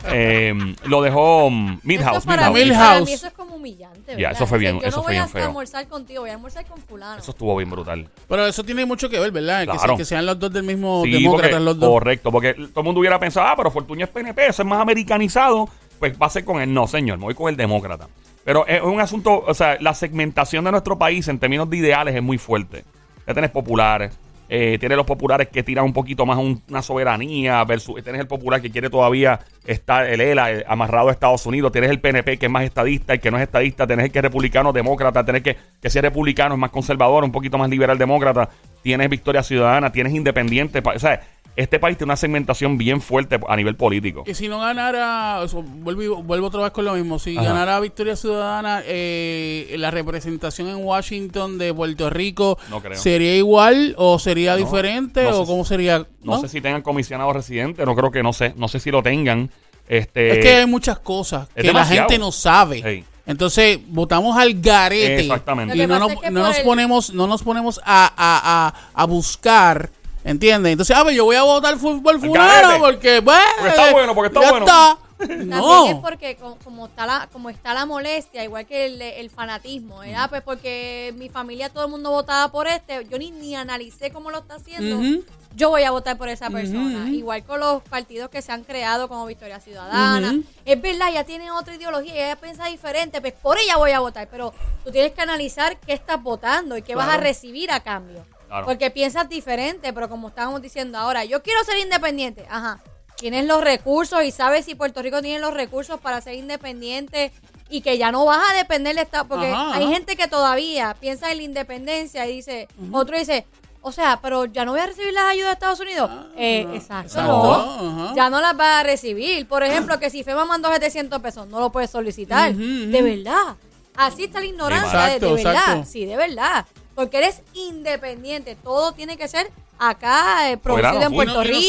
Eh, 0.09 0.53
lo 0.85 1.01
dejó 1.01 1.45
um, 1.45 1.79
Milhouse. 1.83 2.17
Eso 2.17 2.27
para, 2.27 2.49
Milhouse. 2.49 3.05
Mí, 3.05 3.13
eso 3.13 3.27
es 3.27 3.33
como 3.33 3.55
humillante. 3.55 4.15
Ya, 4.17 4.31
eso 4.31 4.45
fue 4.45 4.57
bien. 4.57 4.79
yo 4.79 4.87
eso 4.87 4.97
no 4.97 5.03
fue 5.03 5.17
voy 5.17 5.25
bien 5.25 5.43
a 5.43 5.47
almorzar 5.47 5.87
contigo, 5.87 6.21
voy 6.21 6.29
a 6.29 6.33
almorzar 6.33 6.65
con 6.65 6.81
Fulano. 6.81 7.19
Eso 7.19 7.31
estuvo 7.31 7.55
bien 7.55 7.69
brutal. 7.69 8.09
Pero 8.27 8.45
eso 8.45 8.63
tiene 8.63 8.85
mucho 8.85 9.09
que 9.09 9.19
ver, 9.19 9.31
¿verdad? 9.31 9.65
Que, 9.95 10.05
sean 10.05 10.25
los 10.25 10.39
dos 10.39 10.51
del 10.51 10.63
mismo 10.63 11.03
demócrata, 11.03 11.59
los 11.59 11.79
dos. 11.79 11.89
Correcto, 11.89 12.31
porque 12.31 12.53
todo 12.53 12.81
el 12.81 12.83
mundo 12.83 12.99
hubiera 12.99 13.19
pensado, 13.19 13.47
ah, 13.47 13.53
pero 13.55 13.71
Fortuño 13.71 14.05
es 14.05 14.11
PNP, 14.11 14.47
eso 14.47 14.61
es 14.61 14.67
más 14.67 14.81
americanizado 14.81 15.69
pues 15.99 16.13
va 16.19 16.27
a 16.27 16.29
ser 16.29 16.45
con 16.45 16.61
él. 16.61 16.73
No, 16.73 16.87
señor, 16.87 17.17
me 17.17 17.25
voy 17.25 17.35
con 17.35 17.49
el 17.49 17.57
demócrata. 17.57 18.07
Pero 18.43 18.65
es 18.65 18.81
un 18.81 19.01
asunto, 19.01 19.43
o 19.45 19.53
sea, 19.53 19.77
la 19.81 19.93
segmentación 19.93 20.63
de 20.63 20.71
nuestro 20.71 20.97
país 20.97 21.27
en 21.27 21.37
términos 21.37 21.69
de 21.69 21.77
ideales 21.77 22.15
es 22.15 22.23
muy 22.23 22.37
fuerte. 22.37 22.85
Ya 23.27 23.33
tenés 23.33 23.51
populares, 23.51 24.17
eh, 24.49 24.77
tienes 24.79 24.95
los 24.95 25.05
populares 25.05 25.49
que 25.49 25.61
tiran 25.61 25.83
un 25.83 25.91
poquito 25.91 26.25
más 26.25 26.37
una 26.37 26.81
soberanía, 26.81 27.63
versus 27.65 28.01
tienes 28.01 28.21
el 28.21 28.27
popular 28.27 28.61
que 28.61 28.71
quiere 28.71 28.89
todavía 28.89 29.41
estar 29.65 30.07
el 30.07 30.21
ELA 30.21 30.63
amarrado 30.67 31.09
a 31.09 31.11
Estados 31.11 31.45
Unidos, 31.45 31.73
tienes 31.73 31.89
el 31.89 31.99
PNP 31.99 32.37
que 32.37 32.45
es 32.45 32.51
más 32.51 32.63
estadista, 32.63 33.13
y 33.15 33.19
que 33.19 33.29
no 33.29 33.37
es 33.37 33.43
estadista, 33.43 33.85
tienes 33.85 34.05
el 34.05 34.11
que 34.11 34.19
es 34.19 34.23
republicano 34.23 34.71
demócrata, 34.71 35.25
tienes 35.25 35.43
que, 35.43 35.57
que 35.81 35.89
si 35.89 35.97
es 35.97 36.01
republicano 36.01 36.55
es 36.55 36.59
más 36.59 36.71
conservador, 36.71 37.25
un 37.25 37.31
poquito 37.33 37.57
más 37.57 37.69
liberal 37.69 37.97
demócrata, 37.97 38.49
tienes 38.81 39.09
Victoria 39.09 39.43
Ciudadana, 39.43 39.91
tienes 39.91 40.13
independiente, 40.13 40.81
o 40.81 40.99
sea, 40.99 41.21
este 41.57 41.79
país 41.79 41.97
tiene 41.97 42.09
una 42.09 42.15
segmentación 42.15 42.77
bien 42.77 43.01
fuerte 43.01 43.39
a 43.47 43.55
nivel 43.55 43.75
político. 43.75 44.23
Y 44.27 44.35
si 44.35 44.47
no 44.47 44.59
ganara, 44.59 45.43
vuelvo, 45.79 46.21
vuelvo 46.21 46.47
otra 46.47 46.61
vez 46.61 46.71
con 46.71 46.85
lo 46.85 46.93
mismo, 46.93 47.17
si 47.17 47.33
ganara 47.33 47.79
Victoria 47.79 48.15
Ciudadana, 48.15 48.83
eh, 48.85 49.75
la 49.79 49.89
representación 49.89 50.67
en 50.67 50.75
Washington 50.77 51.57
de 51.57 51.73
Puerto 51.73 52.11
Rico, 52.11 52.59
¿sería 52.93 53.35
igual 53.35 53.95
o 53.97 54.19
sería 54.19 54.55
diferente 54.55 55.25
o 55.25 55.47
cómo 55.47 55.65
sería? 55.65 56.05
¿no? 56.21 56.39
sé 56.39 56.47
si 56.47 56.61
tengan 56.61 56.83
comisionado 56.83 57.33
residente, 57.33 57.83
no 57.85 57.95
creo 57.95 58.11
que, 58.11 58.21
no 58.21 58.33
sé, 58.33 58.53
no 58.55 58.67
sé 58.67 58.79
si 58.79 58.91
lo 58.91 59.01
tengan. 59.01 59.49
Este, 59.87 60.33
es 60.33 60.39
que 60.39 60.55
hay 60.57 60.65
muchas 60.67 60.99
cosas 60.99 61.49
que 61.55 61.73
la 61.73 61.85
gente 61.85 62.19
no 62.19 62.31
sabe. 62.31 63.03
Entonces 63.25 63.79
votamos 63.87 64.37
al 64.37 64.53
garete 64.61 65.21
Exactamente. 65.21 65.75
y 65.75 65.85
no, 65.85 65.99
nos, 65.99 66.59
ponemos 66.59 67.13
no 67.13 67.27
nos 67.27 67.43
ponemos 67.43 67.81
a, 67.83 68.13
a, 68.15 68.73
a 68.93 69.05
buscar 69.05 69.91
¿Entiendes? 70.27 70.73
Entonces, 70.73 70.95
a 70.95 70.99
ah, 70.99 71.03
ver, 71.03 71.11
pues 71.11 71.15
yo 71.15 71.23
voy 71.23 71.37
a 71.37 71.43
votar 71.43 71.77
por 71.77 72.19
fulano 72.19 72.79
porque, 72.79 73.21
bueno, 73.21 73.41
porque 73.57 73.69
está 73.69 73.91
bueno, 73.93 74.13
porque 74.13 74.27
está 74.27 74.51
bueno. 74.51 74.65
Está. 74.65 74.97
No. 75.19 75.69
También 75.71 75.95
es 75.95 76.01
porque 76.03 76.37
como 76.63 76.85
está 76.85 77.05
la, 77.05 77.29
como 77.31 77.49
está 77.49 77.73
la 77.73 77.85
molestia, 77.85 78.43
igual 78.43 78.67
que 78.67 78.85
el, 78.85 79.01
el 79.01 79.29
fanatismo, 79.29 79.99
¿verdad? 79.99 80.29
Pues 80.29 80.41
porque 80.43 81.13
mi 81.17 81.29
familia 81.29 81.69
todo 81.69 81.85
el 81.85 81.91
mundo 81.91 82.11
votaba 82.11 82.51
por 82.51 82.67
este, 82.67 83.07
yo 83.09 83.17
ni, 83.17 83.31
ni 83.31 83.55
analicé 83.55 84.11
cómo 84.11 84.29
lo 84.29 84.39
está 84.39 84.55
haciendo. 84.55 85.23
Yo 85.55 85.69
voy 85.69 85.83
a 85.83 85.91
votar 85.91 86.17
por 86.17 86.29
esa 86.29 86.49
persona. 86.49 87.09
Igual 87.09 87.43
con 87.45 87.61
los 87.61 87.81
partidos 87.83 88.29
que 88.29 88.41
se 88.41 88.51
han 88.51 88.63
creado 88.63 89.07
como 89.07 89.25
Victoria 89.25 89.59
Ciudadana. 89.59 90.39
Es 90.65 90.79
verdad, 90.79 91.09
ella 91.09 91.23
tiene 91.23 91.49
otra 91.51 91.73
ideología, 91.75 92.13
ella 92.13 92.35
piensa 92.35 92.65
diferente, 92.65 93.21
pues 93.21 93.33
por 93.33 93.57
ella 93.57 93.77
voy 93.77 93.91
a 93.91 94.01
votar. 94.01 94.27
Pero 94.29 94.53
tú 94.83 94.91
tienes 94.91 95.13
que 95.13 95.21
analizar 95.21 95.79
qué 95.79 95.93
estás 95.93 96.21
votando 96.21 96.77
y 96.77 96.81
qué 96.81 96.95
vas 96.95 97.09
a 97.09 97.17
recibir 97.17 97.71
a 97.71 97.79
cambio. 97.79 98.23
Porque 98.65 98.91
piensas 98.91 99.27
diferente, 99.29 99.93
pero 99.93 100.09
como 100.09 100.29
estábamos 100.29 100.61
diciendo 100.61 100.97
ahora, 100.97 101.25
yo 101.25 101.41
quiero 101.43 101.63
ser 101.63 101.77
independiente. 101.77 102.45
Ajá. 102.49 102.81
Tienes 103.17 103.45
los 103.45 103.63
recursos 103.63 104.23
y 104.23 104.31
sabes 104.31 104.65
si 104.65 104.75
Puerto 104.75 105.01
Rico 105.01 105.21
tiene 105.21 105.39
los 105.39 105.53
recursos 105.53 105.99
para 105.99 106.21
ser 106.21 106.35
independiente 106.35 107.31
y 107.69 107.81
que 107.81 107.97
ya 107.97 108.11
no 108.11 108.25
vas 108.25 108.51
a 108.51 108.55
depender 108.55 108.95
del 108.95 109.05
Estado. 109.05 109.27
Porque 109.27 109.47
hay 109.47 109.87
gente 109.87 110.15
que 110.15 110.27
todavía 110.27 110.95
piensa 110.99 111.31
en 111.31 111.37
la 111.37 111.43
independencia 111.43 112.27
y 112.27 112.35
dice, 112.35 112.67
otro 112.91 113.17
dice, 113.17 113.45
o 113.81 113.91
sea, 113.91 114.19
pero 114.21 114.45
ya 114.45 114.65
no 114.65 114.71
voy 114.73 114.81
a 114.81 114.85
recibir 114.85 115.13
las 115.13 115.31
ayudas 115.31 115.49
de 115.49 115.53
Estados 115.53 115.79
Unidos. 115.79 116.09
Ah, 116.13 116.27
eh, 116.37 116.67
exacto. 116.75 118.13
ya 118.15 118.29
no 118.29 118.39
las 118.39 118.55
vas 118.55 118.81
a 118.81 118.83
recibir. 118.83 119.47
Por 119.47 119.63
ejemplo, 119.63 119.99
que 119.99 120.11
si 120.11 120.23
FEMA 120.23 120.45
mandó 120.45 120.71
700 120.71 121.19
pesos, 121.19 121.47
no 121.47 121.59
lo 121.59 121.71
puedes 121.71 121.89
solicitar. 121.89 122.53
De 122.53 123.01
verdad. 123.01 123.55
Así 123.95 124.25
está 124.25 124.39
la 124.39 124.45
ignorancia. 124.45 125.17
de, 125.17 125.19
verdad. 125.19 125.85
Sí, 125.87 126.05
de 126.05 126.15
verdad 126.15 126.67
porque 126.97 127.17
eres 127.19 127.43
independiente. 127.53 128.57
Todo 128.63 128.91
tiene 128.91 129.17
que 129.17 129.27
ser 129.27 129.51
acá, 129.77 130.51
eh, 130.51 130.57
producido 130.57 131.03
en 131.03 131.13
Puerto 131.13 131.43
Rico. 131.43 131.59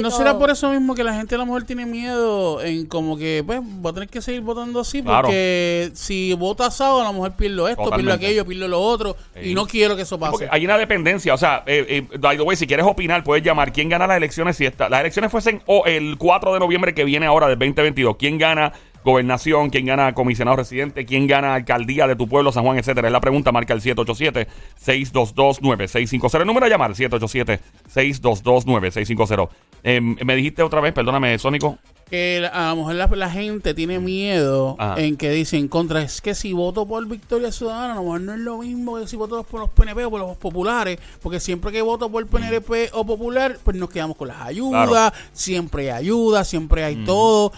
no, 0.00 0.10
será 0.12 0.38
por, 0.38 0.50
eso 0.50 0.70
mismo 0.70 0.94
que 0.94 1.02
la 1.02 1.14
gente 1.14 1.34
a 1.34 1.38
lo 1.38 1.46
mejor 1.46 1.64
tiene 1.64 1.84
miedo 1.84 2.62
en 2.62 2.86
como 2.86 3.18
que, 3.18 3.42
pues, 3.44 3.58
voy 3.60 3.90
a 3.90 3.94
tener 3.94 4.08
que 4.08 4.22
seguir 4.22 4.40
votando 4.42 4.78
así, 4.78 5.02
porque 5.02 5.90
si 5.94 6.32
vota 6.34 6.66
asado, 6.66 7.00
a 7.00 7.04
lo 7.04 7.12
mejor 7.12 7.32
pierdo 7.32 7.66
esto, 7.66 7.90
pierdo 7.90 8.12
aquello, 8.12 8.46
pierdo 8.46 8.68
lo 8.68 8.80
otro, 8.80 9.16
y 9.42 9.52
no 9.52 9.66
quiero 9.66 9.96
que 9.96 10.02
eso 10.02 10.16
pase. 10.16 10.46
hay 10.48 10.64
una 10.64 10.78
dependencia, 10.78 11.34
o 11.34 11.38
sea, 11.38 11.64
eh, 11.66 12.06
eh, 12.08 12.56
si 12.56 12.66
quieres 12.68 12.86
opinar, 12.86 13.24
puedes 13.24 13.44
llamar. 13.44 13.72
¿Quién 13.72 13.88
gana 13.88 14.06
las 14.06 14.18
elecciones 14.18 14.56
si 14.56 14.64
está? 14.64 14.88
Las 14.88 15.00
elecciones 15.00 15.32
fuesen 15.32 15.60
o 15.66 15.86
el 15.86 16.16
4 16.18 16.54
de 16.54 16.60
noviembre 16.60 16.94
que 16.94 17.02
viene 17.02 17.26
ahora 17.26 17.48
del 17.48 17.58
2022. 17.58 18.14
¿Quién 18.16 18.38
gana 18.38 18.72
gobernación, 19.08 19.70
quién 19.70 19.86
gana 19.86 20.12
comisionado 20.14 20.58
residente, 20.58 21.06
quién 21.06 21.26
gana 21.26 21.54
alcaldía 21.54 22.06
de 22.06 22.14
tu 22.14 22.28
pueblo, 22.28 22.52
San 22.52 22.64
Juan, 22.64 22.76
etcétera. 22.78 23.08
Es 23.08 23.12
la 23.12 23.20
pregunta, 23.20 23.50
marca 23.52 23.72
el 23.72 23.80
787-622-9650. 23.80 26.40
El 26.40 26.46
número 26.46 26.66
a 26.66 26.68
llamar, 26.68 26.92
787-622-9650. 26.92 29.48
Em, 29.82 30.14
me 30.24 30.36
dijiste 30.36 30.62
otra 30.62 30.82
vez, 30.82 30.92
perdóname, 30.92 31.38
Sónico. 31.38 31.78
Que 32.10 32.46
a 32.50 32.70
lo 32.70 32.76
mejor 32.76 32.94
la, 33.16 33.30
gente 33.30 33.74
tiene 33.74 33.98
miedo 33.98 34.78
en 34.96 35.18
que 35.18 35.30
dicen 35.30 35.68
contra, 35.68 36.00
es 36.00 36.22
que 36.22 36.34
si 36.34 36.54
voto 36.54 36.86
por 36.86 37.06
Victoria 37.06 37.52
Ciudadana, 37.52 37.92
a 37.92 37.96
lo 37.96 38.02
mejor 38.02 38.22
no 38.22 38.32
es 38.32 38.40
lo 38.40 38.56
mismo 38.58 38.98
que 38.98 39.06
si 39.06 39.16
voto 39.16 39.44
por 39.44 39.60
los 39.60 39.68
PNP 39.70 40.06
o 40.06 40.10
por 40.10 40.20
los 40.20 40.38
populares, 40.38 40.98
porque 41.20 41.38
siempre 41.38 41.70
que 41.70 41.82
voto 41.82 42.10
por 42.10 42.26
PNP 42.26 42.88
o 42.94 43.04
popular, 43.04 43.58
pues 43.62 43.76
nos 43.76 43.90
quedamos 43.90 44.16
con 44.16 44.28
las 44.28 44.40
ayudas, 44.40 45.12
siempre 45.34 45.92
hay 45.92 46.04
ayuda, 46.04 46.44
siempre 46.44 46.84
hay 46.84 47.04
todo 47.04 47.52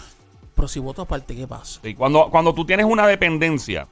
pero 0.61 0.69
si 0.69 0.79
voto 0.79 1.01
aparte, 1.01 1.35
¿qué 1.35 1.47
pasa? 1.47 1.81
Sí, 1.83 1.95
cuando, 1.95 2.29
cuando 2.31 2.53
tú 2.53 2.67
tienes 2.67 2.85
una 2.85 3.07
dependencia, 3.07 3.87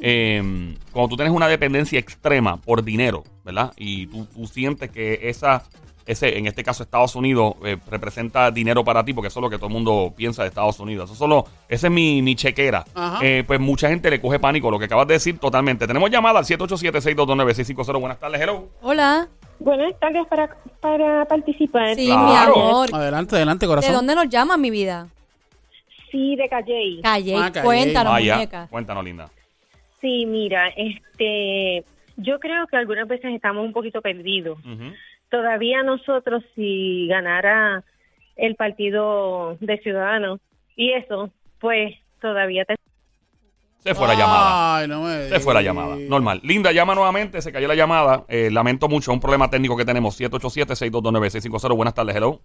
eh, 0.00 0.74
cuando 0.90 1.10
tú 1.10 1.16
tienes 1.16 1.34
una 1.34 1.46
dependencia 1.46 1.98
extrema 1.98 2.56
por 2.56 2.82
dinero, 2.82 3.22
¿verdad? 3.44 3.74
Y 3.76 4.06
tú, 4.06 4.24
tú 4.24 4.46
sientes 4.46 4.90
que 4.90 5.28
esa 5.28 5.62
ese, 6.06 6.38
en 6.38 6.46
este 6.46 6.64
caso 6.64 6.84
Estados 6.84 7.16
Unidos, 7.16 7.56
eh, 7.64 7.76
representa 7.90 8.50
dinero 8.50 8.82
para 8.82 9.04
ti, 9.04 9.12
porque 9.12 9.28
eso 9.28 9.40
es 9.40 9.42
lo 9.42 9.50
que 9.50 9.56
todo 9.56 9.66
el 9.66 9.74
mundo 9.74 10.14
piensa 10.16 10.42
de 10.42 10.48
Estados 10.48 10.80
Unidos. 10.80 11.10
Eso 11.10 11.18
solo, 11.18 11.44
esa 11.68 11.88
es 11.88 11.92
mi, 11.92 12.22
mi 12.22 12.34
chequera. 12.34 12.86
Eh, 13.20 13.44
pues 13.46 13.60
mucha 13.60 13.90
gente 13.90 14.08
le 14.08 14.18
coge 14.18 14.38
pánico, 14.38 14.70
lo 14.70 14.78
que 14.78 14.86
acabas 14.86 15.06
de 15.08 15.14
decir 15.14 15.38
totalmente. 15.38 15.86
Tenemos 15.86 16.10
llamada 16.10 16.38
al 16.38 16.46
787-622-9650. 16.46 18.00
Buenas 18.00 18.18
tardes, 18.18 18.40
hello. 18.40 18.70
Hola. 18.80 19.28
Buenas 19.58 19.98
tardes 19.98 20.26
para, 20.28 20.56
para 20.80 21.24
participar. 21.26 21.94
Sí, 21.94 22.06
mi 22.06 22.36
amor. 22.36 22.88
Adelante, 22.94 23.36
adelante, 23.36 23.66
corazón. 23.66 23.90
¿De 23.90 23.96
dónde 23.96 24.14
nos 24.14 24.28
llama 24.28 24.56
mi 24.56 24.70
vida? 24.70 25.08
Sí, 26.16 26.36
de 26.36 26.48
Calle. 26.48 27.00
Calle, 27.02 27.36
ah, 27.36 27.52
cuéntanos, 27.62 28.12
muñeca. 28.14 28.68
Cuéntanos, 28.70 29.04
linda. 29.04 29.30
Sí, 30.00 30.24
mira, 30.26 30.68
este, 30.68 31.84
yo 32.16 32.38
creo 32.38 32.66
que 32.66 32.76
algunas 32.76 33.06
veces 33.08 33.34
estamos 33.34 33.64
un 33.64 33.72
poquito 33.72 34.00
perdidos 34.00 34.58
todavía 35.30 35.82
nosotros 35.82 36.42
si 36.54 37.06
ganara 37.08 37.84
el 38.36 38.54
partido 38.54 39.56
de 39.60 39.78
Ciudadanos 39.78 40.40
y 40.76 40.92
eso, 40.92 41.30
pues 41.58 41.94
todavía 42.20 42.64
Se 43.78 43.94
fue 43.94 44.08
la 44.08 44.14
llamada. 44.14 45.28
se 45.28 45.40
fue 45.40 45.54
la 45.54 45.62
llamada. 45.62 45.96
Normal. 45.96 46.40
Linda, 46.42 46.72
llama 46.72 46.94
nuevamente. 46.94 47.40
Se 47.40 47.50
cayó 47.50 47.66
la 47.66 47.74
llamada. 47.74 48.24
Eh, 48.28 48.50
lamento 48.50 48.88
mucho. 48.88 49.12
Un 49.12 49.20
problema 49.20 49.48
técnico 49.48 49.76
que 49.76 49.84
tenemos. 49.84 50.20
787-622-9650. 50.20 51.74
Buenas 51.76 51.94
tardes. 51.94 52.14
Hello. 52.14 52.40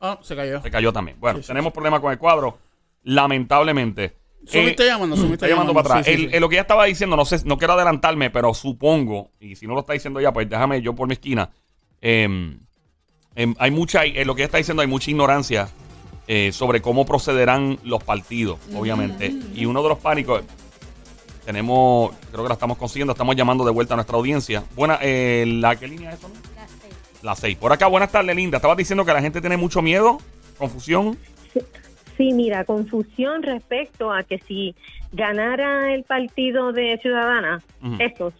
Ah, 0.00 0.18
se 0.22 0.34
cayó. 0.34 0.60
Se 0.60 0.70
cayó 0.70 0.92
también. 0.92 1.18
Bueno, 1.20 1.40
tenemos 1.40 1.72
problemas 1.72 2.00
con 2.00 2.10
el 2.10 2.18
cuadro. 2.18 2.58
Lamentablemente. 3.02 4.16
Sumi 4.46 4.70
está 4.70 4.84
llamando, 4.84 5.16
Sumi 5.16 5.34
está, 5.34 5.46
llamando, 5.46 5.74
para 5.74 5.98
atrás. 5.98 6.16
lo 6.40 6.48
que 6.48 6.54
ella 6.54 6.62
estaba 6.62 6.84
diciendo, 6.86 7.16
no 7.16 7.24
sé, 7.24 7.38
no 7.44 7.58
quiero 7.58 7.74
adelantarme, 7.74 8.30
pero 8.30 8.54
supongo, 8.54 9.30
y 9.40 9.56
si 9.56 9.66
no 9.66 9.74
lo 9.74 9.80
está 9.80 9.92
diciendo 9.92 10.20
ya, 10.20 10.32
pues 10.32 10.48
déjame 10.48 10.80
yo 10.80 10.94
por 10.94 11.06
mi 11.06 11.14
esquina. 11.14 11.50
Em, 12.00 12.58
em, 13.34 13.54
hay 13.58 13.70
mucha, 13.70 14.04
en 14.04 14.26
lo 14.26 14.34
que 14.34 14.42
ella 14.42 14.46
está 14.46 14.58
diciendo, 14.58 14.80
hay 14.80 14.88
mucha 14.88 15.10
ignorancia 15.10 15.68
eh, 16.26 16.52
sobre 16.52 16.80
cómo 16.80 17.04
procederán 17.04 17.78
los 17.84 18.02
partidos, 18.04 18.58
obviamente. 18.74 19.34
Y 19.54 19.66
uno 19.66 19.82
de 19.82 19.88
los 19.90 19.98
pánicos, 19.98 20.42
tenemos, 21.44 22.14
creo 22.30 22.42
que 22.42 22.48
la 22.48 22.54
estamos 22.54 22.76
consiguiendo, 22.78 23.12
estamos 23.12 23.34
llamando 23.34 23.64
de 23.64 23.70
vuelta 23.70 23.94
a 23.94 23.96
nuestra 23.96 24.16
audiencia. 24.16 24.64
Buena, 24.74 24.98
eh, 25.00 25.44
¿la 25.46 25.76
qué 25.76 25.88
línea 25.88 26.10
es 26.10 26.18
eso? 26.18 26.30
La 26.54 26.66
6. 26.66 26.94
La 27.22 27.34
6. 27.34 27.56
Por 27.56 27.72
acá, 27.72 27.86
buenas 27.86 28.12
tardes, 28.12 28.36
Linda. 28.36 28.58
Estabas 28.58 28.76
diciendo 28.76 29.04
que 29.04 29.12
la 29.12 29.22
gente 29.22 29.40
tiene 29.40 29.56
mucho 29.56 29.80
miedo, 29.80 30.18
confusión. 30.58 31.18
Sí, 31.54 31.60
mira, 32.18 32.64
confusión 32.64 33.42
respecto 33.42 34.12
a 34.12 34.22
que 34.22 34.38
si 34.38 34.74
ganara 35.12 35.94
el 35.94 36.04
partido 36.04 36.72
de 36.72 36.98
Ciudadana, 36.98 37.62
estos 37.98 38.34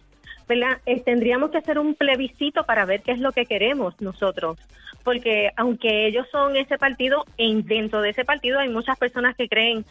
eh, 0.85 1.01
tendríamos 1.05 1.51
que 1.51 1.59
hacer 1.59 1.77
un 1.77 1.93
plebiscito 1.93 2.63
para 2.63 2.85
ver 2.85 3.01
qué 3.01 3.11
es 3.11 3.19
lo 3.19 3.31
que 3.31 3.45
queremos 3.45 3.99
nosotros. 4.01 4.57
Porque 5.03 5.51
aunque 5.55 6.07
ellos 6.07 6.27
son 6.31 6.55
ese 6.57 6.77
partido, 6.77 7.25
en, 7.37 7.65
dentro 7.65 8.01
de 8.01 8.09
ese 8.09 8.25
partido 8.25 8.59
hay 8.59 8.69
muchas 8.69 8.97
personas 8.97 9.35
que 9.35 9.47
creen. 9.47 9.85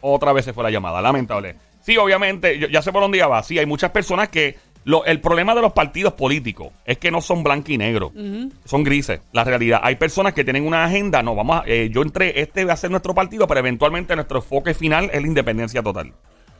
Otra 0.00 0.32
vez 0.32 0.44
se 0.44 0.52
fue 0.52 0.64
la 0.64 0.70
llamada, 0.70 1.00
lamentable. 1.00 1.56
Sí, 1.80 1.96
obviamente, 1.96 2.68
ya 2.70 2.82
sé 2.82 2.92
por 2.92 3.02
dónde 3.02 3.22
va. 3.22 3.42
Sí, 3.42 3.58
hay 3.58 3.66
muchas 3.66 3.90
personas 3.90 4.28
que. 4.28 4.56
Lo, 4.84 5.04
el 5.06 5.20
problema 5.20 5.54
de 5.54 5.62
los 5.62 5.72
partidos 5.72 6.12
políticos 6.12 6.68
es 6.84 6.98
que 6.98 7.10
no 7.10 7.20
son 7.20 7.42
blanco 7.42 7.72
y 7.72 7.78
negro, 7.78 8.12
son 8.64 8.84
grises. 8.84 9.20
La 9.32 9.42
realidad, 9.42 9.80
hay 9.82 9.96
personas 9.96 10.34
que 10.34 10.44
tienen 10.44 10.66
una 10.66 10.84
agenda. 10.84 11.22
No, 11.22 11.34
vamos 11.34 11.62
a, 11.62 11.64
eh, 11.66 11.88
yo 11.90 12.02
entré, 12.02 12.40
este 12.40 12.64
va 12.64 12.74
a 12.74 12.76
ser 12.76 12.90
nuestro 12.90 13.14
partido, 13.14 13.46
pero 13.46 13.60
eventualmente 13.60 14.14
nuestro 14.14 14.38
enfoque 14.38 14.74
final 14.74 15.10
es 15.12 15.22
la 15.22 15.26
independencia 15.26 15.82
total. 15.82 16.12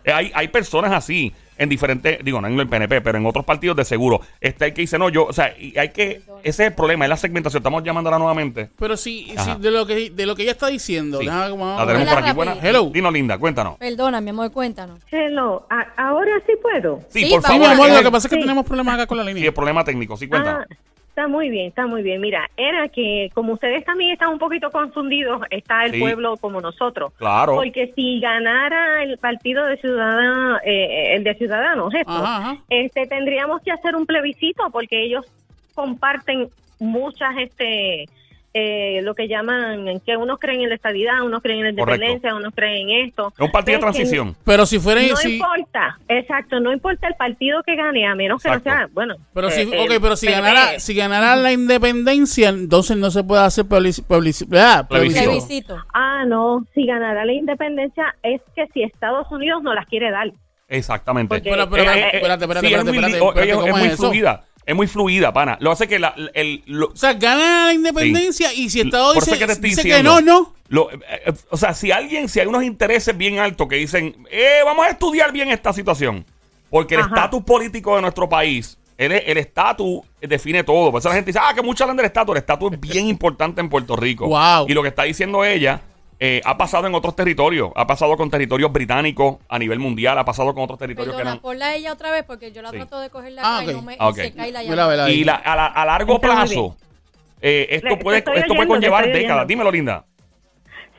Eh, 0.05 0.13
hay, 0.13 0.33
hay 0.35 0.49
personas 0.49 0.93
así 0.93 1.33
en 1.59 1.69
diferentes, 1.69 2.25
digo, 2.25 2.41
no 2.41 2.49
en 2.49 2.59
el 2.59 2.69
PNP, 2.69 3.01
pero 3.01 3.19
en 3.19 3.27
otros 3.27 3.45
partidos 3.45 3.77
de 3.77 3.85
seguro. 3.85 4.21
Este 4.41 4.67
hay 4.67 4.73
que 4.73 4.83
dice, 4.83 4.99
no, 4.99 5.09
yo, 5.09 5.27
o 5.27 5.33
sea, 5.33 5.55
y 5.59 5.77
hay 5.79 5.91
que, 5.91 6.23
ese 6.43 6.65
es 6.65 6.71
el 6.71 6.75
problema, 6.75 7.05
es 7.05 7.09
la 7.09 7.17
segmentación. 7.17 7.61
Estamos 7.61 7.83
llamándola 7.85 8.19
nuevamente. 8.19 8.71
Pero 8.79 8.97
sí, 8.97 9.35
de 9.59 9.71
lo 9.71 9.87
que 9.87 10.11
de 10.11 10.27
lo 10.27 10.35
que 10.35 10.43
ella 10.43 10.53
está 10.53 10.69
diciendo, 10.69 11.23
la 11.23 11.49
tenemos 11.87 12.15
por 12.15 12.19
aquí. 12.19 12.33
Buena, 12.33 12.57
hello. 12.63 12.91
Dino 12.93 13.11
linda, 13.11 13.39
cuéntanos. 13.39 13.77
Perdona, 13.79 14.21
mi 14.21 14.31
amor, 14.31 14.51
cuéntanos. 14.51 15.01
Hello, 15.11 15.67
ahora 15.97 16.43
sí 16.47 16.53
puedo. 16.61 17.01
Sí, 17.09 17.27
por 17.31 17.43
favor. 17.43 17.61
mi 17.61 17.67
amor, 17.67 17.91
lo 17.91 18.03
que 18.03 18.11
pasa 18.11 18.29
es 18.29 18.35
que 18.35 18.41
tenemos 18.41 18.65
problemas 18.65 18.95
acá 18.95 19.07
con 19.07 19.19
la 19.19 19.25
línea. 19.25 19.41
Sí, 19.41 19.47
el 19.47 19.55
problema 19.55 19.85
técnico, 19.85 20.17
sí, 20.17 20.29
cuéntanos. 20.29 20.67
Ah, 20.71 20.77
Está 21.15 21.29
muy 21.29 21.49
bien, 21.49 21.69
está 21.69 21.87
muy 21.87 22.03
bien. 22.03 22.21
Mira, 22.21 22.51
era 22.57 22.89
que 22.89 23.31
como 23.35 23.53
ustedes 23.53 23.85
también 23.85 24.11
están 24.11 24.31
un 24.31 24.39
poquito 24.41 24.69
confundidos, 24.73 25.43
está 25.49 25.85
el 25.85 26.01
pueblo 26.01 26.37
como 26.39 26.61
nosotros. 26.61 27.13
Claro. 27.19 27.55
Porque 27.55 27.93
si 27.95 28.19
ganara 28.19 29.05
el 29.05 29.17
partido 29.19 29.65
de 29.65 29.77
Ciudadanos, 29.77 30.59
eh, 30.65 31.15
el 31.15 31.23
de 31.23 31.37
Ciudadanos, 31.37 31.95
esto, 31.95 32.25
este 32.69 33.07
tendríamos 33.07 33.63
que 33.63 33.71
hacer 33.71 33.95
un 33.95 34.07
plebiscito 34.07 34.69
porque 34.73 35.05
ellos 35.05 35.25
comparten 35.77 36.49
muchas 36.81 37.37
este 37.39 38.09
eh, 38.57 39.01
lo 39.03 39.17
que 39.17 39.27
llaman, 39.27 40.01
que 40.07 40.17
unos 40.17 40.39
creen 40.39 40.63
en 40.63 40.69
la 40.69 40.77
estabilidad, 40.77 41.23
unos 41.23 41.43
creen 41.43 41.59
en 41.59 41.65
la 41.65 41.71
independencia, 41.71 42.35
unos 42.37 42.55
creen 42.55 42.89
en 42.89 43.09
esto. 43.09 43.33
Es 43.35 43.41
un 43.41 43.51
partido 43.51 43.79
de 43.79 43.81
transición. 43.81 44.37
Pero 44.45 44.65
si 44.65 44.79
fuera... 44.79 45.01
No 45.03 45.29
importa, 45.29 45.99
exacto, 46.07 46.61
no 46.61 46.73
importa 46.73 47.09
el 47.09 47.15
partido 47.15 47.65
que 47.65 47.75
gane, 47.75 48.07
a 48.07 48.15
menos 48.15 48.41
que 48.41 48.51
no 48.51 48.61
sea, 48.61 48.89
bueno... 48.93 49.17
Pero 49.35 49.51
si, 49.51 49.63
eh, 49.63 49.85
okay, 49.85 49.99
pero 49.99 50.15
si 50.15 50.29
ganara, 50.29 50.79
si 50.79 50.95
ganara 50.95 51.35
la 51.35 51.53
independencia, 51.53 52.51
entonces 52.51 52.97
no 52.97 53.11
se 53.11 53.25
puede 53.25 53.43
hacer 53.43 53.67
publicidad. 53.67 54.87
Plebiscito. 54.87 55.77
Ah, 55.93 56.25
no, 56.25 56.65
si 56.75 56.87
ganara 56.87 57.25
la 57.25 57.33
independencia 57.33 58.15
es 58.23 58.41
que 58.55 58.69
si 58.69 58.85
Estados 58.85 59.29
Unidos 59.33 59.65
no 59.65 59.75
las 59.75 59.87
quiere 59.87 60.13
dar. 60.13 60.31
Exactamente. 60.69 61.41
pero, 61.41 61.69
pero, 61.69 61.91
eh, 61.91 62.11
espérate, 62.13 62.45
espérate, 62.45 62.67
espérate, 62.69 63.19
espérate, 63.19 63.51
es 63.51 63.77
muy 63.77 63.89
fluida. 63.91 64.45
Es 64.67 64.75
muy 64.75 64.87
fluida, 64.87 65.33
pana. 65.33 65.59
Lo 65.61 65.71
hace 65.71 65.87
que 65.87 65.99
la, 65.99 66.15
el... 66.33 66.63
o 66.83 66.97
sea, 66.97 67.13
gana 67.15 67.67
la 67.67 67.75
independencia 67.75 68.53
y 68.53 68.71
si 68.71 68.81
Estados 68.81 69.15
dice, 69.15 69.39
que, 69.39 69.55
dice 69.57 69.83
que 69.83 70.03
no, 70.03 70.21
no. 70.21 70.55
Eh, 70.71 70.99
eh, 71.27 71.33
o 71.51 71.57
sea, 71.57 71.75
si 71.75 71.93
alguien, 71.93 72.29
si 72.29 72.41
hay 72.41 72.47
unos 72.47 72.65
intereses 72.65 73.17
bien 73.17 73.39
altos 73.39 73.69
que 73.69 73.77
dicen, 73.77 74.17
eh, 74.31 74.61
vamos 74.65 74.87
a 74.87 74.91
estudiar 74.91 75.33
bien 75.33 75.51
esta 75.51 75.73
situación, 75.73 76.25
porque 76.71 76.95
el 76.95 77.03
estatus 77.03 77.43
político 77.45 77.95
de 77.97 78.03
nuestro 78.03 78.29
país, 78.29 78.79
el 78.97 79.13
estatus 79.37 80.01
define 80.21 80.65
todo. 80.65 80.91
Por 80.91 81.01
eso 81.01 81.11
la 81.11 81.17
gente 81.17 81.29
dice, 81.29 81.41
ah, 81.43 81.53
que 81.55 81.63
mucho 81.63 81.85
hablan 81.85 81.97
del 81.97 82.07
estatus. 82.07 82.35
El 82.35 82.39
estatus 82.39 82.73
es 82.73 82.81
bien 82.81 83.07
importante 83.09 83.61
en 83.61 83.69
Puerto 83.69 83.97
Rico. 83.97 84.27
Wow. 84.27 84.67
Y 84.69 84.73
lo 84.73 84.83
que 84.83 84.89
está 84.89 85.03
diciendo 85.03 85.45
ella 85.45 85.83
eh, 86.21 86.41
ha 86.45 86.57
pasado 86.57 86.87
en 86.87 86.95
otros 86.95 87.17
territorios. 87.17 87.71
Ha 87.75 87.87
pasado 87.87 88.17
con 88.17 88.31
territorios 88.31 88.73
británicos 88.73 89.39
a 89.49 89.59
nivel 89.59 89.79
mundial. 89.79 90.19
Ha 90.19 90.25
pasado 90.25 90.55
con 90.55 90.65
otros 90.65 90.79
territorios 90.79 91.15
Perdona, 91.15 91.33
que 91.33 91.37
no. 91.37 91.43
ponla 91.43 91.75
ella 91.75 91.93
otra 91.93 92.11
vez 92.11 92.25
porque 92.25 92.53
yo 92.53 92.63
la 92.63 92.71
trato 92.71 93.01
de 93.01 93.11
coger 93.11 93.33
la 93.33 93.43
ah, 93.45 93.65
y 93.65 93.73
no 93.73 93.83
me 93.83 93.97
se 94.15 94.33
cae 94.33 94.53
la 94.53 94.63
llamada. 94.63 95.11
Y 95.11 95.25
la, 95.25 95.35
a, 95.35 95.67
a, 95.67 95.85
largo 95.85 96.21
plazo, 96.21 96.77
eh, 97.41 97.67
esto, 97.71 97.99
puede, 97.99 98.19
esto 98.19 98.55
puede 98.55 98.69
conllevar 98.69 99.07
décadas. 99.11 99.47
Dímelo, 99.47 99.71
Linda. 99.71 100.05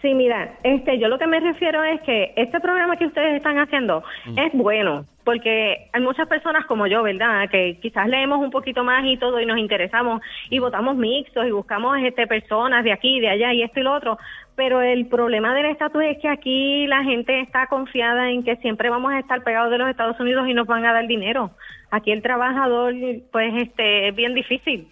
Sí, 0.01 0.13
mira, 0.13 0.59
este, 0.61 0.99
yo 0.99 1.07
lo 1.07 1.17
que 1.17 1.25
me 1.25 1.39
refiero 1.39 1.83
es 1.83 1.99
que 2.01 2.33
este 2.35 2.59
programa 2.59 2.95
que 2.95 3.07
ustedes 3.07 3.37
están 3.37 3.57
haciendo 3.57 4.03
es 4.37 4.53
bueno, 4.53 5.05
porque 5.25 5.89
hay 5.91 6.01
muchas 6.01 6.27
personas 6.27 6.65
como 6.67 6.87
yo, 6.87 7.03
¿verdad? 7.03 7.49
Que 7.49 7.79
quizás 7.81 8.07
leemos 8.07 8.39
un 8.39 8.51
poquito 8.51 8.83
más 8.83 9.03
y 9.05 9.17
todo 9.17 9.41
y 9.41 9.45
nos 9.45 9.57
interesamos 9.57 10.21
y 10.49 10.59
votamos 10.59 10.95
mixtos 10.95 11.47
y 11.47 11.51
buscamos 11.51 11.97
este 11.97 12.27
personas 12.27 12.83
de 12.83 12.93
aquí, 12.93 13.19
de 13.19 13.29
allá 13.29 13.51
y 13.51 13.63
esto 13.63 13.79
y 13.79 13.83
lo 13.83 13.93
otro, 13.93 14.17
pero 14.55 14.81
el 14.81 15.07
problema 15.07 15.53
del 15.53 15.65
estatus 15.65 16.03
es 16.03 16.17
que 16.21 16.29
aquí 16.29 16.87
la 16.87 17.03
gente 17.03 17.41
está 17.41 17.67
confiada 17.67 18.29
en 18.29 18.43
que 18.43 18.55
siempre 18.57 18.89
vamos 18.89 19.11
a 19.11 19.19
estar 19.19 19.43
pegados 19.43 19.71
de 19.71 19.79
los 19.79 19.89
Estados 19.89 20.19
Unidos 20.19 20.47
y 20.47 20.53
nos 20.53 20.67
van 20.67 20.85
a 20.85 20.93
dar 20.93 21.07
dinero. 21.07 21.51
Aquí 21.91 22.11
el 22.11 22.21
trabajador, 22.21 22.93
pues, 23.31 23.53
este, 23.61 24.09
es 24.09 24.15
bien 24.15 24.33
difícil. 24.33 24.87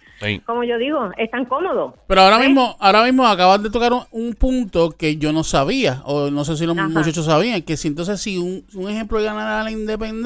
Como 0.46 0.64
yo 0.64 0.78
digo, 0.78 1.10
es 1.18 1.30
tan 1.30 1.44
cómodo. 1.44 1.96
Pero 2.06 2.22
ahora 2.22 2.38
mismo, 2.38 2.76
ahora 2.80 3.04
mismo 3.04 3.26
acabas 3.26 3.62
de 3.62 3.70
tocar 3.70 3.92
un, 3.92 4.34
punto 4.34 4.90
que 4.90 5.16
yo 5.16 5.32
no 5.32 5.44
sabía, 5.44 6.00
o 6.04 6.30
no 6.30 6.44
sé 6.44 6.56
si 6.56 6.66
los 6.66 6.76
muchachos 6.76 7.26
sabían, 7.26 7.60
que 7.62 7.76
si 7.76 7.88
entonces 7.88 8.20
si 8.20 8.38
un, 8.38 8.64
un 8.74 8.88
ejemplo 8.88 9.22
ganara 9.22 9.62
la 9.62 9.70
independencia, 9.70 10.23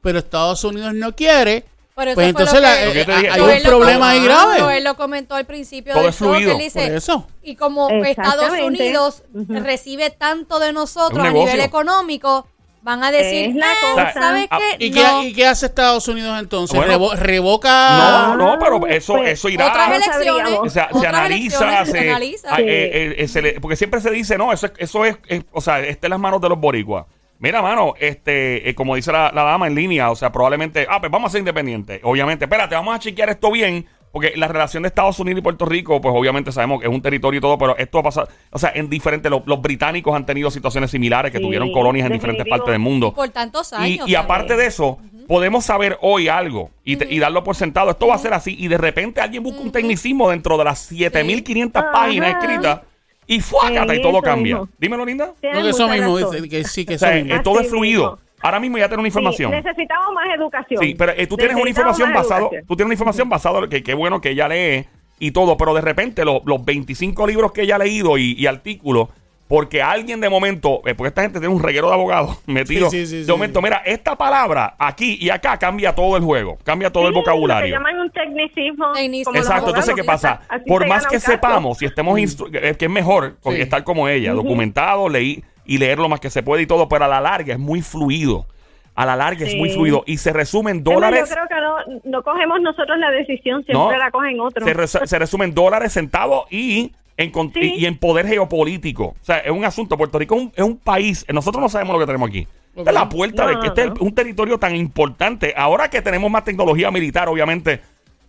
pero 0.00 0.18
Estados 0.18 0.62
Unidos 0.64 0.94
no 0.94 1.14
quiere, 1.14 1.64
pues 1.94 2.28
entonces 2.28 2.62
hay 2.62 3.40
un 3.40 3.62
problema 3.62 4.10
ahí 4.10 4.22
grave. 4.22 4.78
él 4.78 4.84
lo 4.84 4.96
comentó 4.96 5.34
al 5.34 5.46
principio 5.46 5.94
del 5.94 6.12
show, 6.12 6.36
que 6.36 6.52
él 6.52 6.58
dice, 6.58 6.94
eso. 6.94 7.26
y 7.42 7.56
como 7.56 7.88
Estados 8.04 8.52
Unidos 8.60 9.22
recibe 9.48 10.10
tanto 10.10 10.58
de 10.60 10.72
nosotros 10.72 11.26
a 11.26 11.30
nivel 11.30 11.60
económico, 11.60 12.46
van 12.82 13.02
a 13.02 13.10
decir, 13.10 13.54
la 13.56 13.66
cosa. 13.80 14.12
¿sabes 14.12 14.46
ah, 14.50 14.58
qué? 14.58 14.86
¿Y, 14.86 14.90
qué, 14.92 15.04
¿Y, 15.24 15.32
qué, 15.34 15.46
hace 15.46 15.66
Estados 15.66 16.06
Unidos 16.08 16.38
entonces? 16.38 16.80
¿Revoca? 17.16 17.98
No, 17.98 18.36
no, 18.36 18.58
pero 18.58 18.86
eso, 18.86 19.14
pues, 19.14 19.32
eso 19.32 19.48
irá. 19.48 19.66
Otras 19.66 19.96
elecciones. 19.96 20.58
O 20.62 20.68
sea, 20.70 20.88
se 20.98 21.06
analiza, 21.06 21.84
se, 21.84 21.98
analiza. 21.98 22.48
Ah, 22.54 22.60
eh, 22.60 23.16
eh, 23.18 23.58
porque 23.60 23.76
siempre 23.76 24.00
se 24.00 24.10
dice, 24.10 24.38
no, 24.38 24.52
eso, 24.52 24.68
eso 24.78 25.04
es, 25.04 25.16
o 25.52 25.60
sea, 25.60 25.80
está 25.80 26.06
en 26.06 26.12
las 26.12 26.20
manos 26.20 26.40
de 26.40 26.48
los 26.48 26.58
boricuas. 26.58 27.06
Mira, 27.40 27.62
mano, 27.62 27.94
este, 28.00 28.68
eh, 28.68 28.74
como 28.74 28.96
dice 28.96 29.12
la, 29.12 29.30
dama 29.32 29.68
en 29.68 29.74
línea, 29.74 30.10
o 30.10 30.16
sea, 30.16 30.32
probablemente, 30.32 30.86
ah, 30.90 30.98
pues 31.00 31.10
vamos 31.10 31.28
a 31.28 31.32
ser 31.32 31.38
independientes. 31.40 32.00
Obviamente, 32.02 32.46
espérate, 32.46 32.74
vamos 32.74 32.96
a 32.96 32.98
chequear 32.98 33.28
esto 33.28 33.52
bien, 33.52 33.86
porque 34.10 34.32
la 34.36 34.48
relación 34.48 34.82
de 34.82 34.88
Estados 34.88 35.20
Unidos 35.20 35.38
y 35.38 35.42
Puerto 35.42 35.64
Rico, 35.64 36.00
pues 36.00 36.12
obviamente 36.16 36.50
sabemos 36.50 36.80
que 36.80 36.88
es 36.88 36.92
un 36.92 37.00
territorio 37.00 37.38
y 37.38 37.40
todo, 37.40 37.56
pero 37.56 37.76
esto 37.76 37.98
ha 37.98 38.02
pasado, 38.02 38.28
o 38.50 38.58
sea, 38.58 38.72
en 38.74 38.90
diferentes, 38.90 39.30
los, 39.30 39.62
británicos 39.62 40.16
han 40.16 40.26
tenido 40.26 40.50
situaciones 40.50 40.90
similares, 40.90 41.30
que 41.30 41.38
tuvieron 41.38 41.70
colonias 41.72 42.06
en 42.06 42.12
diferentes 42.12 42.46
partes 42.48 42.72
del 42.72 42.80
mundo. 42.80 43.14
Por 43.14 43.28
tantos 43.28 43.72
años. 43.72 44.08
Y, 44.08 44.16
aparte 44.16 44.56
de 44.56 44.66
eso, 44.66 44.98
podemos 45.28 45.64
saber 45.64 45.96
hoy 46.00 46.26
algo 46.26 46.70
y, 46.84 47.18
darlo 47.20 47.44
por 47.44 47.54
sentado. 47.54 47.90
Esto 47.90 48.08
va 48.08 48.16
a 48.16 48.18
ser 48.18 48.34
así, 48.34 48.56
y 48.58 48.66
de 48.66 48.78
repente 48.78 49.20
alguien 49.20 49.44
busca 49.44 49.60
un 49.60 49.70
tecnicismo 49.70 50.30
dentro 50.30 50.58
de 50.58 50.64
las 50.64 50.80
7500 50.80 51.84
páginas 51.92 52.36
escritas. 52.42 52.80
Y 53.28 53.40
fuácata, 53.40 53.94
y 53.94 54.02
todo 54.02 54.20
cambia. 54.22 54.62
Dímelo, 54.78 55.04
Linda. 55.04 55.26
No, 55.26 55.62
que 55.62 55.68
eso 55.68 55.88
mismo, 55.88 56.16
que 56.48 56.64
sí, 56.64 56.84
que 56.84 56.96
todo 57.44 57.60
es 57.60 57.68
fluido. 57.68 58.18
Ahora 58.40 58.60
mismo 58.60 58.78
ya 58.78 58.88
tengo 58.88 59.00
una 59.00 59.08
información. 59.08 59.50
necesitamos 59.50 60.14
más 60.14 60.34
educación. 60.36 60.82
Sí, 60.82 60.94
pero 60.96 61.12
eh, 61.12 61.26
tú 61.26 61.36
tienes 61.36 61.56
una 61.56 61.68
información 61.68 62.12
basada, 62.12 62.48
tú 62.48 62.76
tienes 62.76 62.86
una 62.86 62.94
información 62.94 63.28
basada 63.28 63.68
que 63.68 63.82
qué 63.82 63.94
bueno 63.94 64.20
que 64.20 64.30
ella 64.30 64.48
lee 64.48 64.86
y 65.18 65.32
todo, 65.32 65.56
pero 65.56 65.74
de 65.74 65.80
repente 65.80 66.24
los 66.24 66.64
25 66.64 67.26
libros 67.26 67.52
que 67.52 67.62
ella 67.62 67.76
ha 67.76 67.78
leído 67.78 68.16
y, 68.16 68.46
artículos 68.46 69.08
porque 69.48 69.82
alguien 69.82 70.20
de 70.20 70.28
momento, 70.28 70.82
eh, 70.84 70.94
porque 70.94 71.08
esta 71.08 71.22
gente 71.22 71.40
tiene 71.40 71.54
un 71.54 71.62
reguero 71.62 71.88
de 71.88 71.94
abogados 71.94 72.38
metido. 72.46 72.90
de 72.90 73.24
momento, 73.28 73.62
mira, 73.62 73.82
esta 73.84 74.16
palabra 74.16 74.74
aquí 74.78 75.16
y 75.20 75.30
acá 75.30 75.58
cambia 75.58 75.94
todo 75.94 76.16
el 76.16 76.22
juego, 76.22 76.58
cambia 76.62 76.92
todo 76.92 77.08
el 77.08 77.14
vocabulario. 77.14 77.66
Se 77.66 77.72
llaman 77.72 77.98
un 77.98 78.10
tecnicismo. 78.10 78.92
Exacto, 79.34 79.70
entonces, 79.70 79.94
¿qué 79.94 80.04
pasa? 80.04 80.42
Por 80.66 80.86
más 80.86 81.06
que 81.06 81.18
sepamos, 81.18 81.78
si 81.78 81.86
estemos, 81.86 82.18
que 82.50 82.76
es 82.78 82.90
mejor 82.90 83.36
estar 83.44 83.82
como 83.82 84.08
ella, 84.08 84.32
documentado, 84.34 85.08
leí 85.08 85.42
y 85.64 85.78
leer 85.78 85.98
lo 85.98 86.08
más 86.08 86.20
que 86.20 86.30
se 86.30 86.42
puede 86.42 86.62
y 86.62 86.66
todo, 86.66 86.88
pero 86.88 87.04
a 87.04 87.08
la 87.08 87.20
larga 87.20 87.54
es 87.54 87.58
muy 87.58 87.82
fluido. 87.82 88.46
A 88.94 89.06
la 89.06 89.14
larga 89.14 89.46
es 89.46 89.54
muy 89.54 89.70
fluido 89.70 90.02
y 90.06 90.16
se 90.16 90.32
resumen 90.32 90.82
dólares. 90.82 91.28
yo 91.28 91.34
creo 91.36 91.46
que 91.46 92.08
no, 92.08 92.22
cogemos 92.24 92.60
nosotros 92.60 92.98
la 92.98 93.12
decisión, 93.12 93.64
siempre 93.64 93.96
la 93.96 94.10
cogen 94.10 94.40
otros. 94.40 94.68
Se, 95.04 95.18
resumen 95.18 95.54
dólares, 95.54 95.92
centavos 95.92 96.46
y 96.50 96.92
en, 97.18 97.32
y, 97.56 97.84
en 97.84 97.98
poder 97.98 98.26
geopolítico. 98.26 99.06
O 99.06 99.16
sea, 99.24 99.38
es 99.38 99.50
un 99.50 99.64
asunto. 99.64 99.98
Puerto 99.98 100.18
Rico 100.18 100.36
es 100.54 100.64
un, 100.64 100.78
país. 100.78 101.26
Nosotros 101.28 101.60
no 101.60 101.68
sabemos 101.68 101.94
lo 101.94 102.00
que 102.00 102.06
tenemos 102.06 102.28
aquí. 102.28 102.46
Es 102.76 102.92
la 102.92 103.08
puerta 103.08 103.46
de 103.46 103.58
que 103.58 103.66
este 103.66 103.84
es 103.84 103.90
un 103.98 104.14
territorio 104.14 104.56
tan 104.56 104.76
importante. 104.76 105.52
Ahora 105.56 105.90
que 105.90 106.00
tenemos 106.00 106.30
más 106.30 106.44
tecnología 106.44 106.90
militar, 106.90 107.28
obviamente. 107.28 107.80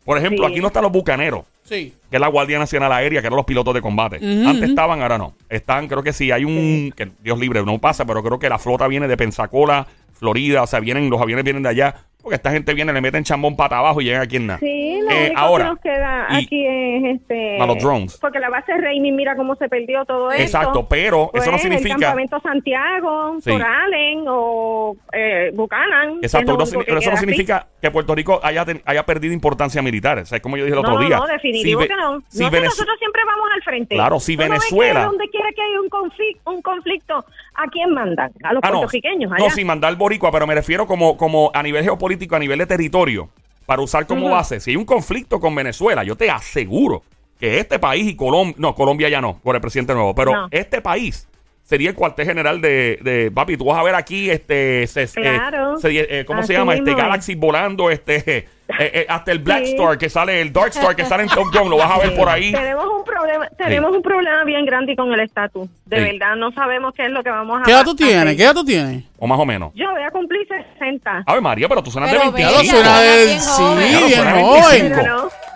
Por 0.04 0.18
ejemplo, 0.18 0.48
aquí 0.48 0.60
no 0.60 0.68
están 0.68 0.82
los 0.82 0.92
bucaneros. 0.92 1.44
Sí. 1.62 1.94
Que 2.10 2.18
es 2.18 2.20
la 2.20 2.30
Guardia 2.30 2.58
Nacional 2.58 2.92
Aérea, 2.92 3.22
que 3.22 3.28
eran 3.28 3.38
los 3.38 3.46
pilotos 3.46 3.76
de 3.76 3.82
combate. 3.82 4.16
Antes 4.16 4.70
estaban, 4.70 5.04
ahora 5.04 5.20
no. 5.20 5.36
Están, 5.50 5.88
creo 5.88 6.02
que 6.02 6.14
sí, 6.14 6.32
hay 6.32 6.44
un. 6.44 6.92
Que 6.96 7.12
Dios 7.22 7.38
libre, 7.38 7.64
no 7.64 7.78
pasa, 7.78 8.06
pero 8.06 8.24
creo 8.24 8.40
que 8.40 8.50
la 8.50 8.58
flota 8.58 8.88
viene 8.88 9.08
de 9.08 9.16
Pensacola, 9.16 9.86
Florida. 10.14 10.64
O 10.64 10.68
sea, 10.68 10.80
vienen, 10.80 11.12
los 11.12 11.22
aviones 11.22 11.46
vienen 11.46 11.62
de 11.62 11.70
allá. 11.70 11.96
Porque 12.30 12.36
esta 12.36 12.52
gente 12.52 12.76
viene, 12.76 12.94
le 12.94 13.02
meten 13.02 13.24
chambón 13.24 13.56
pata 13.56 13.80
abajo 13.80 14.02
y 14.02 14.04
llegan 14.04 14.22
aquí 14.22 14.36
en 14.36 14.46
nada. 14.46 14.60
Sí, 14.60 15.00
lo 15.02 15.10
eh, 15.10 15.34
ahora, 15.36 15.64
que 15.64 15.70
nos 15.72 15.80
queda 15.80 16.38
aquí 16.38 16.64
es 16.64 17.16
este. 17.16 17.60
A 17.60 17.66
los 17.66 17.80
drones. 17.80 18.20
Porque 18.22 18.38
la 18.38 18.52
base 18.52 18.72
Raimi, 18.78 19.12
mira 19.12 19.36
cómo 19.36 19.56
se 19.56 19.68
perdió 19.68 20.06
todo 20.06 20.30
eso. 20.32 20.40
Exacto, 20.40 20.88
pero 20.88 21.32
eso 21.34 21.52
no 21.52 21.58
significa. 21.58 21.96
El 21.96 22.02
campamento 22.02 22.40
Santiago, 22.42 23.38
sí. 23.42 23.50
Allen 23.52 24.26
o 24.28 24.96
eh, 25.12 25.50
Buchanan. 25.56 26.20
Exacto, 26.22 26.56
pero 26.86 27.00
eso 27.00 27.10
no 27.10 27.18
significa 27.18 27.66
que 27.82 27.90
Puerto 27.90 28.14
Rico 28.14 28.40
haya, 28.44 28.64
haya 28.86 29.04
perdido 29.08 29.34
importancia 29.34 29.82
militar. 29.82 30.20
O 30.20 30.26
sea, 30.28 30.40
como 30.40 30.56
yo 30.56 30.66
dije 30.66 30.74
el 30.74 30.86
otro 30.86 31.00
día. 31.00 31.18
No, 31.18 31.26
definitivo 31.26 31.80
que 31.80 31.96
no. 31.96 32.22
Si 32.28 32.44
nosotros 32.44 32.96
siempre 33.00 33.24
vamos 33.26 33.50
al 33.56 33.64
frente. 33.64 33.96
Claro, 33.96 34.20
si 34.20 34.36
Venezuela. 34.36 35.06
donde 35.06 35.28
quiera 35.30 35.50
que 35.56 35.64
haya 35.64 35.82
un 35.82 35.90
conflicto, 35.90 36.52
un 36.52 36.62
conflicto, 36.62 37.26
¿a 37.56 37.66
quién 37.72 37.92
mandan? 37.92 38.32
A 38.44 38.54
los 38.54 38.64
ah, 38.64 38.70
puertorriqueños. 38.70 39.32
No, 39.36 39.50
sin 39.50 39.66
mandar 39.66 39.96
boricua, 39.96 40.32
pero 40.32 40.46
me 40.46 40.54
refiero 40.54 40.86
como, 40.86 41.18
como 41.18 41.50
a 41.56 41.64
nivel 41.64 41.84
geopolítico, 41.84 42.19
a 42.36 42.40
nivel 42.40 42.60
de 42.60 42.66
territorio, 42.66 43.30
para 43.66 43.82
usar 43.82 44.08
como 44.08 44.30
base. 44.30 44.60
Si 44.60 44.72
hay 44.72 44.76
un 44.78 44.86
conflicto 44.86 45.40
con 45.40 45.54
Venezuela, 45.54 46.04
yo 46.04 46.16
te 46.16 46.30
aseguro 46.30 47.04
que 47.40 47.60
este 47.60 47.80
país 47.80 48.08
y 48.08 48.16
Colombia, 48.16 48.56
no, 48.58 48.76
Colombia 48.76 49.10
ya 49.10 49.22
no, 49.22 49.40
por 49.44 49.56
el 49.56 49.62
presidente 49.62 49.94
nuevo, 49.94 50.14
pero 50.14 50.48
este 50.52 50.82
país 50.82 51.28
sería 51.64 51.92
el 51.92 51.96
cuartel 51.96 52.26
general 52.26 52.62
de, 52.62 53.00
de 53.02 53.32
papi. 53.32 53.56
Tú 53.56 53.66
vas 53.66 53.78
a 53.78 53.84
ver 53.84 53.94
aquí, 53.94 54.30
este, 54.30 54.84
eh, 54.84 55.08
claro. 55.14 55.78
Eh, 55.84 56.26
¿cómo 56.26 56.42
se 56.44 56.54
llama? 56.54 56.74
Este 56.74 56.96
Galaxy 56.96 57.36
volando, 57.36 57.92
este, 57.92 58.48
eh, 58.78 59.06
hasta 59.10 59.32
el 59.32 59.40
Black 59.40 59.64
Star 59.64 59.98
que 59.98 60.10
sale, 60.10 60.42
el 60.42 60.54
Dark 60.54 60.70
Star 60.70 60.96
que 60.96 61.06
sale 61.06 61.24
en 61.24 61.30
Top 61.30 61.48
Gun, 61.54 61.70
lo 61.70 61.78
vas 61.78 61.92
a 61.92 61.98
ver 62.00 62.16
por 62.16 62.30
ahí. 62.30 62.52
Tenemos 62.52 62.86
un 62.86 63.04
problema, 63.04 63.50
tenemos 63.58 63.96
un 63.96 64.02
problema 64.02 64.44
bien 64.44 64.66
grande 64.66 64.96
con 64.96 65.12
el 65.12 65.20
estatus. 65.22 65.68
De 65.86 66.00
verdad, 66.00 66.36
no 66.36 66.52
sabemos 66.52 66.94
qué 66.94 67.06
es 67.06 67.12
lo 67.12 67.24
que 67.24 67.30
vamos 67.30 67.62
a 67.62 67.64
¿Qué 67.64 67.72
edad 67.72 67.84
tú 67.84 67.96
tienes? 67.96 68.36
¿Qué 68.36 68.44
edad 68.44 68.54
tú 68.54 68.64
tienes? 68.64 69.04
O 69.18 69.28
más 69.28 69.40
o 69.40 69.46
menos. 69.46 69.74
Yo 69.76 69.90
voy 69.92 70.02
a 70.02 70.12
cumplir 70.12 70.48
60. 70.48 71.24
A 71.26 71.34
ver, 71.34 71.42
María, 71.42 71.68
pero 71.68 71.84
tú 71.84 71.92
suenas 71.92 72.12
de 72.12 72.18
25. 72.20 72.64
Suena 72.64 73.02
de... 73.02 73.40
Sí, 73.40 73.64
bien 73.78 74.32
joven. 74.32 74.94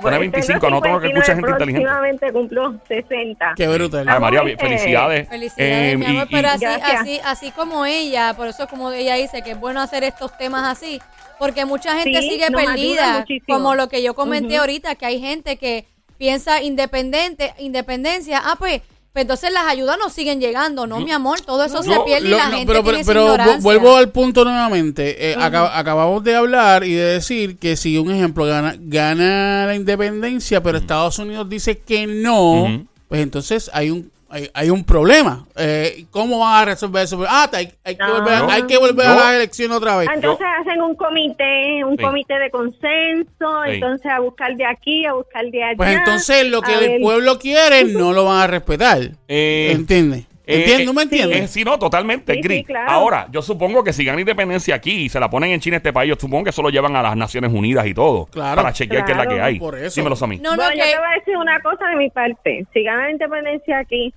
Suena 0.01 0.17
25, 0.17 0.69
no 0.69 0.81
tengo 0.81 0.99
que 0.99 1.07
escuchar 1.07 1.35
gente 1.35 1.51
inteligente. 1.51 1.87
Últimamente 1.87 2.31
cumplo 2.33 2.75
60. 2.87 3.53
Qué 3.55 3.67
brutal. 3.67 4.09
Ay, 4.09 4.19
María, 4.19 4.41
felicidades. 4.57 5.29
Felicidades, 5.29 5.93
eh, 5.93 5.97
mi 5.97 6.05
amor, 6.07 6.27
pero 6.29 6.49
así, 6.49 6.65
así, 6.65 7.19
así 7.23 7.51
como 7.51 7.85
ella, 7.85 8.33
por 8.33 8.47
eso 8.47 8.67
como 8.67 8.91
ella 8.91 9.15
dice 9.15 9.41
que 9.43 9.51
es 9.51 9.59
bueno 9.59 9.79
hacer 9.79 10.03
estos 10.03 10.37
temas 10.37 10.69
así, 10.69 10.99
porque 11.43 11.65
mucha 11.65 11.99
gente 11.99 12.21
sigue 12.21 12.49
perdida, 12.51 13.25
como 13.49 13.75
lo 13.75 13.89
que 13.89 14.01
yo 14.01 14.13
comenté 14.13 14.55
ahorita, 14.55 14.95
que 14.95 15.05
hay 15.05 15.19
gente 15.19 15.57
que 15.57 15.85
piensa 16.17 16.61
independiente, 16.61 17.53
independencia, 17.59 18.41
ah, 18.45 18.55
pues 18.57 18.81
pues 19.11 19.23
entonces 19.23 19.51
las 19.51 19.65
ayudas 19.65 19.97
no 19.99 20.09
siguen 20.09 20.39
llegando, 20.39 20.87
¿no, 20.87 21.01
mi 21.01 21.11
amor? 21.11 21.41
Todo 21.41 21.65
eso 21.65 21.83
se 21.83 21.99
pierde 22.05 22.29
y 22.29 22.31
la 22.31 22.45
gente 22.47 22.65
pero, 22.65 22.81
tiene 22.81 23.03
pero, 23.03 23.35
vuelvo 23.59 23.97
al 23.97 24.09
punto 24.09 24.45
nuevamente. 24.45 25.31
Eh, 25.31 25.35
acabamos 25.37 26.23
de 26.23 26.33
hablar 26.33 26.85
y 26.85 26.93
de 26.93 27.03
decir 27.15 27.57
que 27.57 27.75
si 27.75 27.97
un 27.97 28.09
ejemplo 28.09 28.45
gana, 28.45 28.75
gana 28.79 29.67
la 29.67 29.75
independencia, 29.75 30.63
pero 30.63 30.77
Estados 30.77 31.19
Unidos 31.19 31.49
dice 31.49 31.77
que 31.77 32.07
no, 32.07 32.87
pues 33.09 33.21
entonces 33.21 33.69
hay 33.73 33.91
un 33.91 34.09
hay, 34.53 34.69
un 34.69 34.83
problema. 34.83 35.45
Eh, 35.55 36.05
¿Cómo 36.09 36.39
van 36.39 36.63
a 36.63 36.65
resolver 36.65 37.03
eso? 37.03 37.23
Ah, 37.27 37.49
hay, 37.53 37.67
que 37.67 38.03
volver, 38.03 38.33
a, 38.33 38.53
hay 38.53 38.63
que 38.63 38.77
volver 38.77 39.05
a 39.05 39.15
la 39.15 39.35
elección 39.35 39.71
otra 39.71 39.97
vez. 39.97 40.09
Entonces 40.13 40.45
hacen 40.59 40.81
un 40.81 40.95
comité, 40.95 41.83
un 41.83 41.97
comité 41.97 42.39
de 42.39 42.49
consenso, 42.49 43.65
entonces 43.65 44.11
a 44.11 44.19
buscar 44.19 44.55
de 44.55 44.65
aquí, 44.65 45.05
a 45.05 45.13
buscar 45.13 45.45
de 45.45 45.63
allá. 45.63 45.77
Pues 45.77 45.95
entonces 45.95 46.49
lo 46.49 46.61
que 46.61 46.73
el 46.73 47.01
pueblo 47.01 47.37
quiere 47.37 47.85
no 47.85 48.13
lo 48.13 48.25
van 48.25 48.41
a 48.41 48.47
respetar. 48.47 48.99
Eh, 49.27 49.71
¿Entiendes? 49.71 50.25
Eh, 50.45 50.83
¿No 50.85 50.93
me 50.93 51.03
entiendes? 51.03 51.49
sí, 51.51 51.63
no, 51.63 51.79
totalmente. 51.79 52.65
Ahora, 52.87 53.27
yo 53.31 53.41
supongo 53.41 53.83
que 53.83 53.93
si 53.93 54.03
ganan 54.03 54.19
independencia 54.19 54.75
aquí 54.75 55.05
y 55.05 55.09
se 55.09 55.19
la 55.19 55.29
ponen 55.29 55.51
en 55.51 55.59
China 55.59 55.77
este 55.77 55.93
país, 55.93 56.09
yo 56.09 56.15
supongo 56.19 56.45
que 56.45 56.49
eso 56.49 56.61
lo 56.61 56.69
llevan 56.69 56.95
a 56.95 57.01
las 57.01 57.15
Naciones 57.15 57.51
Unidas 57.53 57.85
y 57.87 57.93
todo. 57.93 58.25
Claro. 58.25 58.61
Para 58.61 58.73
chequear 58.73 59.05
qué 59.05 59.13
es 59.13 59.17
la 59.17 59.27
que 59.27 59.39
hay. 59.39 59.59
Por 59.59 59.77
eso. 59.77 59.95
Dímelo 60.01 60.17
a 60.19 60.27
mí. 60.27 60.39
No, 60.39 60.55
no, 60.55 60.63
yo 60.63 60.83
te 60.83 60.97
voy 60.97 61.07
a 61.07 61.19
decir 61.19 61.37
una 61.37 61.61
cosa 61.61 61.87
de 61.87 61.95
mi 61.95 62.09
parte. 62.09 62.65
Si 62.73 62.83
ganan 62.83 63.11
independencia 63.11 63.79
aquí, 63.79 64.13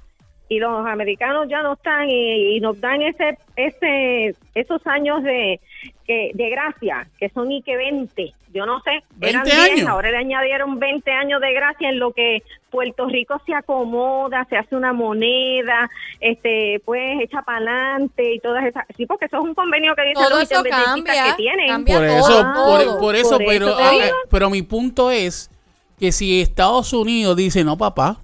y 0.48 0.58
los 0.58 0.86
americanos 0.86 1.48
ya 1.48 1.62
no 1.62 1.72
están 1.74 2.08
y, 2.08 2.60
nos 2.60 2.80
dan 2.80 3.02
ese 3.02 3.38
ese 3.56 4.34
esos 4.54 4.86
años 4.86 5.22
de 5.22 5.60
que 6.06 6.30
de 6.34 6.50
gracia 6.50 7.06
que 7.18 7.28
son 7.30 7.50
y 7.50 7.62
que 7.62 7.76
20 7.76 8.32
yo 8.52 8.64
no 8.64 8.80
sé 8.80 9.02
eran 9.20 9.44
10 9.44 9.86
ahora 9.86 10.10
le 10.10 10.18
añadieron 10.18 10.78
20 10.78 11.10
años 11.10 11.40
de 11.40 11.52
gracia 11.52 11.88
en 11.88 11.98
lo 11.98 12.12
que 12.12 12.42
Puerto 12.70 13.06
Rico 13.06 13.40
se 13.44 13.54
acomoda 13.54 14.46
se 14.48 14.56
hace 14.56 14.76
una 14.76 14.92
moneda 14.92 15.90
este 16.20 16.80
pues 16.84 17.20
echa 17.20 17.42
para 17.42 17.58
adelante 17.58 18.34
y 18.34 18.40
todas 18.40 18.64
esas 18.64 18.84
sí 18.96 19.04
porque 19.06 19.26
eso 19.26 19.38
es 19.38 19.42
un 19.42 19.54
convenio 19.54 19.94
que 19.96 20.02
dice 20.02 20.30
los 20.30 20.42
eso 20.42 20.62
cambia, 20.62 21.24
que 21.24 21.42
tienen. 21.42 21.84
por 21.84 22.04
eso 22.04 22.98
por, 23.00 23.16
eso, 23.16 23.38
pero 23.38 23.74
ah, 23.76 23.92
pero 24.30 24.48
mi 24.48 24.62
punto 24.62 25.10
es 25.10 25.50
que 25.98 26.12
si 26.12 26.40
Estados 26.40 26.92
Unidos 26.92 27.36
dice 27.36 27.64
no 27.64 27.76
papá 27.76 28.20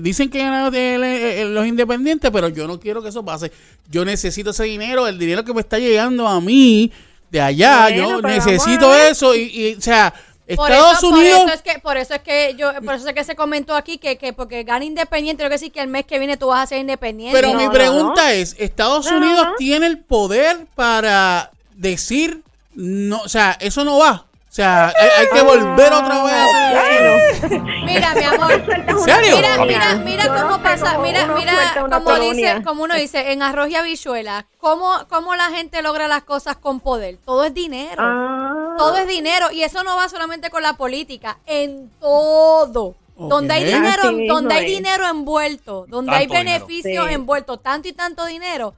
dicen 0.00 0.30
que 0.30 0.38
ganan 0.38 0.72
eh, 0.74 1.44
los 1.46 1.66
independientes, 1.66 2.30
pero 2.30 2.48
yo 2.48 2.66
no 2.66 2.78
quiero 2.78 3.02
que 3.02 3.08
eso 3.08 3.24
pase. 3.24 3.50
Yo 3.90 4.04
necesito 4.04 4.50
ese 4.50 4.64
dinero, 4.64 5.06
el 5.06 5.18
dinero 5.18 5.44
que 5.44 5.54
me 5.54 5.60
está 5.60 5.78
llegando 5.78 6.26
a 6.28 6.40
mí 6.40 6.92
de 7.30 7.40
allá. 7.40 7.90
yo 7.90 8.20
necesito 8.22 8.94
eso 8.94 9.34
y, 9.34 9.76
o 9.78 9.80
sea, 9.80 10.12
Estados 10.46 11.02
Unidos. 11.02 11.40
Por 11.40 11.48
eso 11.48 11.54
es 11.54 11.62
que, 11.62 11.78
por 11.80 11.96
eso 11.96 12.14
es 12.14 12.20
que 12.20 12.54
yo, 12.56 12.72
por 12.84 12.94
eso 12.94 13.08
es 13.08 13.14
que 13.14 13.24
se 13.24 13.34
comentó 13.34 13.74
aquí 13.74 13.98
que, 13.98 14.16
que 14.16 14.32
porque 14.32 14.62
gana 14.62 14.84
independiente, 14.84 15.42
lo 15.42 15.48
que 15.48 15.54
decir 15.54 15.72
que 15.72 15.80
el 15.80 15.88
mes 15.88 16.06
que 16.06 16.18
viene 16.18 16.36
tú 16.36 16.48
vas 16.48 16.62
a 16.62 16.66
ser 16.66 16.78
independiente. 16.78 17.36
Pero 17.36 17.54
mi 17.54 17.68
pregunta 17.68 18.32
es, 18.32 18.54
Estados 18.58 19.10
Unidos 19.10 19.48
tiene 19.58 19.86
el 19.86 19.98
poder 19.98 20.66
para 20.74 21.50
decir 21.74 22.42
no, 22.76 23.22
o 23.22 23.28
sea, 23.28 23.56
eso 23.58 23.84
no 23.84 23.98
va. 23.98 24.25
O 24.56 24.58
sea, 24.58 24.86
hay, 24.86 25.26
que 25.34 25.42
volver 25.42 25.92
otra 25.92 26.24
vez 26.24 26.32
a 26.32 27.48
Mira, 27.84 28.14
mi 28.14 28.22
amor. 28.22 28.52
¿En 28.52 28.98
serio? 29.00 29.36
Mira, 29.36 29.64
mira, 29.66 29.94
mira 29.96 30.42
cómo 30.42 30.62
pasa. 30.62 30.96
Mira, 30.96 31.26
mira, 31.26 31.86
como 31.90 32.18
dice, 32.18 32.62
como 32.64 32.84
uno 32.84 32.94
dice, 32.94 33.32
en 33.32 33.42
arroz 33.42 33.68
y 33.68 33.74
habichuela, 33.74 34.46
¿cómo, 34.56 34.90
cómo 35.10 35.36
la 35.36 35.50
gente 35.50 35.82
logra 35.82 36.08
las 36.08 36.22
cosas 36.22 36.56
con 36.56 36.80
poder? 36.80 37.18
Todo 37.22 37.44
es 37.44 37.52
dinero. 37.52 37.96
Ah. 37.98 38.76
Todo 38.78 38.96
es 38.96 39.06
dinero. 39.06 39.50
Y 39.52 39.62
eso 39.62 39.82
no 39.82 39.94
va 39.94 40.08
solamente 40.08 40.48
con 40.48 40.62
la 40.62 40.72
política, 40.72 41.36
en 41.44 41.90
todo. 42.00 42.94
Donde 43.18 43.52
hay 43.52 43.64
dinero, 43.64 44.04
donde 44.26 44.54
hay 44.54 44.74
dinero 44.74 45.06
envuelto, 45.06 45.84
donde 45.86 46.12
hay 46.12 46.28
beneficios 46.28 47.10
envueltos, 47.10 47.62
tanto 47.62 47.88
y 47.88 47.92
tanto 47.92 48.24
dinero, 48.24 48.72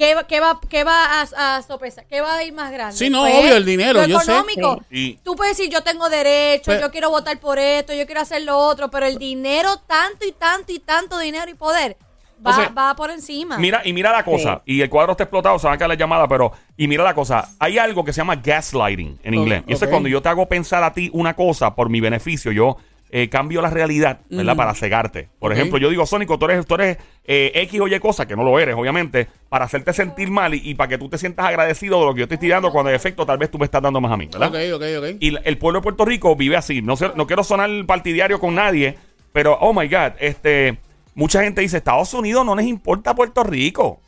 ¿Qué, 0.00 0.16
qué 0.28 0.40
va, 0.40 0.58
qué 0.66 0.82
va 0.82 1.20
a, 1.20 1.56
a 1.56 1.62
sopesar? 1.62 2.06
¿Qué 2.06 2.22
va 2.22 2.36
a 2.36 2.42
ir 2.42 2.54
más 2.54 2.72
grande? 2.72 2.96
Sí, 2.96 3.10
no, 3.10 3.20
pues, 3.20 3.34
obvio, 3.34 3.54
el 3.54 3.66
dinero, 3.66 4.02
yo 4.06 4.18
económico. 4.18 4.82
Sé. 4.90 5.18
Tú 5.22 5.36
puedes 5.36 5.58
decir, 5.58 5.70
yo 5.70 5.82
tengo 5.82 6.08
derecho, 6.08 6.72
yo 6.80 6.90
quiero 6.90 7.10
votar 7.10 7.38
por 7.38 7.58
esto, 7.58 7.92
yo 7.92 8.06
quiero 8.06 8.22
hacer 8.22 8.40
lo 8.40 8.56
otro, 8.56 8.90
pero 8.90 9.04
el 9.04 9.18
dinero, 9.18 9.76
tanto 9.86 10.26
y 10.26 10.32
tanto 10.32 10.72
y 10.72 10.78
tanto 10.78 11.18
dinero 11.18 11.50
y 11.50 11.54
poder, 11.54 11.98
va, 12.44 12.68
va 12.68 12.96
por 12.96 13.10
encima. 13.10 13.58
Mira, 13.58 13.82
y 13.84 13.92
mira 13.92 14.10
la 14.10 14.24
cosa, 14.24 14.62
y 14.64 14.80
el 14.80 14.88
cuadro 14.88 15.12
está 15.12 15.24
explotado, 15.24 15.58
se 15.58 15.66
va 15.66 15.74
a 15.74 15.76
caer 15.76 15.90
la 15.90 15.96
llamada, 15.96 16.26
pero, 16.26 16.50
y 16.78 16.88
mira 16.88 17.04
la 17.04 17.12
cosa, 17.12 17.50
hay 17.58 17.76
algo 17.76 18.02
que 18.02 18.14
se 18.14 18.22
llama 18.22 18.36
gaslighting 18.36 19.18
en 19.22 19.34
inglés. 19.34 19.64
y 19.66 19.74
eso 19.74 19.84
es 19.84 19.90
cuando 19.90 20.08
yo 20.08 20.22
te 20.22 20.30
hago 20.30 20.48
pensar 20.48 20.82
a 20.82 20.94
ti 20.94 21.10
una 21.12 21.36
cosa 21.36 21.74
por 21.74 21.90
mi 21.90 22.00
beneficio, 22.00 22.52
yo 22.52 22.78
eh, 23.12 23.28
cambio 23.28 23.60
la 23.60 23.70
realidad, 23.70 24.20
¿verdad? 24.28 24.56
Para 24.56 24.74
cegarte. 24.74 25.28
Por 25.38 25.52
ejemplo, 25.52 25.78
yo 25.78 25.90
digo, 25.90 26.06
Sónico, 26.06 26.38
tú 26.38 26.46
eres, 26.46 26.64
tú 26.64 26.74
eres 26.74 26.98
eh, 27.24 27.50
X 27.54 27.80
o 27.80 27.88
Y 27.88 27.98
cosa, 27.98 28.26
que 28.26 28.36
no 28.36 28.44
lo 28.44 28.58
eres, 28.58 28.76
obviamente, 28.76 29.26
para 29.48 29.64
hacerte 29.64 29.92
sentir 29.92 30.30
mal 30.30 30.54
y, 30.54 30.74
para 30.74 30.88
que 30.88 30.98
tú 30.98 31.08
te 31.08 31.18
sientas 31.18 31.46
agradecido 31.46 31.98
de 31.98 32.06
lo 32.06 32.14
que 32.14 32.20
yo 32.20 32.28
te 32.28 32.34
estoy 32.34 32.50
dando, 32.50 32.70
cuando 32.70 32.90
en 32.90 32.96
efecto 32.96 33.26
tal 33.26 33.38
vez 33.38 33.50
tú 33.50 33.58
me 33.58 33.64
estás 33.64 33.82
dando 33.82 34.00
más 34.00 34.12
a 34.12 34.16
mí, 34.16 34.28
¿verdad? 34.32 34.48
Ok, 34.48 34.80
ok, 34.80 34.82
ok. 34.98 35.16
Y 35.18 35.36
el 35.42 35.58
pueblo 35.58 35.80
de 35.80 35.82
Puerto 35.82 36.04
Rico 36.04 36.36
vive 36.36 36.56
así. 36.56 36.82
No, 36.82 36.96
sé, 36.96 37.10
no 37.16 37.26
quiero 37.26 37.42
sonar 37.42 37.68
partidario 37.84 38.38
con 38.38 38.54
nadie, 38.54 38.96
pero, 39.32 39.58
oh 39.60 39.72
my 39.72 39.88
God, 39.88 40.12
este, 40.20 40.78
mucha 41.14 41.42
gente 41.42 41.62
dice, 41.62 41.78
Estados 41.78 42.14
Unidos 42.14 42.46
no 42.46 42.54
les 42.54 42.66
importa 42.66 43.14
Puerto 43.14 43.42
Rico. 43.42 44.00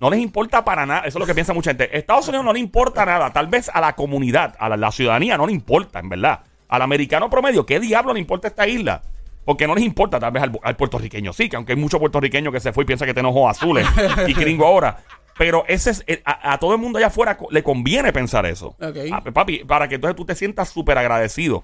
No 0.00 0.10
les 0.10 0.20
importa 0.20 0.64
para 0.64 0.84
nada. 0.84 1.00
Eso 1.00 1.18
es 1.18 1.20
lo 1.20 1.26
que 1.26 1.34
piensa 1.34 1.52
mucha 1.52 1.70
gente. 1.70 1.96
Estados 1.96 2.26
Unidos 2.26 2.44
no 2.44 2.52
le 2.52 2.58
importa 2.58 3.06
nada. 3.06 3.30
Tal 3.32 3.46
vez 3.46 3.70
a 3.72 3.80
la 3.80 3.94
comunidad, 3.94 4.56
a 4.58 4.74
la 4.76 4.90
ciudadanía 4.90 5.36
no 5.36 5.46
le 5.46 5.52
importa, 5.52 6.00
en 6.00 6.08
verdad 6.08 6.40
al 6.72 6.80
americano 6.80 7.28
promedio, 7.28 7.66
¿qué 7.66 7.78
diablo 7.78 8.14
le 8.14 8.20
importa 8.20 8.48
esta 8.48 8.66
isla? 8.66 9.02
Porque 9.44 9.66
no 9.66 9.74
les 9.74 9.84
importa 9.84 10.18
tal 10.18 10.32
vez 10.32 10.42
al, 10.42 10.76
puertorriqueño, 10.76 11.34
sí, 11.34 11.50
que 11.50 11.56
aunque 11.56 11.74
hay 11.74 11.78
muchos 11.78 12.00
puertorriqueños 12.00 12.50
que 12.50 12.60
se 12.60 12.72
fue 12.72 12.84
y 12.84 12.86
piensa 12.86 13.04
que 13.04 13.12
tenemos 13.12 13.36
ojos 13.36 13.58
azules 13.58 13.86
y 14.26 14.32
gringo 14.32 14.64
ahora. 14.64 14.96
Pero 15.36 15.64
ese 15.68 15.90
es, 15.90 16.04
eh, 16.06 16.22
a, 16.24 16.58
todo 16.58 16.72
el 16.72 16.80
mundo 16.80 16.96
allá 16.96 17.08
afuera 17.08 17.36
le 17.50 17.62
conviene 17.62 18.10
pensar 18.10 18.46
eso. 18.46 18.74
Ah, 19.12 19.22
papi, 19.22 19.64
para 19.64 19.86
que 19.86 19.96
entonces 19.96 20.16
tú 20.16 20.24
te 20.24 20.34
sientas 20.34 20.70
súper 20.70 20.96
agradecido 20.96 21.62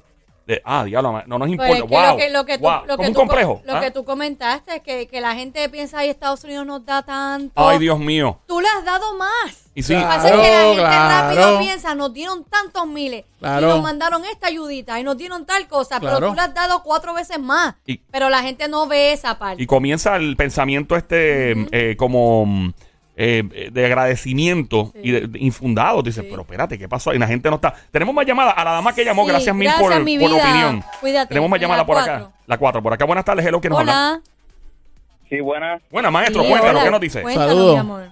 ah, 0.65 0.85
diablo, 0.85 1.23
no 1.27 1.39
nos 1.39 1.49
importa. 1.49 1.85
wow, 1.85 2.13
lo 2.13 2.17
que, 2.17 2.31
lo 2.31 2.45
que 2.47 2.59
tú, 2.59 2.65
lo 2.87 2.97
que 2.97 3.07
¿ah? 3.69 3.81
que 3.81 3.91
tú 3.91 4.05
comentaste 4.05 4.77
es 4.77 4.83
que, 4.83 5.07
que, 5.07 5.21
la 5.21 5.35
gente 5.35 5.69
piensa, 5.69 5.99
ay, 5.99 6.09
Estados 6.09 6.43
Unidos 6.45 6.67
nos 6.67 6.85
da 6.85 7.03
tanto. 7.03 7.53
Ay, 7.55 7.79
Dios 7.79 7.99
mío. 7.99 8.41
Tú 8.47 8.61
le 8.61 8.69
has 8.69 8.85
dado 8.85 9.15
más. 9.17 9.71
Y 9.75 9.83
sí. 9.83 9.95
Lo 9.95 10.01
que 10.01 10.07
pasa 10.07 10.29
es 10.29 10.41
que 10.41 10.49
la 10.49 10.65
gente 10.65 10.83
rápido 10.83 11.59
piensa, 11.59 11.95
nos 11.95 12.13
dieron 12.13 12.45
tantos 12.45 12.87
miles. 12.87 13.25
Y 13.41 13.61
nos 13.61 13.83
mandaron 13.83 14.25
esta 14.25 14.49
ayudita 14.49 14.99
y 14.99 15.05
nos 15.05 15.17
dieron 15.17 15.47
tal 15.47 15.69
cosa, 15.69 16.01
pero 16.01 16.19
tú 16.19 16.35
le 16.35 16.41
has 16.41 16.55
dado 16.55 16.83
cuatro 16.83 17.15
veces 17.15 17.39
más. 17.39 17.75
pero 18.11 18.29
la 18.31 18.43
gente 18.43 18.69
no 18.69 18.87
ve 18.87 19.13
esa 19.13 19.39
parte. 19.39 19.63
Y 19.63 19.67
comienza 19.67 20.17
el 20.17 20.37
pensamiento 20.37 20.97
este 20.97 21.67
eh, 21.73 21.97
como 21.97 22.73
eh, 23.21 23.71
de 23.73 23.85
agradecimiento 23.85 24.93
y 25.03 25.11
de, 25.11 25.39
infundado. 25.41 26.03
Dice, 26.03 26.23
pero 26.23 26.43
espérate, 26.43 26.79
¿qué 26.79 26.89
pasó? 26.89 27.13
Y 27.13 27.19
la 27.19 27.27
gente 27.27 27.51
no 27.51 27.57
está. 27.57 27.75
Tenemos 27.91 28.15
más 28.15 28.25
llamadas 28.25 28.55
a 28.57 28.65
la 28.65 28.71
dama 28.71 28.95
que 28.95 29.05
llamó. 29.05 29.27
gracias 29.27 29.55
mil 29.57 29.69
por, 29.73 29.91
por 29.91 29.91
la 29.91 30.37
opinión. 30.37 30.85
Cuídate. 31.01 31.29
Tenemos 31.29 31.51
más 31.51 31.61
llamadas 31.61 31.85
por 31.85 31.99
acá. 31.99 32.31
La 32.47 32.57
cuatro 32.59 32.81
por 32.81 32.93
acá. 32.93 33.05
Buenas 33.05 33.25
tardes, 33.25 33.45
hello, 33.45 33.61
¿quién 33.61 33.73
nos 33.73 33.81
habla? 33.81 34.21
Sí, 35.29 35.41
buenas. 35.41 35.83
Buenas, 35.91 36.13
maestro, 36.13 36.45
cuéntanos, 36.45 36.85
¿qué 36.85 36.91
nos 36.93 37.01
dice? 37.01 37.23
Saludos. 37.35 38.09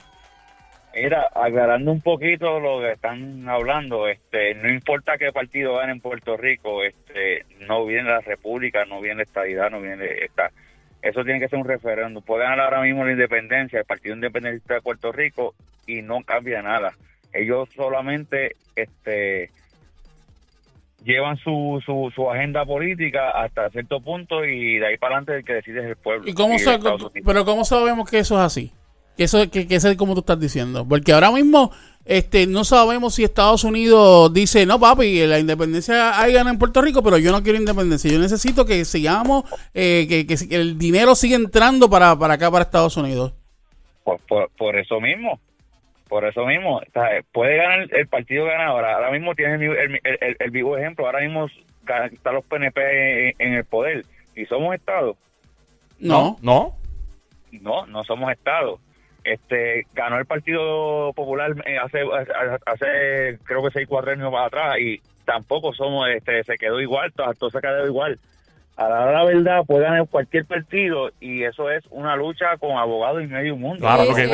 Mira, 0.96 1.28
aclarando 1.34 1.92
un 1.92 2.00
poquito 2.00 2.58
lo 2.58 2.80
que 2.80 2.92
están 2.92 3.48
hablando, 3.48 4.08
este, 4.08 4.54
no 4.54 4.70
importa 4.70 5.18
qué 5.18 5.30
partido 5.30 5.76
gane 5.76 5.92
en 5.92 6.00
Puerto 6.00 6.38
Rico, 6.38 6.82
este, 6.82 7.44
no 7.68 7.84
viene 7.84 8.08
la 8.08 8.22
República, 8.22 8.86
no 8.86 9.02
viene 9.02 9.18
la 9.18 9.22
estadidad, 9.24 9.70
no 9.70 9.80
viene 9.82 10.06
esta 10.24 10.50
eso 11.08 11.24
tiene 11.24 11.40
que 11.40 11.48
ser 11.48 11.58
un 11.58 11.66
referéndum. 11.66 12.22
Puede 12.22 12.42
ganar 12.42 12.60
ahora 12.60 12.82
mismo 12.82 13.04
la 13.04 13.12
independencia, 13.12 13.78
el 13.78 13.84
Partido 13.84 14.14
Independiente 14.14 14.74
de 14.74 14.80
Puerto 14.80 15.12
Rico, 15.12 15.54
y 15.86 16.02
no 16.02 16.22
cambia 16.22 16.62
nada. 16.62 16.92
Ellos 17.32 17.68
solamente 17.74 18.56
este 18.74 19.50
llevan 21.04 21.36
su, 21.36 21.80
su, 21.84 22.10
su 22.14 22.28
agenda 22.30 22.64
política 22.64 23.30
hasta 23.30 23.70
cierto 23.70 24.00
punto 24.00 24.44
y 24.44 24.78
de 24.78 24.86
ahí 24.86 24.96
para 24.96 25.16
adelante 25.16 25.36
el 25.36 25.44
que 25.44 25.52
decide 25.54 25.80
es 25.80 25.86
el 25.86 25.96
pueblo. 25.96 26.28
¿Y 26.28 26.34
cómo 26.34 26.56
pero 27.24 27.44
cómo 27.44 27.64
sabemos 27.64 28.10
que 28.10 28.18
eso 28.18 28.34
es 28.36 28.40
así? 28.40 28.72
Que 29.16 29.24
eso 29.24 29.48
que, 29.48 29.68
que 29.68 29.76
eso 29.76 29.88
es 29.88 29.96
como 29.96 30.14
tú 30.14 30.20
estás 30.20 30.40
diciendo. 30.40 30.86
Porque 30.86 31.12
ahora 31.12 31.30
mismo 31.30 31.70
este 32.06 32.46
no 32.46 32.62
sabemos 32.62 33.16
si 33.16 33.24
Estados 33.24 33.64
Unidos 33.64 34.32
dice, 34.32 34.64
no 34.64 34.78
papi, 34.78 35.26
la 35.26 35.40
independencia 35.40 36.20
hay 36.20 36.32
gana 36.32 36.50
en 36.50 36.58
Puerto 36.58 36.80
Rico, 36.80 37.02
pero 37.02 37.18
yo 37.18 37.32
no 37.32 37.42
quiero 37.42 37.58
independencia. 37.58 38.10
Yo 38.10 38.20
necesito 38.20 38.64
que 38.64 38.84
sigamos, 38.84 39.44
eh, 39.74 40.06
que, 40.08 40.24
que, 40.24 40.54
el 40.54 40.78
dinero 40.78 41.16
siga 41.16 41.34
entrando 41.34 41.90
para, 41.90 42.16
para 42.16 42.34
acá, 42.34 42.48
para 42.48 42.64
Estados 42.64 42.96
Unidos. 42.96 43.34
Por, 44.04 44.20
por, 44.56 44.76
eso 44.76 45.00
mismo. 45.00 45.40
Por 46.08 46.24
eso 46.24 46.46
mismo. 46.46 46.80
puede 47.32 47.56
ganar 47.56 47.88
el 47.92 48.06
partido 48.06 48.44
ganador. 48.44 48.84
Ahora 48.84 49.10
mismo 49.10 49.34
tienes 49.34 49.60
el, 49.60 50.00
el, 50.04 50.36
el, 50.38 50.50
vivo 50.52 50.78
ejemplo. 50.78 51.06
Ahora 51.06 51.22
mismo 51.22 51.48
están 51.48 52.34
los 52.34 52.44
PNP 52.44 53.34
en, 53.36 53.54
el 53.54 53.64
poder. 53.64 54.04
¿Y 54.36 54.46
somos 54.46 54.76
Estado? 54.76 55.16
No. 55.98 56.36
No. 56.40 56.76
No, 57.50 57.84
no 57.86 58.04
somos 58.04 58.30
Estado 58.30 58.78
este 59.26 59.86
ganó 59.94 60.18
el 60.18 60.26
Partido 60.26 61.12
Popular 61.14 61.54
eh, 61.66 61.78
hace 61.78 62.00
hace 62.66 63.38
creo 63.44 63.62
que 63.62 63.70
seis 63.72 63.86
cuatro 63.88 64.12
años 64.12 64.30
para 64.32 64.46
atrás 64.46 64.78
y 64.78 65.00
tampoco 65.24 65.74
somos 65.74 66.08
este 66.10 66.44
se 66.44 66.56
quedó 66.56 66.80
igual 66.80 67.12
todo 67.12 67.50
se 67.50 67.60
quedó 67.60 67.86
igual. 67.86 68.18
A 68.76 68.90
la, 68.90 69.10
la 69.10 69.24
verdad 69.24 69.64
puede 69.66 69.84
ganar 69.84 70.06
cualquier 70.06 70.44
partido 70.44 71.10
y 71.18 71.44
eso 71.44 71.70
es 71.70 71.84
una 71.90 72.14
lucha 72.14 72.58
con 72.58 72.76
abogados 72.76 73.22
y 73.22 73.26
medio 73.26 73.56
mundo. 73.56 73.80
Claro 73.80 74.04
porque 74.06 74.24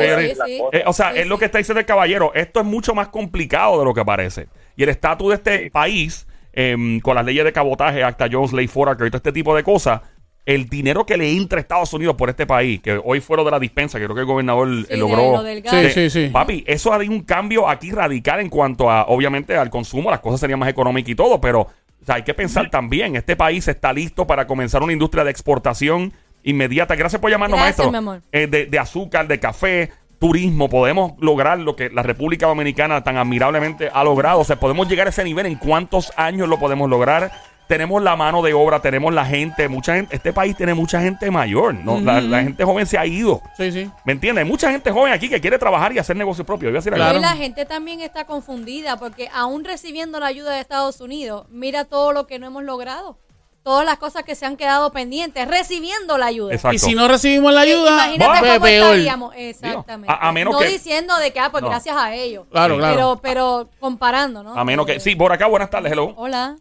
eh, 0.73 0.83
o 0.85 0.93
sea 0.93 1.11
es 1.11 1.27
lo 1.27 1.37
que 1.37 1.45
está 1.45 1.59
diciendo 1.59 1.79
el 1.79 1.85
caballero 1.85 2.33
esto 2.35 2.59
es 2.59 2.65
mucho 2.65 2.93
más 2.93 3.07
complicado 3.07 3.79
de 3.79 3.85
lo 3.85 3.93
que 3.93 4.03
parece. 4.03 4.47
Y 4.75 4.83
el 4.83 4.89
estatus 4.89 5.29
de 5.29 5.35
este 5.35 5.71
país 5.71 6.27
em, 6.51 6.99
con 6.99 7.15
las 7.15 7.25
leyes 7.25 7.45
de 7.45 7.53
cabotaje 7.53 8.03
acta 8.03 8.27
Jones 8.31 8.53
ley 8.53 8.67
Foraker 8.67 9.07
y 9.07 9.09
todo 9.09 9.17
este 9.17 9.31
tipo 9.31 9.55
de 9.55 9.63
cosas 9.63 10.01
el 10.45 10.67
dinero 10.67 11.05
que 11.05 11.15
le 11.15 11.31
entra 11.31 11.57
a 11.57 11.61
Estados 11.61 11.93
Unidos 11.93 12.15
por 12.15 12.29
este 12.29 12.45
país, 12.45 12.81
que 12.81 12.99
hoy 13.03 13.21
fueron 13.21 13.45
de 13.45 13.51
la 13.51 13.59
dispensa, 13.59 13.97
que 13.97 14.05
creo 14.05 14.15
que 14.15 14.21
el 14.21 14.27
gobernador 14.27 14.67
logró. 14.91 15.43
sí, 15.43 15.89
sí, 15.89 16.09
sí. 16.09 16.29
Papi, 16.31 16.63
eso 16.67 16.93
ha 16.93 16.97
un 16.97 17.21
cambio 17.21 17.69
aquí 17.69 17.91
radical 17.91 18.39
en 18.39 18.49
cuanto 18.49 18.89
a, 18.89 19.05
obviamente, 19.05 19.55
al 19.55 19.69
consumo. 19.69 20.11
Las 20.11 20.19
cosas 20.19 20.39
serían 20.39 20.59
más 20.59 20.69
económicas 20.69 21.09
y 21.09 21.15
todo, 21.15 21.39
pero 21.39 21.67
hay 22.07 22.23
que 22.23 22.33
pensar 22.33 22.69
también, 22.69 23.15
este 23.15 23.35
país 23.35 23.67
está 23.67 23.93
listo 23.93 24.27
para 24.27 24.45
comenzar 24.47 24.83
una 24.83 24.93
industria 24.93 25.23
de 25.23 25.31
exportación 25.31 26.13
inmediata. 26.43 26.95
Gracias 26.95 27.21
por 27.21 27.31
llamarnos, 27.31 27.59
maestro. 27.59 27.91
Eh, 28.31 28.47
de, 28.47 28.65
de 28.65 28.79
azúcar, 28.79 29.27
de 29.27 29.39
café, 29.39 29.91
turismo, 30.19 30.69
podemos 30.69 31.13
lograr 31.19 31.59
lo 31.59 31.75
que 31.75 31.89
la 31.89 32.03
República 32.03 32.47
Dominicana 32.47 33.03
tan 33.03 33.17
admirablemente 33.17 33.89
ha 33.93 34.03
logrado. 34.03 34.39
O 34.39 34.43
sea, 34.43 34.59
podemos 34.59 34.87
llegar 34.89 35.07
a 35.07 35.09
ese 35.09 35.23
nivel. 35.23 35.45
¿En 35.45 35.55
cuántos 35.55 36.11
años 36.17 36.47
lo 36.49 36.59
podemos 36.59 36.89
lograr? 36.89 37.31
Tenemos 37.73 38.03
la 38.03 38.15
mano 38.15 38.43
de 38.43 38.53
obra, 38.53 38.83
tenemos 38.83 39.11
la 39.11 39.25
gente, 39.25 39.67
mucha 39.67 39.95
gente, 39.95 40.15
este 40.15 40.31
país 40.31 40.55
tiene 40.55 40.75
mucha 40.75 41.01
gente 41.01 41.31
mayor, 41.31 41.73
¿no? 41.73 41.99
la, 41.99 42.43
gente 42.43 42.63
joven 42.63 42.85
se 42.85 42.99
ha 42.99 43.05
ido. 43.07 43.41
Sí, 43.57 43.71
sí. 43.71 43.89
¿Me 44.05 44.13
entiendes? 44.13 44.43
Hay 44.43 44.47
mucha 44.47 44.69
gente 44.69 44.91
joven 44.91 45.11
aquí 45.11 45.27
que 45.27 45.41
quiere 45.41 45.57
trabajar 45.57 45.91
y 45.91 45.97
hacer 45.97 46.15
negocio 46.15 46.45
propio. 46.45 46.69
Voy 46.71 46.79
a 46.93 47.13
la 47.13 47.35
gente 47.35 47.65
también 47.65 48.01
está 48.01 48.25
confundida 48.25 48.97
porque 48.97 49.27
aún 49.33 49.63
recibiendo 49.63 50.19
la 50.19 50.27
ayuda 50.27 50.53
de 50.53 50.59
Estados 50.59 51.01
Unidos, 51.01 51.47
mira 51.49 51.85
todo 51.85 52.13
lo 52.13 52.27
que 52.27 52.37
no 52.37 52.45
hemos 52.45 52.63
logrado. 52.63 53.17
Todas 53.63 53.85
las 53.85 53.97
cosas 53.97 54.23
que 54.23 54.35
se 54.35 54.45
han 54.45 54.55
quedado 54.55 54.91
pendientes, 54.91 55.47
recibiendo 55.47 56.19
la 56.19 56.27
ayuda. 56.27 56.53
Y 56.71 56.77
si 56.77 56.93
no 56.93 57.07
recibimos 57.07 57.51
la 57.53 57.61
ayuda, 57.61 58.13
imagínate 58.13 58.53
cómo 58.53 58.67
estaríamos. 58.67 59.33
Exactamente. 59.35 60.15
A, 60.19 60.31
menos 60.31 60.53
no 60.53 60.59
diciendo 60.59 61.17
de 61.17 61.33
que, 61.33 61.39
ah, 61.39 61.49
pues 61.49 61.63
gracias 61.63 61.95
a 61.97 62.13
ellos. 62.13 62.45
Claro, 62.51 62.77
claro. 62.77 62.95
Pero, 62.95 63.19
pero 63.23 63.69
comparando, 63.79 64.43
¿no? 64.43 64.53
A 64.53 64.63
menos 64.63 64.85
que. 64.85 64.99
Sí, 64.99 65.15
por 65.15 65.31
acá, 65.31 65.47
buenas 65.47 65.71
tardes, 65.71 65.91
hello. 65.91 66.13
Hola. 66.17 66.57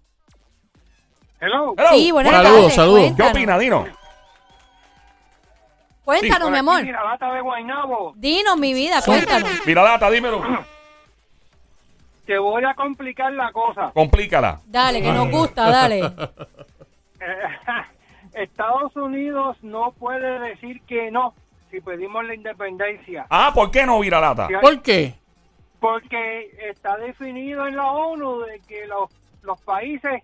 Hello. 1.43 1.75
Sí, 1.91 2.13
buenas 2.13 2.33
tardes. 2.33 2.53
Saludos, 2.53 2.73
saludos. 2.73 3.13
¿Qué 3.17 3.23
opina, 3.25 3.59
Dino? 3.59 3.85
Cuéntanos, 6.05 6.53
mi 6.53 6.59
amor. 6.59 6.85
Mira, 6.85 7.19
de 7.19 7.41
Guaynabo. 7.41 8.13
Dinos, 8.15 8.57
mi 8.59 8.73
vida, 8.73 9.03
cuéntanos. 9.05 9.51
Mira, 9.67 9.83
data, 9.83 10.09
dímelo. 10.09 10.41
Te 12.27 12.39
voy 12.39 12.63
a 12.65 12.75
complicar 12.75 13.33
la 13.33 13.51
cosa. 13.51 13.91
Complícala. 13.93 14.61
Dale, 14.67 15.03
que 15.03 15.11
nos 15.11 15.29
gusta, 15.33 15.69
dale. 15.69 16.03
Estados 18.35 18.95
Unidos 18.95 19.57
no 19.63 19.91
puede 19.99 20.39
decir 20.39 20.81
que 20.87 21.11
no 21.11 21.35
si 21.73 21.81
pedimos 21.81 22.25
la 22.25 22.37
independencia. 22.37 23.27
Ah, 23.29 23.51
¿por 23.53 23.73
qué 23.73 23.85
no, 23.85 23.99
Viralata? 23.99 24.47
¿Por 24.61 24.81
qué? 24.81 25.15
Porque 25.81 26.53
está 26.71 26.97
definido 26.99 27.67
en 27.67 27.75
la 27.75 27.91
ONU 27.91 28.43
de 28.43 28.61
que 28.61 28.87
los, 28.87 29.11
los 29.43 29.61
países 29.63 30.23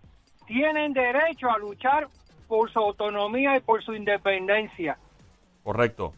tienen 0.48 0.92
derecho 0.92 1.48
a 1.50 1.58
luchar 1.58 2.08
por 2.48 2.72
su 2.72 2.78
autonomía 2.78 3.56
y 3.56 3.60
por 3.60 3.84
su 3.84 3.94
independencia. 3.94 4.98
Correcto. 5.62 6.12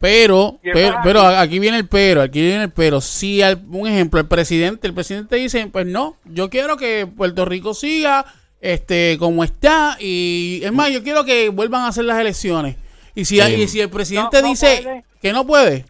Pero, 0.00 0.60
pero, 0.62 1.22
aquí 1.22 1.58
viene 1.58 1.78
el 1.78 1.88
pero, 1.88 2.22
aquí 2.22 2.40
viene 2.40 2.64
el 2.64 2.70
pero. 2.70 3.00
Si, 3.00 3.40
un 3.70 3.88
ejemplo, 3.88 4.20
el 4.20 4.28
presidente, 4.28 4.86
el 4.86 4.94
presidente 4.94 5.36
dice, 5.36 5.66
pues 5.66 5.86
no, 5.86 6.16
yo 6.24 6.50
quiero 6.50 6.76
que 6.76 7.06
Puerto 7.06 7.44
Rico 7.44 7.74
siga 7.74 8.24
este 8.60 9.16
como 9.18 9.44
está 9.44 9.96
y 10.00 10.60
es 10.64 10.72
más, 10.72 10.90
yo 10.90 11.02
quiero 11.02 11.24
que 11.24 11.48
vuelvan 11.48 11.82
a 11.82 11.88
hacer 11.88 12.04
las 12.04 12.20
elecciones. 12.20 12.76
Y 13.14 13.24
si, 13.24 13.40
si 13.66 13.80
el 13.80 13.90
presidente 13.90 14.40
dice 14.42 15.04
que 15.20 15.32
no 15.32 15.44
puede. 15.46 15.84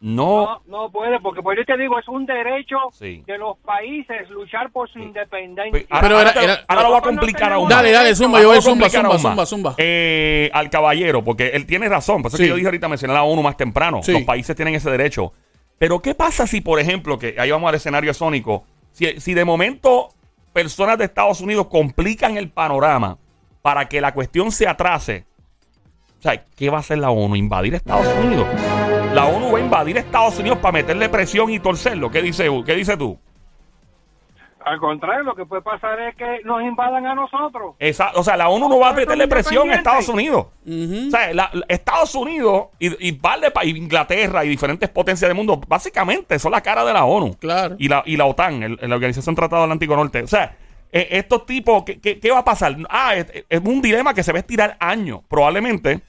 No, 0.00 0.62
no, 0.66 0.90
puede, 0.92 1.18
porque 1.20 1.42
por 1.42 1.58
eso 1.58 1.64
te 1.66 1.76
digo, 1.76 1.98
es 1.98 2.06
un 2.06 2.24
derecho 2.24 2.76
de 3.00 3.38
los 3.38 3.58
países 3.58 4.30
luchar 4.30 4.70
por 4.70 4.88
su 4.88 5.00
independencia. 5.00 5.86
Pero 6.00 6.18
ahora, 6.18 6.82
lo 6.82 6.92
va 6.92 6.98
a 6.98 7.02
complicar 7.02 7.52
aún 7.52 7.68
Dale, 7.68 7.90
dale, 7.90 8.14
zumba, 8.14 8.40
yo 8.40 8.48
voy 8.48 8.62
zumba, 8.62 8.88
zumba, 8.88 9.18
zumba, 9.18 9.46
zumba. 9.46 9.74
Eh, 9.76 10.50
al 10.52 10.70
caballero, 10.70 11.24
porque 11.24 11.48
él 11.48 11.66
tiene 11.66 11.88
razón. 11.88 12.22
Por 12.22 12.28
eso 12.30 12.38
que 12.38 12.46
yo 12.46 12.54
dije 12.54 12.68
ahorita, 12.68 12.88
mencioné 12.88 13.12
a 13.14 13.16
la 13.16 13.22
ONU 13.24 13.42
más 13.42 13.56
temprano. 13.56 14.00
Los 14.06 14.22
países 14.22 14.54
tienen 14.54 14.74
ese 14.74 14.90
derecho. 14.90 15.32
Pero, 15.78 16.00
¿qué 16.00 16.14
pasa 16.14 16.46
si, 16.46 16.60
por 16.60 16.78
ejemplo, 16.78 17.18
que 17.18 17.34
ahí 17.38 17.50
vamos 17.50 17.68
al 17.68 17.74
escenario 17.74 18.14
sónico, 18.14 18.64
si, 18.92 19.20
si 19.20 19.34
de 19.34 19.44
momento 19.44 20.08
personas 20.52 20.98
de 20.98 21.04
Estados 21.04 21.40
Unidos 21.40 21.68
complican 21.68 22.36
el 22.36 22.50
panorama 22.50 23.18
para 23.62 23.88
que 23.88 24.00
la 24.00 24.12
cuestión 24.12 24.52
se 24.52 24.68
atrase? 24.68 25.24
O 26.20 26.22
sea, 26.22 26.44
¿qué 26.56 26.70
va 26.70 26.78
a 26.78 26.80
hacer 26.80 26.98
la 26.98 27.10
ONU? 27.10 27.36
¿Invadir 27.36 27.74
Estados 27.74 28.06
Unidos? 28.24 28.48
La 29.18 29.26
ONU 29.26 29.50
va 29.50 29.58
a 29.58 29.60
invadir 29.60 29.96
Estados 29.96 30.38
Unidos 30.38 30.58
para 30.58 30.70
meterle 30.70 31.08
presión 31.08 31.50
y 31.50 31.58
torcerlo. 31.58 32.08
¿Qué 32.08 32.22
dice, 32.22 32.48
qué 32.64 32.74
dice 32.76 32.96
tú? 32.96 33.18
Al 34.64 34.78
contrario, 34.78 35.24
lo 35.24 35.34
que 35.34 35.44
puede 35.44 35.60
pasar 35.60 35.98
es 36.02 36.14
que 36.14 36.38
nos 36.44 36.62
invadan 36.62 37.04
a 37.04 37.16
nosotros. 37.16 37.74
O 38.14 38.22
sea, 38.22 38.36
la 38.36 38.48
ONU 38.48 38.68
no 38.68 38.78
va 38.78 38.90
a 38.90 38.92
meterle 38.92 39.26
presión 39.26 39.68
a 39.70 39.74
Estados 39.74 40.08
Unidos. 40.08 40.46
O 40.64 41.10
sea, 41.10 41.50
Estados 41.66 42.14
Unidos 42.14 42.66
y, 42.78 43.08
y, 43.08 43.20
Inglaterra 43.64 44.44
y 44.44 44.50
diferentes 44.50 44.88
potencias 44.88 45.28
del 45.28 45.34
mundo, 45.36 45.60
básicamente 45.66 46.38
son 46.38 46.52
la 46.52 46.60
cara 46.60 46.84
de 46.84 46.92
la 46.92 47.04
ONU. 47.04 47.34
Claro. 47.40 47.74
Y 47.76 47.88
la, 47.88 48.04
y 48.06 48.16
la 48.16 48.26
OTAN, 48.26 48.76
la 48.80 48.94
Organización 48.94 49.34
Tratado 49.34 49.64
Atlántico 49.64 49.96
Norte. 49.96 50.22
O 50.22 50.28
sea, 50.28 50.56
eh, 50.92 51.08
estos 51.10 51.44
tipos, 51.44 51.82
¿qué, 51.82 52.20
¿qué, 52.20 52.30
va 52.30 52.38
a 52.38 52.44
pasar? 52.44 52.76
Ah, 52.88 53.16
es, 53.16 53.26
es 53.48 53.60
un 53.64 53.82
dilema 53.82 54.14
que 54.14 54.22
se 54.22 54.30
va 54.30 54.38
a 54.38 54.42
estirar 54.42 54.76
años, 54.78 55.22
probablemente. 55.28 56.02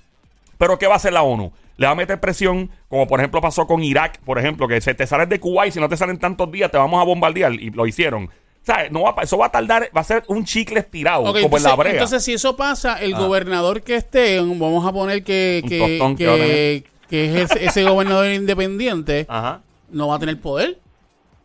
Pero 0.59 0.77
¿qué 0.77 0.85
va 0.85 0.93
a 0.93 0.97
hacer 0.97 1.13
la 1.13 1.23
ONU? 1.23 1.51
Le 1.79 1.85
va 1.85 1.93
a 1.93 1.95
meter 1.95 2.19
presión, 2.19 2.69
como 2.89 3.07
por 3.07 3.21
ejemplo 3.21 3.39
pasó 3.39 3.65
con 3.65 3.81
Irak, 3.81 4.19
por 4.25 4.37
ejemplo, 4.37 4.67
que 4.67 4.81
se 4.81 4.93
te 4.93 5.07
sales 5.07 5.29
de 5.29 5.39
Kuwait, 5.39 5.71
si 5.71 5.79
no 5.79 5.87
te 5.87 5.95
salen 5.95 6.19
tantos 6.19 6.51
días, 6.51 6.69
te 6.69 6.77
vamos 6.77 7.01
a 7.01 7.05
bombardear, 7.05 7.53
y 7.53 7.69
lo 7.69 7.87
hicieron. 7.87 8.25
O 8.25 8.65
sea, 8.65 8.89
no 8.89 9.03
va, 9.03 9.15
eso 9.23 9.37
va 9.37 9.45
a 9.45 9.51
tardar, 9.51 9.89
va 9.95 10.01
a 10.01 10.03
ser 10.03 10.25
un 10.27 10.43
chicle 10.43 10.81
estirado, 10.81 11.23
como 11.23 11.37
entonces, 11.37 11.63
en 11.63 11.69
la 11.69 11.75
brea. 11.77 11.93
Entonces, 11.93 12.21
si 12.21 12.33
eso 12.33 12.57
pasa, 12.57 13.01
el 13.01 13.13
ah. 13.13 13.19
gobernador 13.19 13.81
que 13.81 13.95
esté, 13.95 14.41
vamos 14.41 14.85
a 14.85 14.91
poner 14.91 15.23
que, 15.23 15.63
que, 15.65 16.83
que, 17.07 17.41
es 17.41 17.51
ese, 17.51 17.83
gobernador 17.85 18.29
independiente, 18.29 19.25
no 19.89 20.09
va 20.09 20.15
a 20.15 20.19
tener 20.19 20.37
poder. 20.41 20.79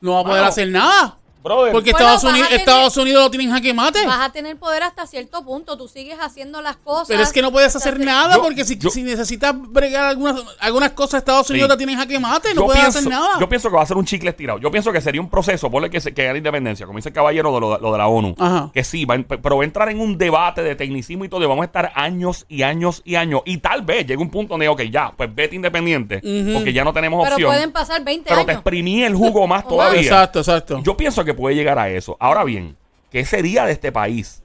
No 0.01 0.15
va 0.15 0.21
a 0.21 0.25
poder 0.25 0.45
hacer 0.45 0.69
nada. 0.69 1.17
Porque 1.45 1.91
Estados, 1.91 2.25
Unidos, 2.25 2.49
Estados 2.53 2.97
Unidos 2.97 3.25
lo 3.25 3.31
tienen 3.31 3.51
jaque 3.51 3.75
mate. 3.75 4.07
Vas 4.07 4.21
a 4.21 4.33
tener 4.33 4.57
poder 4.57 4.83
hasta 4.83 5.07
cierto 5.07 5.45
punto. 5.45 5.77
Tú 5.77 5.89
sigues 5.89 6.17
haciendo 6.19 6.63
las 6.63 6.77
cosas. 6.77 7.09
Pero 7.09 7.23
es 7.23 7.33
que 7.33 7.43
no 7.43 7.53
puedes 7.53 7.77
hacer 7.77 8.01
nada 8.01 8.41
porque 8.41 8.65
si, 8.65 8.79
si, 8.81 9.03
necesitas 9.03 9.55
bregar 9.55 10.07
algunas, 10.07 10.43
algunas 10.59 10.93
cosas, 10.93 11.19
Estados 11.19 11.51
Unidos 11.51 11.69
la 11.69 11.77
tienen 11.77 11.99
jaque 11.99 12.19
mate. 12.19 12.55
No 12.55 12.65
puedes 12.65 12.85
hacer 12.85 13.07
nada. 13.07 13.39
Yo 13.39 13.47
pienso 13.47 13.69
que 13.69 13.77
va 13.77 13.83
a 13.83 13.87
ser 13.87 13.99
un 13.99 14.07
chicle 14.07 14.31
estirado. 14.31 14.59
Yo 14.59 14.71
pienso 14.71 14.91
que 14.91 15.03
sería 15.03 15.21
un 15.21 15.29
proceso, 15.29 15.71
por 15.71 15.91
que, 15.91 16.01
que 16.01 16.23
haya 16.23 16.33
la 16.33 16.39
independencia, 16.39 16.87
como 16.87 16.97
dice 16.97 17.11
el 17.11 17.15
caballero 17.15 17.53
de 17.53 17.61
lo, 17.61 17.93
de 17.93 17.99
la 17.99 18.07
ONU. 18.07 18.35
Que 18.73 18.83
sí, 18.83 19.05
va, 19.05 19.19
pero 19.19 19.57
va 19.57 19.63
a 19.63 19.67
entrar 19.67 19.91
en 19.91 20.01
un 20.01 20.17
debate 20.17 20.63
de 20.63 20.75
tecnicismo 20.77 21.27
y 21.27 21.29
todo. 21.29 21.43
Y 21.43 21.47
vamos 21.47 21.63
a 21.65 21.67
estar 21.67 21.93
años 21.95 22.47
y 22.49 22.63
años 22.63 23.03
y 23.05 23.17
años. 23.17 23.43
Y 23.45 23.59
tal 23.59 23.83
vez 23.83 24.07
llegue 24.07 24.23
un 24.23 24.31
punto 24.31 24.55
donde, 24.55 24.69
ok, 24.69 24.83
ya, 24.85 25.13
pues 25.15 25.35
vete 25.35 25.57
independiente. 25.57 26.23
Porque 26.55 26.73
ya 26.73 26.85
no 26.85 26.95
tenemos 26.95 27.21
opción. 27.21 27.37
Pero 27.37 27.49
pueden 27.49 27.73
pasar 27.73 28.03
20 28.03 28.31
años. 28.31 28.45
Pero 28.45 28.47
te 28.47 28.53
exprimí 28.53 29.05
el 29.05 29.15
jugo 29.15 29.47
más 29.47 29.69
todavía. 29.69 30.01
Exacto, 30.01 30.39
exacto. 30.39 30.81
Yo 30.83 30.97
pienso 30.97 31.23
que 31.23 31.34
puede 31.35 31.55
llegar 31.55 31.79
a 31.79 31.89
eso. 31.89 32.17
Ahora 32.21 32.45
bien, 32.45 32.77
¿qué 33.11 33.25
sería 33.25 33.65
de 33.65 33.73
este 33.73 33.93
país 33.93 34.43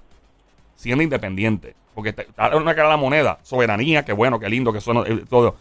siendo 0.76 1.04
independiente? 1.04 1.76
Porque 1.96 2.10
está 2.10 2.56
una 2.56 2.76
cara 2.76 2.90
la 2.90 2.98
moneda, 2.98 3.40
soberanía, 3.44 4.06
qué 4.06 4.14
bueno, 4.14 4.40
qué 4.40 4.50
lindo, 4.50 4.72
que 4.72 4.82
suena 4.82 5.02
eh, 5.02 5.26
todo. 5.30 5.56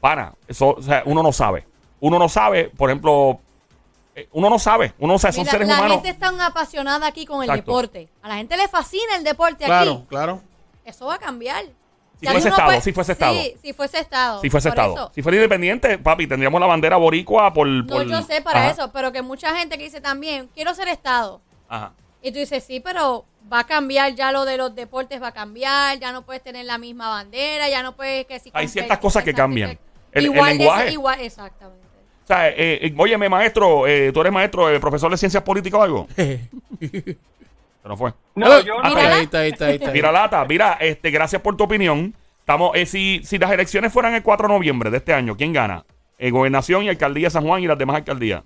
Para, 0.00 0.34
eso, 0.46 0.74
o 0.76 0.82
sea, 0.82 1.02
uno 1.06 1.22
no 1.22 1.32
sabe. 1.32 1.66
Uno 2.00 2.18
no 2.18 2.28
sabe, 2.28 2.70
por 2.76 2.90
ejemplo, 2.90 3.40
eh, 4.14 4.28
uno 4.32 4.50
no 4.50 4.58
sabe, 4.58 4.92
uno 4.98 5.14
no 5.14 5.18
sabe, 5.18 5.32
son 5.32 5.46
seres 5.46 5.66
humanos. 5.66 5.88
La 5.88 5.94
gente 5.94 6.10
está 6.10 6.30
tan 6.30 6.40
apasionada 6.40 7.06
aquí 7.06 7.26
con 7.26 7.42
el 7.42 7.50
deporte. 7.50 8.08
A 8.22 8.28
la 8.28 8.36
gente 8.36 8.56
le 8.56 8.68
fascina 8.68 9.16
el 9.16 9.24
deporte 9.24 9.64
aquí. 9.64 9.66
Claro, 9.66 10.04
claro. 10.08 10.40
Eso 10.84 11.06
va 11.06 11.14
a 11.14 11.18
cambiar. 11.18 11.64
Si 12.20 12.26
fuese 12.26 12.48
estado, 12.48 12.80
si 12.80 12.92
fuese 12.92 13.12
estado. 13.12 13.34
Sí, 13.34 13.56
si 13.62 13.72
fuese 13.72 13.98
estado. 13.98 14.40
Si 14.40 14.50
fuese 14.50 14.68
estado. 14.68 15.12
Si 15.14 15.22
fuera 15.22 15.36
independiente, 15.36 15.98
papi, 15.98 16.26
tendríamos 16.26 16.60
la 16.60 16.66
bandera 16.66 16.96
boricua 16.96 17.52
por... 17.52 17.66
No, 17.66 18.02
yo 18.02 18.22
sé 18.22 18.40
para 18.40 18.70
eso, 18.70 18.90
pero 18.92 19.12
que 19.12 19.22
mucha 19.22 19.56
gente 19.56 19.76
que 19.76 19.84
dice 19.84 20.00
también, 20.00 20.48
quiero 20.54 20.74
ser 20.74 20.88
estado. 20.88 21.40
Ajá. 21.68 21.92
Y 22.22 22.32
tú 22.32 22.38
dices, 22.38 22.64
sí, 22.64 22.80
pero 22.80 23.26
va 23.52 23.60
a 23.60 23.64
cambiar 23.64 24.14
ya 24.14 24.32
lo 24.32 24.46
de 24.46 24.56
los 24.56 24.74
deportes, 24.74 25.20
va 25.22 25.28
a 25.28 25.32
cambiar, 25.32 25.98
ya 25.98 26.10
no 26.10 26.22
puedes 26.22 26.42
tener 26.42 26.64
la 26.64 26.78
misma 26.78 27.10
bandera, 27.10 27.68
ya 27.68 27.82
no 27.82 27.94
puedes 27.94 28.24
que 28.24 28.40
si... 28.40 28.50
Hay 28.54 28.66
ciertas 28.66 28.98
cosas 28.98 29.22
que 29.22 29.34
cambian. 29.34 29.78
El, 30.10 30.24
igual, 30.24 30.56
lenguaje. 30.56 30.92
igual, 30.92 31.20
exactamente. 31.20 31.84
O 32.24 32.26
sea, 32.26 32.48
eh, 32.48 32.86
eh, 32.86 32.94
óyeme, 32.96 33.28
maestro, 33.28 33.86
eh, 33.86 34.10
tú 34.10 34.22
eres 34.22 34.32
maestro, 34.32 34.70
eh, 34.70 34.80
profesor 34.80 35.10
de 35.10 35.18
ciencias 35.18 35.42
políticas 35.42 35.78
o 35.78 35.82
algo. 35.82 36.08
no 37.88 37.96
fue. 37.96 38.12
No, 38.34 38.60
yo 38.60 38.82
no. 38.82 38.90
Mira, 38.90 39.16
ahí 39.16 39.24
está, 39.24 39.38
ahí 39.40 39.50
está, 39.50 39.90
Mira, 39.90 40.10
Lata, 40.10 40.44
mira, 40.44 40.78
este, 40.80 41.10
gracias 41.10 41.42
por 41.42 41.56
tu 41.56 41.64
opinión. 41.64 42.14
Estamos, 42.38 42.76
si, 42.86 43.20
si 43.24 43.38
las 43.38 43.50
elecciones 43.50 43.92
fueran 43.92 44.14
el 44.14 44.22
4 44.22 44.48
de 44.48 44.54
noviembre 44.54 44.90
de 44.90 44.98
este 44.98 45.14
año, 45.14 45.36
¿quién 45.36 45.52
gana? 45.52 45.84
gobernación 46.30 46.84
y 46.84 46.88
alcaldía 46.88 47.26
de 47.26 47.30
San 47.30 47.44
Juan 47.44 47.62
y 47.62 47.66
las 47.66 47.76
demás 47.76 47.96
alcaldías 47.96 48.44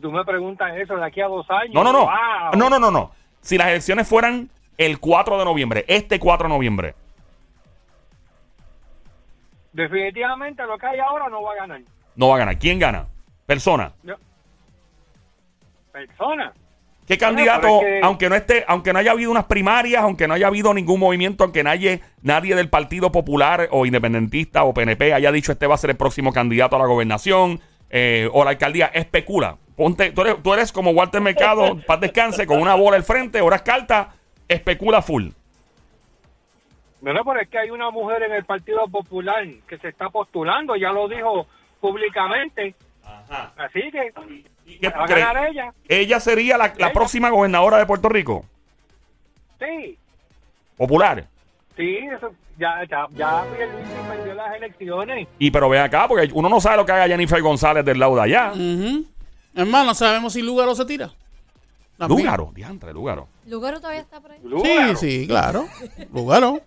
tú 0.00 0.10
me 0.10 0.24
preguntas 0.24 0.74
eso 0.76 0.96
de 0.96 1.04
aquí 1.04 1.20
a 1.20 1.26
dos 1.26 1.48
años. 1.50 1.74
No, 1.74 1.84
no, 1.84 1.92
no. 1.92 2.10
No, 2.56 2.70
no, 2.70 2.78
no, 2.78 2.90
no. 2.90 3.10
Si 3.40 3.58
las 3.58 3.68
elecciones 3.68 4.08
fueran 4.08 4.50
el 4.78 4.98
4 4.98 5.38
de 5.38 5.44
noviembre, 5.44 5.84
este 5.88 6.18
4 6.18 6.48
de 6.48 6.54
noviembre. 6.54 6.94
Definitivamente 9.72 10.64
lo 10.64 10.78
que 10.78 10.86
hay 10.86 11.00
ahora 11.00 11.28
no 11.28 11.42
va 11.42 11.52
a 11.52 11.56
ganar. 11.56 11.80
No 12.16 12.28
va 12.28 12.36
a 12.36 12.38
ganar. 12.38 12.58
¿Quién 12.58 12.78
gana? 12.78 13.06
Persona. 13.46 13.92
Persona. 15.92 16.52
¿Qué 17.06 17.18
candidato, 17.18 17.80
aunque 18.02 18.30
no 18.30 18.34
esté, 18.34 18.64
aunque 18.66 18.92
no 18.92 18.98
haya 18.98 19.12
habido 19.12 19.30
unas 19.30 19.44
primarias, 19.44 20.02
aunque 20.02 20.26
no 20.26 20.34
haya 20.34 20.46
habido 20.46 20.72
ningún 20.72 21.00
movimiento, 21.00 21.44
aunque 21.44 21.62
nadie, 21.62 22.00
nadie 22.22 22.54
del 22.54 22.70
Partido 22.70 23.12
Popular 23.12 23.68
o 23.72 23.84
independentista 23.84 24.64
o 24.64 24.72
PNP 24.72 25.12
haya 25.12 25.30
dicho 25.30 25.52
este 25.52 25.66
va 25.66 25.74
a 25.74 25.78
ser 25.78 25.90
el 25.90 25.96
próximo 25.96 26.32
candidato 26.32 26.76
a 26.76 26.78
la 26.78 26.86
gobernación 26.86 27.60
eh, 27.90 28.28
o 28.32 28.42
la 28.42 28.50
alcaldía, 28.50 28.86
especula? 28.86 29.58
Ponte, 29.76 30.12
tú 30.12 30.52
eres, 30.54 30.72
como 30.72 30.92
Walter 30.92 31.20
Mercado, 31.20 31.78
paz 31.86 32.00
descanse, 32.00 32.46
con 32.46 32.60
una 32.60 32.74
bola 32.74 32.96
al 32.96 33.04
frente, 33.04 33.40
horas 33.42 33.62
carta, 33.62 34.14
especula 34.48 35.02
full. 35.02 35.28
Bueno, 37.02 37.22
pero 37.22 37.40
es 37.40 37.48
que 37.50 37.58
hay 37.58 37.68
una 37.68 37.90
mujer 37.90 38.22
en 38.22 38.32
el 38.32 38.44
Partido 38.46 38.88
Popular 38.88 39.46
que 39.68 39.76
se 39.76 39.88
está 39.88 40.08
postulando, 40.08 40.74
ya 40.74 40.90
lo 40.90 41.06
dijo 41.06 41.46
públicamente. 41.78 42.74
Ajá. 43.28 43.52
Así 43.56 43.80
que 43.90 44.12
va 44.88 45.04
a 45.04 45.06
ganar 45.06 45.48
ella. 45.48 45.72
¿Ella 45.88 46.20
sería 46.20 46.58
la, 46.58 46.92
próxima 46.92 47.30
gobernadora 47.30 47.78
de 47.78 47.86
Puerto 47.86 48.08
Rico? 48.08 48.44
Sí. 49.58 49.98
¿Popular? 50.76 51.26
Sí, 51.76 51.98
eso, 51.98 52.32
ya, 52.58 52.84
ya, 52.88 53.06
ya 53.12 53.44
perdió 54.08 54.34
las 54.34 54.56
elecciones. 54.56 55.28
Y 55.38 55.50
pero 55.50 55.68
ve 55.68 55.78
acá, 55.78 56.06
porque 56.08 56.30
uno 56.32 56.48
no 56.48 56.60
sabe 56.60 56.76
lo 56.76 56.86
que 56.86 56.92
haga 56.92 57.08
Jennifer 57.08 57.40
González 57.42 57.84
del 57.84 57.98
lado 57.98 58.16
de 58.16 58.22
allá. 58.22 58.52
Hermano, 59.54 59.94
sabemos 59.94 60.32
si 60.32 60.42
Lugaro 60.42 60.74
se 60.74 60.84
tira. 60.84 61.10
Lugaro, 61.98 62.50
diantre, 62.54 62.92
Lugaro. 62.92 63.28
Lugaro 63.46 63.80
todavía 63.80 64.00
está 64.00 64.20
por 64.20 64.32
ahí. 64.32 64.40
Sí, 64.62 64.96
sí, 64.96 65.26
claro. 65.26 65.66
Lugaro. 66.12 66.60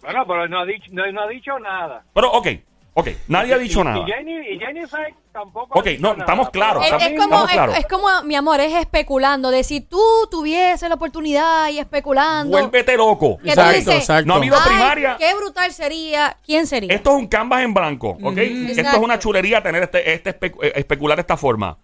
Bueno, 0.00 0.26
pero 0.26 0.48
no 0.48 0.60
ha 0.60 0.66
dicho, 0.66 0.90
no, 0.92 1.20
ha 1.20 1.28
dicho 1.28 1.58
nada. 1.58 2.04
Pero, 2.12 2.32
ok, 2.32 2.48
ok, 2.94 3.08
nadie 3.28 3.54
ha 3.54 3.58
dicho 3.58 3.82
nada. 3.84 4.04
Y, 4.06 4.58
Jennifer 4.58 5.14
tampoco. 5.32 5.78
Ok, 5.78 5.86
no, 5.98 6.12
estamos 6.12 6.50
claros. 6.50 6.84
Es, 6.84 7.18
como, 7.18 7.46
es, 7.48 7.86
como, 7.86 8.06
mi 8.24 8.34
amor, 8.34 8.60
es 8.60 8.74
especulando. 8.74 9.50
De 9.50 9.64
si 9.64 9.80
tú 9.80 10.02
tuviese 10.30 10.88
la 10.88 10.96
oportunidad 10.96 11.68
y 11.70 11.78
especulando. 11.78 12.50
Vuélvete 12.56 12.96
loco. 12.96 13.38
Exacto, 13.44 13.92
exacto. 13.92 14.26
No 14.26 14.34
ha 14.34 14.36
habido 14.36 14.56
primaria. 14.64 15.16
Qué 15.18 15.34
brutal 15.34 15.72
sería. 15.72 16.36
¿Quién 16.44 16.66
sería? 16.66 16.94
Esto 16.94 17.10
es 17.10 17.16
un 17.16 17.26
canvas 17.26 17.62
en 17.62 17.74
blanco, 17.74 18.18
¿ok? 18.22 18.36
Esto 18.36 18.82
es 18.82 18.98
una 18.98 19.18
chulería 19.18 19.62
tener 19.62 19.82
este, 19.84 20.12
este 20.12 20.30
eh, 20.30 20.72
especular 20.76 21.16
de 21.16 21.22
esta 21.22 21.36
forma 21.36 21.78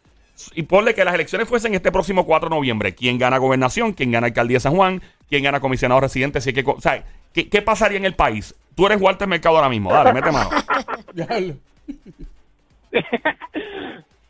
y 0.55 0.63
ponle 0.63 0.95
que 0.95 1.05
las 1.05 1.15
elecciones 1.15 1.49
fuesen 1.49 1.75
este 1.75 1.91
próximo 1.91 2.25
4 2.25 2.49
de 2.49 2.55
noviembre. 2.55 2.95
¿Quién 2.95 3.19
gana 3.19 3.39
gobernación? 3.39 3.93
¿Quién 3.93 4.13
gana 4.13 4.29
alcaldía 4.29 4.57
de 4.57 4.61
San 4.61 4.75
Juan? 4.75 5.03
¿Quién 5.29 5.43
gana 5.43 5.61
comisionado 5.61 6.01
residente? 6.01 6.41
Si 6.41 6.53
que, 6.53 6.65
o 6.67 6.81
sea, 6.81 7.05
¿qué, 7.33 7.63
pasaría 7.63 7.99
en 7.99 8.05
el 8.05 8.15
país? 8.15 8.55
Tú 8.75 8.87
eres 8.87 9.01
Walter 9.01 9.27
Mercado 9.27 9.57
ahora 9.57 9.69
mismo. 9.69 9.93
Dale, 9.93 10.13
mete 10.13 10.31
mano. 10.31 10.51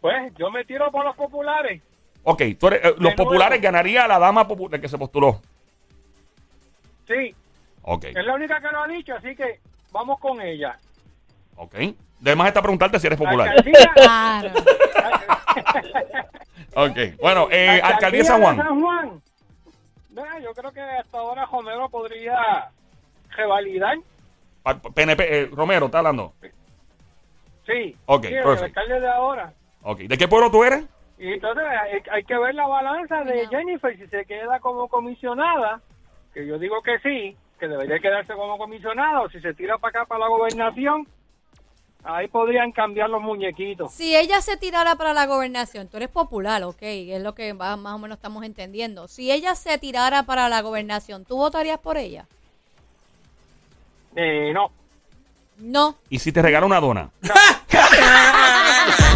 pues 0.01 0.33
yo 0.37 0.51
me 0.51 0.65
tiro 0.65 0.91
por 0.91 1.05
los 1.05 1.17
populares. 1.17 1.83
Ok, 2.25 2.43
tú 2.59 2.69
eres, 2.69 2.85
eh, 2.85 2.95
los 2.99 3.15
populares 3.15 3.61
ganaría 3.61 4.07
la 4.07 4.19
dama 4.19 4.47
popular 4.47 4.81
que 4.81 4.89
se 4.89 4.99
postuló. 4.99 5.41
Sí. 7.07 7.35
Ok. 7.83 8.05
Es 8.05 8.25
la 8.25 8.35
única 8.35 8.61
que 8.61 8.69
lo 8.69 8.83
ha 8.83 8.89
dicho, 8.89 9.15
así 9.15 9.35
que 9.35 9.61
vamos 9.93 10.19
con 10.21 10.41
ella. 10.41 10.79
Ok. 11.57 11.75
Además 12.21 12.49
está 12.49 12.61
preguntarte 12.61 12.99
si 12.99 13.07
eres 13.07 13.19
popular. 13.19 13.55
Claro. 13.95 14.51
ok. 16.75 16.99
Bueno, 17.21 17.49
eh, 17.51 17.81
alcaldía, 17.83 18.25
San 18.25 18.43
Juan. 18.43 18.57
San 18.57 18.81
Juan. 18.81 19.23
yo 20.43 20.53
creo 20.55 20.73
que 20.73 20.81
hasta 20.81 21.19
ahora 21.19 21.47
Romero 21.47 21.89
podría 21.89 22.71
revalidar. 23.31 23.97
PNP, 24.95 25.43
eh, 25.43 25.49
Romero, 25.51 25.87
¿está 25.87 25.99
hablando? 25.99 26.35
Sí. 27.69 27.95
Ok, 28.07 28.25
sí, 28.25 28.35
el 28.35 28.47
alcalde 28.47 29.01
de 29.01 29.09
ahora. 29.09 29.53
Ok. 29.83 30.01
¿De 30.01 30.17
qué 30.17 30.27
pueblo 30.27 30.51
tú 30.51 30.65
eres? 30.65 30.85
Y 31.19 31.33
entonces 31.33 31.65
hay, 32.11 32.25
que 32.25 32.39
ver 32.39 32.55
la 32.55 32.67
balanza 32.67 33.25
de 33.25 33.47
Jennifer 33.49 33.97
si 33.97 34.07
se 34.07 34.25
queda 34.25 34.59
como 34.61 34.89
comisionada, 34.89 35.83
que 36.33 36.47
yo 36.47 36.59
digo 36.59 36.81
que 36.83 36.99
sí, 37.01 37.37
que 37.59 37.67
debería 37.67 37.99
quedarse 37.99 38.35
como 38.35 38.57
comisionada, 38.57 39.21
o 39.23 39.29
si 39.29 39.41
se 39.41 39.53
tira 39.53 39.79
para 39.79 40.01
acá 40.01 40.09
para 40.09 40.21
la 40.21 40.29
gobernación, 40.29 41.09
ahí 42.05 42.29
podrían 42.29 42.71
cambiar 42.71 43.11
los 43.11 43.21
muñequitos. 43.21 43.93
Si 43.93 44.17
ella 44.17 44.41
se 44.41 44.57
tirara 44.57 44.95
para 44.95 45.13
la 45.13 45.27
gobernación, 45.27 45.89
tú 45.89 45.97
eres 45.97 46.09
popular, 46.09 46.63
ok, 46.63 46.83
es 46.83 47.23
lo 47.23 47.35
que 47.35 47.53
más 47.53 47.77
o 47.85 47.99
menos 47.99 48.17
estamos 48.17 48.45
entendiendo. 48.45 49.09
Si 49.09 49.33
ella 49.33 49.57
se 49.57 49.77
tirara 49.79 50.23
para 50.23 50.49
la 50.49 50.63
gobernación, 50.63 51.25
¿tú 51.25 51.37
votarías 51.37 51.81
por 51.81 51.97
ella? 51.97 52.27
Eh, 54.15 54.53
no. 54.55 54.71
No. 55.59 55.97
¿Y 56.09 56.19
si 56.19 56.33
te 56.33 56.43
regala 56.43 56.67
una 56.67 56.81
dona? 56.81 57.11